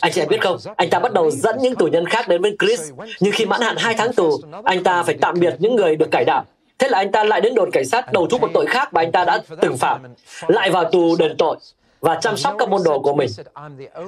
Anh 0.00 0.12
chị 0.12 0.20
em 0.20 0.28
biết 0.28 0.40
không, 0.40 0.56
anh 0.76 0.90
ta 0.90 0.98
bắt 0.98 1.12
đầu 1.12 1.30
dẫn 1.30 1.56
những 1.60 1.74
tù 1.74 1.86
nhân 1.86 2.06
khác 2.06 2.28
đến 2.28 2.42
với 2.42 2.56
Chris. 2.58 2.90
Nhưng 3.20 3.32
khi 3.32 3.46
mãn 3.46 3.60
hạn 3.60 3.76
hai 3.78 3.94
tháng 3.94 4.12
tù, 4.12 4.40
anh 4.64 4.82
ta 4.84 5.02
phải 5.02 5.18
tạm 5.20 5.40
biệt 5.40 5.54
những 5.58 5.76
người 5.76 5.96
được 5.96 6.10
cải 6.10 6.24
đạo. 6.24 6.44
Thế 6.78 6.88
là 6.88 6.98
anh 6.98 7.12
ta 7.12 7.24
lại 7.24 7.40
đến 7.40 7.54
đồn 7.54 7.70
cảnh 7.70 7.84
sát 7.84 8.12
đầu 8.12 8.26
thú 8.26 8.38
một 8.38 8.50
tội 8.54 8.66
khác 8.66 8.94
mà 8.94 9.00
anh 9.00 9.12
ta 9.12 9.24
đã 9.24 9.42
từng 9.60 9.76
phạm. 9.76 10.02
Lại 10.48 10.70
vào 10.70 10.90
tù 10.92 11.16
đền 11.16 11.36
tội 11.38 11.56
và 12.00 12.18
chăm 12.20 12.36
sóc 12.36 12.54
các 12.58 12.68
môn 12.68 12.80
đồ 12.84 13.00
của 13.00 13.14
mình. 13.14 13.28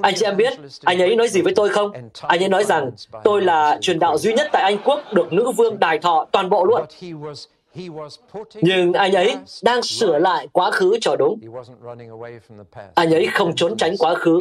Anh 0.01 0.13
chị 0.15 0.25
em 0.25 0.37
biết, 0.37 0.53
anh 0.83 1.01
ấy 1.01 1.15
nói 1.15 1.27
gì 1.27 1.41
với 1.41 1.53
tôi 1.55 1.69
không? 1.69 1.91
Anh 2.21 2.43
ấy 2.43 2.49
nói 2.49 2.63
rằng, 2.63 2.91
tôi 3.23 3.41
là 3.41 3.77
truyền 3.81 3.99
đạo 3.99 4.17
duy 4.17 4.33
nhất 4.33 4.47
tại 4.51 4.61
Anh 4.61 4.77
Quốc 4.85 4.99
được 5.13 5.33
nữ 5.33 5.51
vương 5.51 5.79
đài 5.79 5.99
thọ 5.99 6.25
toàn 6.31 6.49
bộ 6.49 6.65
luôn. 6.65 6.81
Nhưng 8.61 8.93
anh 8.93 9.13
ấy 9.13 9.37
đang 9.63 9.81
sửa 9.81 10.19
lại 10.19 10.47
quá 10.51 10.71
khứ 10.71 10.97
cho 11.01 11.15
đúng. 11.15 11.39
Anh 12.95 13.13
ấy 13.13 13.27
không 13.33 13.55
trốn 13.55 13.77
tránh 13.77 13.97
quá 13.99 14.15
khứ. 14.15 14.39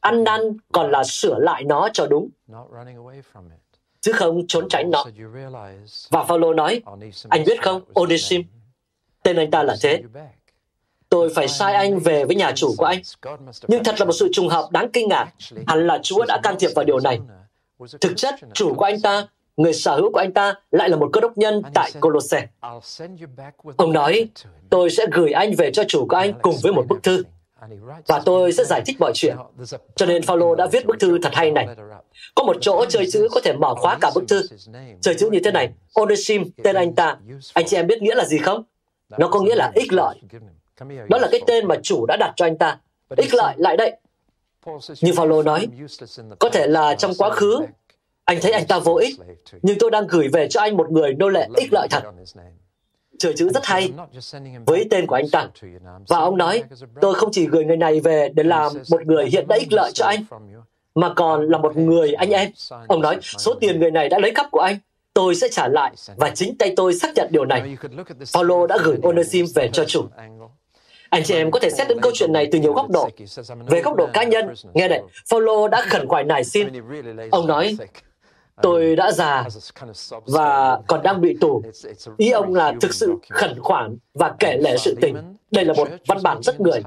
Ăn 0.00 0.24
năn 0.24 0.40
còn 0.72 0.90
là 0.90 1.04
sửa 1.04 1.38
lại 1.38 1.64
nó 1.64 1.88
cho 1.92 2.06
đúng 2.06 2.28
chứ 4.00 4.12
không 4.12 4.46
trốn 4.46 4.68
tránh 4.68 4.90
nó. 4.90 5.04
Và 6.10 6.24
Phaolô 6.24 6.54
nói, 6.54 6.82
anh 7.28 7.44
biết 7.46 7.62
không, 7.62 7.82
Onesim, 7.94 8.42
tên 9.22 9.36
anh 9.36 9.50
ta 9.50 9.62
là 9.62 9.76
thế. 9.82 10.02
Tôi 11.08 11.28
phải 11.34 11.48
sai 11.48 11.74
anh 11.74 11.98
về 11.98 12.24
với 12.24 12.36
nhà 12.36 12.52
chủ 12.54 12.74
của 12.78 12.84
anh. 12.84 12.98
Nhưng 13.68 13.84
thật 13.84 13.94
là 13.98 14.04
một 14.04 14.12
sự 14.12 14.28
trùng 14.32 14.48
hợp 14.48 14.68
đáng 14.70 14.90
kinh 14.92 15.08
ngạc. 15.08 15.28
Hẳn 15.66 15.86
là 15.86 15.98
Chúa 16.02 16.24
đã 16.24 16.40
can 16.42 16.56
thiệp 16.58 16.70
vào 16.74 16.84
điều 16.84 17.00
này. 17.00 17.20
Thực 18.00 18.12
chất, 18.16 18.34
chủ 18.54 18.74
của 18.74 18.84
anh 18.84 19.00
ta, 19.00 19.26
người 19.56 19.72
sở 19.72 19.96
hữu 19.96 20.12
của 20.12 20.18
anh 20.18 20.32
ta 20.32 20.54
lại 20.70 20.88
là 20.88 20.96
một 20.96 21.10
cơ 21.12 21.20
đốc 21.20 21.38
nhân 21.38 21.62
tại 21.74 21.92
Colosse. 22.00 22.46
Ông 23.76 23.92
nói, 23.92 24.28
tôi 24.70 24.90
sẽ 24.90 25.06
gửi 25.12 25.32
anh 25.32 25.54
về 25.58 25.70
cho 25.72 25.84
chủ 25.88 26.06
của 26.08 26.16
anh 26.16 26.32
cùng 26.42 26.54
với 26.62 26.72
một 26.72 26.84
bức 26.88 27.02
thư. 27.02 27.22
Và 28.06 28.22
tôi 28.24 28.52
sẽ 28.52 28.64
giải 28.64 28.82
thích 28.86 28.96
mọi 29.00 29.12
chuyện. 29.14 29.36
Cho 29.96 30.06
nên 30.06 30.22
Phaolô 30.22 30.54
đã 30.54 30.66
viết 30.72 30.86
bức 30.86 30.96
thư 31.00 31.18
thật 31.22 31.34
hay 31.34 31.50
này. 31.50 31.66
Có 32.34 32.44
một 32.44 32.56
chỗ 32.60 32.84
chơi 32.88 33.06
chữ 33.12 33.28
có 33.30 33.40
thể 33.44 33.52
mở 33.52 33.74
khóa 33.74 33.98
cả 34.00 34.10
bức 34.14 34.24
thư. 34.28 34.42
Chơi 35.00 35.14
chữ 35.14 35.30
như 35.32 35.40
thế 35.44 35.50
này, 35.50 35.68
Onesim, 35.94 36.44
tên 36.64 36.76
anh 36.76 36.94
ta. 36.94 37.16
Anh 37.54 37.66
chị 37.66 37.76
em 37.76 37.86
biết 37.86 38.02
nghĩa 38.02 38.14
là 38.14 38.24
gì 38.24 38.38
không? 38.38 38.62
Nó 39.18 39.28
có 39.28 39.40
nghĩa 39.40 39.54
là 39.54 39.72
ích 39.74 39.92
lợi. 39.92 40.16
Đó 41.08 41.18
là 41.18 41.28
cái 41.30 41.40
tên 41.46 41.66
mà 41.68 41.76
chủ 41.82 42.06
đã 42.06 42.16
đặt 42.20 42.32
cho 42.36 42.46
anh 42.46 42.58
ta. 42.58 42.78
Ích 43.16 43.34
lợi 43.34 43.54
lại 43.58 43.76
đây. 43.76 43.96
Như 45.02 45.12
Phaolô 45.16 45.42
nói, 45.42 45.66
có 46.38 46.50
thể 46.50 46.66
là 46.66 46.94
trong 46.94 47.12
quá 47.18 47.30
khứ, 47.30 47.60
anh 48.24 48.38
thấy 48.42 48.52
anh 48.52 48.66
ta 48.66 48.78
vô 48.78 48.94
ích, 48.94 49.14
nhưng 49.62 49.78
tôi 49.78 49.90
đang 49.90 50.06
gửi 50.06 50.28
về 50.28 50.48
cho 50.48 50.60
anh 50.60 50.76
một 50.76 50.90
người 50.90 51.14
nô 51.14 51.28
lệ 51.28 51.48
ích 51.56 51.72
lợi 51.72 51.88
thật. 51.90 52.02
Trời 53.18 53.32
chữ 53.36 53.48
rất 53.54 53.66
hay 53.66 53.92
với 54.66 54.86
tên 54.90 55.06
của 55.06 55.14
anh 55.14 55.28
ta. 55.32 55.48
Và 56.08 56.18
ông 56.18 56.36
nói, 56.36 56.62
tôi 57.00 57.14
không 57.14 57.32
chỉ 57.32 57.46
gửi 57.46 57.64
người 57.64 57.76
này 57.76 58.00
về 58.00 58.28
để 58.34 58.42
làm 58.42 58.72
một 58.90 59.06
người 59.06 59.26
hiện 59.26 59.48
đã 59.48 59.56
ích 59.56 59.72
lợi 59.72 59.90
cho 59.94 60.06
anh, 60.06 60.24
mà 60.94 61.12
còn 61.16 61.48
là 61.48 61.58
một 61.58 61.76
người 61.76 62.12
anh 62.12 62.30
em. 62.30 62.50
Ông 62.88 63.02
nói, 63.02 63.18
số 63.22 63.54
tiền 63.54 63.80
người 63.80 63.90
này 63.90 64.08
đã 64.08 64.18
lấy 64.18 64.32
cắp 64.34 64.46
của 64.50 64.60
anh, 64.60 64.78
tôi 65.14 65.34
sẽ 65.34 65.48
trả 65.48 65.68
lại 65.68 65.92
và 66.16 66.30
chính 66.30 66.58
tay 66.58 66.72
tôi 66.76 66.94
xác 66.94 67.14
nhận 67.14 67.28
điều 67.30 67.44
này. 67.44 67.76
Paulo 68.34 68.66
đã 68.66 68.78
gửi 68.84 68.98
Onesim 69.02 69.46
về 69.54 69.70
cho 69.72 69.84
chủ. 69.84 70.04
Anh 71.10 71.22
chị 71.24 71.34
em 71.34 71.50
có 71.50 71.58
thể 71.60 71.70
xét 71.70 71.88
đến 71.88 72.00
câu 72.00 72.12
chuyện 72.14 72.32
này 72.32 72.48
từ 72.52 72.58
nhiều 72.58 72.72
góc 72.72 72.90
độ. 72.90 73.08
Về 73.66 73.82
góc 73.82 73.94
độ 73.96 74.08
cá 74.12 74.24
nhân, 74.24 74.54
nghe 74.74 74.88
này 74.88 75.02
Paulo 75.30 75.68
đã 75.68 75.80
khẩn 75.80 76.08
khoản 76.08 76.28
nài 76.28 76.44
xin. 76.44 76.68
Ông 77.30 77.46
nói, 77.46 77.76
tôi 78.62 78.96
đã 78.96 79.12
già 79.12 79.44
và 80.26 80.80
còn 80.86 81.02
đang 81.02 81.20
bị 81.20 81.36
tù. 81.40 81.62
Ý 82.16 82.30
ông 82.30 82.54
là 82.54 82.72
thực 82.80 82.94
sự 82.94 83.14
khẩn 83.30 83.58
khoản 83.60 83.96
và 84.14 84.34
kể 84.38 84.58
lể 84.60 84.76
sự 84.76 84.94
tình. 85.00 85.16
Đây 85.50 85.64
là 85.64 85.72
một 85.72 85.88
văn 86.08 86.18
bản 86.22 86.42
rất 86.42 86.60
người. 86.60 86.82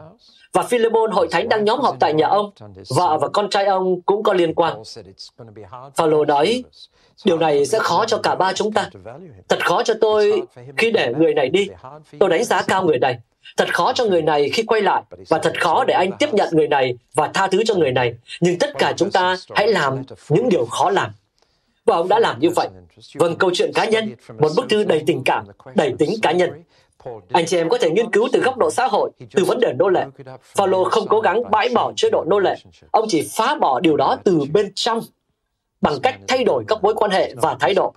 Và 0.53 0.63
Philemon 0.63 1.11
hội 1.11 1.27
thánh 1.31 1.49
đang 1.49 1.65
nhóm 1.65 1.79
họp 1.79 1.95
tại 1.99 2.13
nhà 2.13 2.27
ông. 2.27 2.51
Vợ 2.95 3.17
và 3.21 3.27
con 3.27 3.49
trai 3.49 3.65
ông 3.65 4.01
cũng 4.01 4.23
có 4.23 4.33
liên 4.33 4.53
quan. 4.53 4.77
Phaolô 5.95 6.25
nói, 6.25 6.63
điều 7.25 7.37
này 7.37 7.65
sẽ 7.65 7.79
khó 7.79 8.05
cho 8.05 8.17
cả 8.17 8.35
ba 8.35 8.53
chúng 8.53 8.73
ta. 8.73 8.89
Thật 9.49 9.65
khó 9.65 9.83
cho 9.83 9.93
tôi 10.01 10.41
khi 10.77 10.91
để 10.91 11.13
người 11.17 11.33
này 11.33 11.49
đi. 11.49 11.67
Tôi 12.19 12.29
đánh 12.29 12.43
giá 12.43 12.61
cao 12.61 12.83
người 12.85 12.99
này. 12.99 13.19
Thật 13.57 13.73
khó 13.73 13.93
cho 13.93 14.05
người 14.05 14.21
này 14.21 14.49
khi 14.49 14.63
quay 14.63 14.81
lại 14.81 15.03
và 15.29 15.37
thật 15.37 15.53
khó 15.61 15.83
để 15.83 15.93
anh 15.93 16.11
tiếp 16.19 16.33
nhận 16.33 16.49
người 16.51 16.67
này 16.67 16.97
và 17.13 17.27
tha 17.33 17.47
thứ 17.47 17.63
cho 17.65 17.75
người 17.75 17.91
này. 17.91 18.13
Nhưng 18.41 18.59
tất 18.59 18.69
cả 18.77 18.93
chúng 18.97 19.11
ta 19.11 19.35
hãy 19.55 19.67
làm 19.67 20.03
những 20.29 20.49
điều 20.49 20.65
khó 20.65 20.89
làm. 20.89 21.11
Và 21.85 21.95
ông 21.95 22.07
đã 22.07 22.19
làm 22.19 22.39
như 22.39 22.49
vậy. 22.55 22.67
Vâng, 23.13 23.35
câu 23.35 23.51
chuyện 23.53 23.71
cá 23.73 23.85
nhân, 23.85 24.15
một 24.39 24.49
bức 24.55 24.65
thư 24.69 24.83
đầy 24.83 25.03
tình 25.07 25.21
cảm, 25.25 25.45
đầy 25.75 25.93
tính 25.99 26.09
cá 26.21 26.31
nhân. 26.31 26.63
Anh 27.31 27.45
chị 27.45 27.57
em 27.57 27.69
có 27.69 27.77
thể 27.77 27.89
nghiên 27.89 28.11
cứu 28.11 28.27
từ 28.31 28.39
góc 28.39 28.57
độ 28.57 28.69
xã 28.71 28.87
hội, 28.87 29.11
từ 29.35 29.43
vấn 29.45 29.59
đề 29.59 29.73
nô 29.73 29.89
lệ. 29.89 30.05
Phaolô 30.43 30.83
không 30.83 31.07
cố 31.07 31.19
gắng 31.19 31.51
bãi 31.51 31.69
bỏ 31.69 31.93
chế 31.95 32.09
độ 32.09 32.23
nô 32.27 32.39
lệ, 32.39 32.55
ông 32.91 33.05
chỉ 33.09 33.29
phá 33.31 33.55
bỏ 33.55 33.79
điều 33.79 33.97
đó 33.97 34.17
từ 34.23 34.39
bên 34.53 34.71
trong 34.75 35.01
bằng 35.81 35.93
cách 36.03 36.19
thay 36.27 36.43
đổi 36.43 36.63
các 36.67 36.83
mối 36.83 36.93
quan 36.93 37.11
hệ 37.11 37.33
và 37.41 37.55
thái 37.59 37.73
độ. 37.73 37.93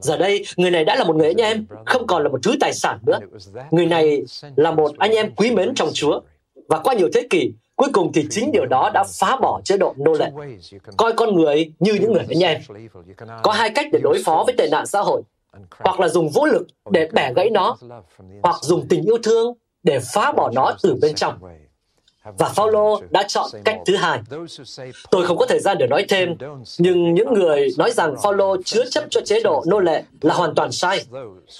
Giờ 0.00 0.16
đây, 0.16 0.44
người 0.56 0.70
này 0.70 0.84
đã 0.84 0.96
là 0.96 1.04
một 1.04 1.16
người 1.16 1.26
anh 1.26 1.40
em, 1.40 1.66
không 1.86 2.06
còn 2.06 2.22
là 2.22 2.28
một 2.28 2.38
thứ 2.42 2.54
tài 2.60 2.72
sản 2.72 2.98
nữa. 3.06 3.18
Người 3.70 3.86
này 3.86 4.22
là 4.56 4.70
một 4.70 4.92
anh 4.98 5.10
em 5.10 5.34
quý 5.34 5.50
mến 5.50 5.74
trong 5.74 5.88
Chúa. 5.94 6.20
Và 6.68 6.78
qua 6.78 6.94
nhiều 6.94 7.08
thế 7.14 7.26
kỷ, 7.30 7.52
cuối 7.76 7.88
cùng 7.92 8.12
thì 8.12 8.26
chính 8.30 8.52
điều 8.52 8.66
đó 8.66 8.90
đã 8.94 9.04
phá 9.18 9.36
bỏ 9.36 9.60
chế 9.64 9.76
độ 9.76 9.94
nô 9.96 10.12
lệ. 10.12 10.30
Coi 10.96 11.12
con 11.12 11.34
người 11.36 11.72
như 11.78 11.94
những 11.94 12.12
người 12.12 12.24
anh 12.28 12.42
em. 12.42 12.60
Có 13.42 13.52
hai 13.52 13.70
cách 13.74 13.86
để 13.92 13.98
đối 14.02 14.22
phó 14.24 14.42
với 14.46 14.54
tệ 14.58 14.68
nạn 14.70 14.86
xã 14.86 15.00
hội 15.00 15.22
hoặc 15.78 16.00
là 16.00 16.08
dùng 16.08 16.28
vũ 16.28 16.46
lực 16.46 16.66
để 16.90 17.08
bẻ 17.12 17.32
gãy 17.36 17.50
nó, 17.50 17.76
hoặc 18.42 18.56
dùng 18.62 18.88
tình 18.88 19.02
yêu 19.02 19.18
thương 19.22 19.52
để 19.82 19.98
phá 20.14 20.32
bỏ 20.32 20.50
nó 20.54 20.72
từ 20.82 20.94
bên 21.00 21.14
trong. 21.14 21.38
Và 22.38 22.52
Paulo 22.56 23.00
đã 23.10 23.22
chọn 23.28 23.50
cách 23.64 23.80
thứ 23.86 23.96
hai. 23.96 24.20
Tôi 25.10 25.26
không 25.26 25.38
có 25.38 25.46
thời 25.46 25.60
gian 25.60 25.78
để 25.78 25.86
nói 25.86 26.04
thêm, 26.08 26.36
nhưng 26.78 27.14
những 27.14 27.34
người 27.34 27.68
nói 27.78 27.90
rằng 27.90 28.14
Paulo 28.22 28.56
chứa 28.64 28.84
chấp 28.90 29.04
cho 29.10 29.20
chế 29.20 29.40
độ 29.40 29.64
nô 29.66 29.80
lệ 29.80 30.02
là 30.20 30.34
hoàn 30.34 30.54
toàn 30.54 30.72
sai. 30.72 31.04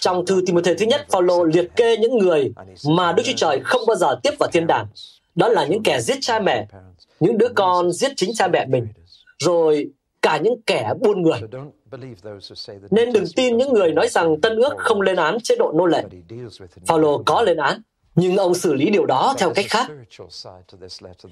Trong 0.01 0.27
thư 0.27 0.43
Timothy 0.47 0.75
thứ 0.79 0.87
nhất, 0.87 1.07
Paulo 1.13 1.45
liệt 1.45 1.77
kê 1.77 1.97
những 1.97 2.19
người 2.19 2.53
mà 2.89 3.13
Đức 3.13 3.23
Chúa 3.27 3.33
Trời 3.37 3.61
không 3.65 3.83
bao 3.87 3.97
giờ 3.97 4.17
tiếp 4.23 4.31
vào 4.39 4.51
thiên 4.53 4.67
đàng. 4.67 4.87
Đó 5.35 5.49
là 5.49 5.67
những 5.67 5.83
kẻ 5.83 6.01
giết 6.01 6.19
cha 6.21 6.39
mẹ, 6.39 6.67
những 7.21 7.39
đứa 7.39 7.49
con 7.55 7.93
giết 7.93 8.13
chính 8.17 8.35
cha 8.35 8.49
mẹ 8.49 8.67
mình, 8.67 8.89
rồi 9.39 9.91
cả 10.25 10.37
những 10.43 10.63
kẻ 10.67 10.93
buôn 11.01 11.23
người. 11.23 11.41
Nên 12.91 13.13
đừng 13.13 13.25
tin 13.37 13.57
những 13.57 13.73
người 13.73 13.93
nói 13.93 14.09
rằng 14.09 14.41
Tân 14.41 14.57
ước 14.57 14.75
không 14.77 15.01
lên 15.01 15.17
án 15.17 15.41
chế 15.41 15.57
độ 15.59 15.73
nô 15.75 15.87
lệ. 15.87 16.05
Phaolô 16.87 17.23
có 17.27 17.43
lên 17.43 17.57
án, 17.57 17.83
nhưng 18.15 18.37
ông 18.37 18.55
xử 18.55 18.75
lý 18.75 18.91
điều 18.91 19.07
đó 19.07 19.35
theo 19.39 19.53
cách 19.55 19.67
khác. 19.69 19.87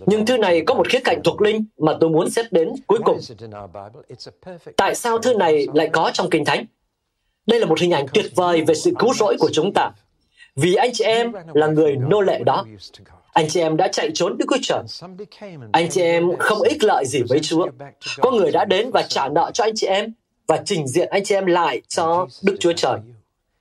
Nhưng 0.06 0.26
thư 0.26 0.36
này 0.36 0.62
có 0.66 0.74
một 0.74 0.88
khía 0.88 1.00
cạnh 1.04 1.20
thuộc 1.24 1.42
linh 1.42 1.64
mà 1.78 1.96
tôi 2.00 2.10
muốn 2.10 2.30
xét 2.30 2.52
đến 2.52 2.72
cuối 2.86 2.98
cùng. 3.04 3.18
Tại 4.76 4.94
sao 4.94 5.18
thư 5.18 5.34
này 5.34 5.66
lại 5.74 5.90
có 5.92 6.10
trong 6.14 6.30
Kinh 6.30 6.44
Thánh? 6.44 6.66
Đây 7.46 7.60
là 7.60 7.66
một 7.66 7.80
hình 7.80 7.90
ảnh 7.90 8.06
tuyệt 8.14 8.26
vời 8.34 8.64
về 8.66 8.74
sự 8.74 8.92
cứu 8.98 9.14
rỗi 9.14 9.36
của 9.38 9.50
chúng 9.52 9.72
ta. 9.74 9.90
Vì 10.56 10.74
anh 10.74 10.90
chị 10.92 11.04
em 11.04 11.32
là 11.54 11.66
người 11.66 11.96
nô 11.96 12.20
lệ 12.20 12.42
đó. 12.46 12.64
Anh 13.32 13.48
chị 13.48 13.60
em 13.60 13.76
đã 13.76 13.88
chạy 13.88 14.10
trốn 14.14 14.38
Đức 14.38 14.46
Chúa 14.50 14.58
Trời. 14.62 14.82
Anh 15.72 15.90
chị 15.90 16.00
em 16.00 16.30
không 16.38 16.62
ích 16.62 16.84
lợi 16.84 17.04
gì 17.06 17.22
với 17.28 17.40
Chúa. 17.40 17.66
Có 18.20 18.30
người 18.30 18.50
đã 18.50 18.64
đến 18.64 18.90
và 18.90 19.02
trả 19.02 19.28
nợ 19.28 19.50
cho 19.54 19.64
anh 19.64 19.72
chị 19.76 19.86
em 19.86 20.12
và 20.46 20.62
trình 20.64 20.88
diện 20.88 21.08
anh 21.10 21.24
chị 21.24 21.34
em 21.34 21.46
lại 21.46 21.82
cho 21.88 22.26
Đức 22.42 22.56
Chúa 22.60 22.72
Trời 22.72 22.98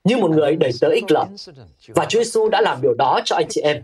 như 0.03 0.17
một 0.17 0.31
người 0.31 0.55
đầy 0.55 0.71
tớ 0.81 0.88
ích 0.88 1.12
lợi. 1.12 1.25
Và 1.88 2.05
Chúa 2.05 2.23
Giêsu 2.23 2.49
đã 2.49 2.62
làm 2.62 2.81
điều 2.81 2.93
đó 2.93 3.19
cho 3.25 3.36
anh 3.36 3.47
chị 3.49 3.62
em. 3.62 3.84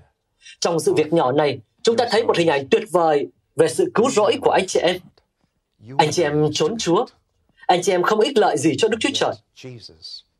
Trong 0.59 0.79
sự 0.79 0.93
việc 0.93 1.13
nhỏ 1.13 1.31
này, 1.31 1.59
chúng 1.81 1.97
ta 1.97 2.05
thấy 2.11 2.23
một 2.23 2.37
hình 2.37 2.47
ảnh 2.47 2.67
tuyệt 2.71 2.83
vời 2.91 3.27
về 3.55 3.67
sự 3.67 3.91
cứu 3.93 4.09
rỗi 4.09 4.37
của 4.41 4.51
anh 4.51 4.67
chị 4.67 4.79
em. 4.79 4.97
Anh 5.97 6.11
chị 6.11 6.23
em 6.23 6.49
trốn 6.53 6.77
Chúa. 6.77 7.05
Anh 7.67 7.81
chị 7.83 7.91
em 7.91 8.03
không 8.03 8.19
ích 8.19 8.37
lợi 8.37 8.57
gì 8.57 8.71
cho 8.77 8.87
Đức 8.87 8.97
Chúa 8.99 9.09
Trời. 9.13 9.33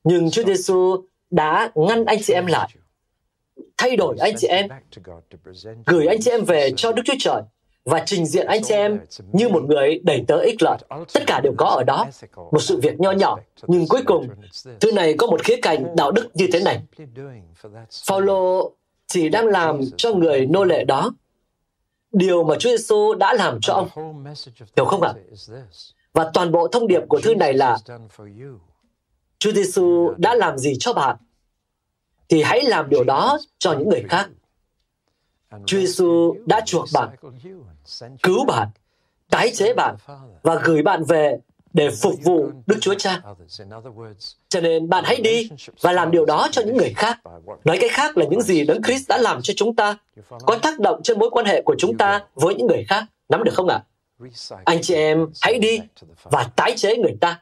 Nhưng 0.04 0.32
Chúa 0.32 0.44
Giêsu 0.44 1.04
đã 1.32 1.72
ngăn 1.76 2.06
anh 2.06 2.24
chị 2.24 2.34
em 2.34 2.46
lại 2.46 2.70
thay 3.78 3.96
đổi 3.96 4.18
anh 4.20 4.34
chị 4.38 4.48
em, 4.48 4.68
gửi 5.86 6.08
anh 6.08 6.22
chị 6.22 6.32
em 6.32 6.44
về 6.44 6.72
cho 6.78 6.92
Đức 6.92 7.02
Chúa 7.06 7.14
Trời 7.20 7.42
và 7.86 8.04
trình 8.06 8.26
diện 8.26 8.48
anh 8.48 8.64
chị 8.64 8.74
em 8.74 9.00
như 9.32 9.50
một 9.50 9.64
người 9.64 10.00
đầy 10.04 10.24
tớ 10.28 10.38
ích 10.38 10.62
lợi. 10.62 10.78
Tất 11.14 11.24
cả 11.28 11.40
đều 11.44 11.54
có 11.58 11.66
ở 11.66 11.84
đó. 11.84 12.06
Một 12.36 12.60
sự 12.60 12.80
việc 12.82 13.00
nho 13.00 13.12
nhỏ, 13.12 13.38
nhưng 13.68 13.88
cuối 13.88 14.02
cùng, 14.06 14.28
thứ 14.80 14.92
này 14.92 15.16
có 15.18 15.28
một 15.28 15.44
khía 15.44 15.56
cạnh 15.62 15.96
đạo 15.96 16.12
đức 16.12 16.30
như 16.34 16.48
thế 16.54 16.60
này. 16.60 16.82
Phaolô 18.08 18.72
chỉ 19.08 19.30
đang 19.30 19.48
làm 19.48 19.82
cho 19.98 20.14
người 20.14 20.46
nô 20.46 20.64
lệ 20.64 20.84
đó 20.84 21.12
điều 22.12 22.44
mà 22.44 22.56
Chúa 22.60 22.70
Giêsu 22.70 23.14
đã 23.14 23.34
làm 23.34 23.60
cho 23.62 23.74
ông. 23.74 24.16
Hiểu 24.76 24.86
không 24.86 25.02
ạ? 25.02 25.14
Và 26.14 26.32
toàn 26.34 26.52
bộ 26.52 26.68
thông 26.68 26.88
điệp 26.88 27.02
của 27.10 27.20
thư 27.20 27.36
này 27.36 27.54
là 27.54 27.78
Chúa 29.40 29.52
Giêsu 29.52 30.14
đã 30.18 30.36
làm 30.36 30.58
gì 30.58 30.74
cho 30.80 30.94
bạn 30.94 31.16
thì 32.30 32.44
hãy 32.44 32.64
làm 32.64 32.90
điều 32.90 33.04
đó 33.04 33.40
cho 33.58 33.74
những 33.74 33.90
người 33.90 34.04
khác. 34.10 34.30
Chúa 35.66 35.78
Giêsu 35.78 36.36
đã 36.46 36.62
chuộc 36.66 36.86
bạn, 36.94 37.10
cứu 38.24 38.46
bạn 38.46 38.68
tái 39.30 39.52
chế 39.56 39.74
bạn 39.74 39.96
và 40.44 40.56
gửi 40.64 40.82
bạn 40.82 41.04
về 41.04 41.38
để 41.74 41.90
phục 42.02 42.14
vụ 42.24 42.50
Đức 42.68 42.78
Chúa 42.82 42.94
Cha. 42.94 43.22
Cho 44.50 44.62
nên 44.62 44.90
bạn 44.90 45.04
hãy 45.08 45.16
đi 45.22 45.50
và 45.82 45.92
làm 45.92 46.12
điều 46.12 46.26
đó 46.26 46.48
cho 46.52 46.62
những 46.62 46.78
người 46.78 46.94
khác. 46.96 47.20
Nói 47.64 47.78
cách 47.82 47.92
khác 47.94 48.18
là 48.18 48.26
những 48.30 48.42
gì 48.42 48.66
Đấng 48.66 48.84
Christ 48.84 49.10
đã 49.10 49.18
làm 49.18 49.42
cho 49.42 49.54
chúng 49.58 49.76
ta 49.76 49.98
có 50.46 50.58
tác 50.62 50.80
động 50.80 51.02
trên 51.04 51.20
mối 51.20 51.30
quan 51.30 51.46
hệ 51.46 51.62
của 51.62 51.76
chúng 51.80 51.98
ta 51.98 52.26
với 52.34 52.56
những 52.56 52.68
người 52.68 52.86
khác. 52.88 53.04
Nắm 53.30 53.44
được 53.44 53.54
không 53.56 53.68
ạ? 53.68 53.84
Anh 54.66 54.82
chị 54.82 54.94
em 54.94 55.28
hãy 55.42 55.60
đi 55.60 55.80
và 56.24 56.50
tái 56.56 56.74
chế 56.78 56.96
người 56.96 57.18
ta. 57.22 57.42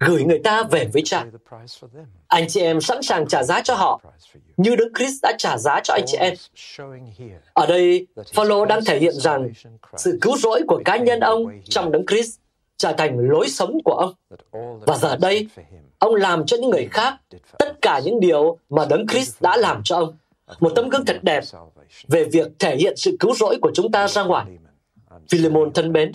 Gửi 0.00 0.24
người 0.24 0.38
ta 0.38 0.62
về 0.62 0.88
với 0.92 1.02
cha. 1.04 1.26
Anh 2.26 2.48
chị 2.48 2.60
em 2.60 2.80
sẵn 2.80 3.02
sàng 3.02 3.28
trả 3.28 3.42
giá 3.42 3.62
cho 3.62 3.74
họ 3.74 4.00
như 4.56 4.76
Đức 4.76 4.92
Christ 4.98 5.22
đã 5.22 5.32
trả 5.38 5.58
giá 5.58 5.80
cho 5.84 5.94
anh 5.94 6.04
chị 6.06 6.16
em. 6.16 6.34
Ở 7.52 7.66
đây, 7.66 8.06
Phaolô 8.34 8.64
đang 8.64 8.84
thể 8.84 8.98
hiện 8.98 9.14
rằng 9.14 9.50
sự 9.96 10.18
cứu 10.20 10.36
rỗi 10.36 10.60
của 10.68 10.82
cá 10.84 10.96
nhân 10.96 11.20
ông 11.20 11.60
trong 11.64 11.92
Đấng 11.92 12.06
Christ 12.06 12.38
trở 12.76 12.92
thành 12.92 13.18
lối 13.18 13.48
sống 13.48 13.78
của 13.84 13.92
ông. 13.92 14.14
Và 14.86 14.96
giờ 14.96 15.16
đây, 15.16 15.48
ông 15.98 16.14
làm 16.14 16.46
cho 16.46 16.56
những 16.56 16.70
người 16.70 16.88
khác 16.90 17.14
tất 17.58 17.82
cả 17.82 18.00
những 18.04 18.20
điều 18.20 18.58
mà 18.70 18.84
Đấng 18.90 19.06
Christ 19.06 19.42
đã 19.42 19.56
làm 19.56 19.80
cho 19.84 19.96
ông. 19.96 20.16
Một 20.60 20.72
tấm 20.74 20.88
gương 20.88 21.04
thật 21.04 21.18
đẹp 21.22 21.44
về 22.08 22.24
việc 22.24 22.46
thể 22.58 22.76
hiện 22.76 22.96
sự 22.96 23.16
cứu 23.20 23.34
rỗi 23.34 23.58
của 23.62 23.70
chúng 23.74 23.92
ta 23.92 24.08
ra 24.08 24.22
ngoài. 24.22 24.46
Philemon 25.30 25.72
thân 25.72 25.92
mến, 25.92 26.12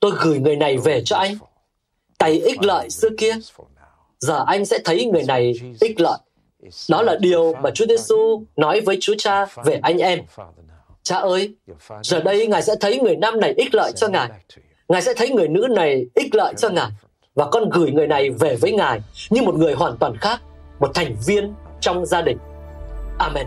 tôi 0.00 0.12
gửi 0.20 0.38
người 0.38 0.56
này 0.56 0.76
về 0.76 1.02
cho 1.04 1.16
anh. 1.16 1.34
Tay 2.20 2.32
ích 2.32 2.62
lợi 2.62 2.90
xưa 2.90 3.08
kia, 3.18 3.34
giờ 4.18 4.44
anh 4.46 4.64
sẽ 4.64 4.78
thấy 4.84 5.04
người 5.04 5.22
này 5.22 5.54
ích 5.80 6.00
lợi. 6.00 6.18
Đó 6.90 7.02
là 7.02 7.16
điều 7.20 7.52
mà 7.62 7.70
Chúa 7.70 7.86
Giêsu 7.86 8.42
nói 8.56 8.80
với 8.80 8.98
Chúa 9.00 9.14
Cha 9.18 9.46
về 9.64 9.80
anh 9.82 9.98
em. 9.98 10.20
Cha 11.02 11.16
ơi, 11.16 11.54
giờ 12.02 12.20
đây 12.20 12.46
Ngài 12.46 12.62
sẽ 12.62 12.74
thấy 12.80 13.00
người 13.00 13.16
nam 13.16 13.40
này 13.40 13.54
ích 13.56 13.74
lợi 13.74 13.92
cho 13.96 14.08
Ngài. 14.08 14.28
Ngài 14.88 15.02
sẽ 15.02 15.14
thấy 15.14 15.30
người 15.30 15.48
nữ 15.48 15.66
này 15.70 16.06
ích 16.14 16.34
lợi 16.34 16.54
cho 16.58 16.68
Ngài. 16.68 16.90
Và 17.34 17.46
con 17.50 17.70
gửi 17.70 17.90
người 17.90 18.06
này 18.06 18.30
về 18.30 18.56
với 18.56 18.72
Ngài 18.72 19.00
như 19.30 19.42
một 19.42 19.54
người 19.54 19.74
hoàn 19.74 19.96
toàn 19.96 20.16
khác, 20.16 20.40
một 20.80 20.90
thành 20.94 21.16
viên 21.26 21.54
trong 21.80 22.06
gia 22.06 22.22
đình. 22.22 22.38
Amen. 23.18 23.46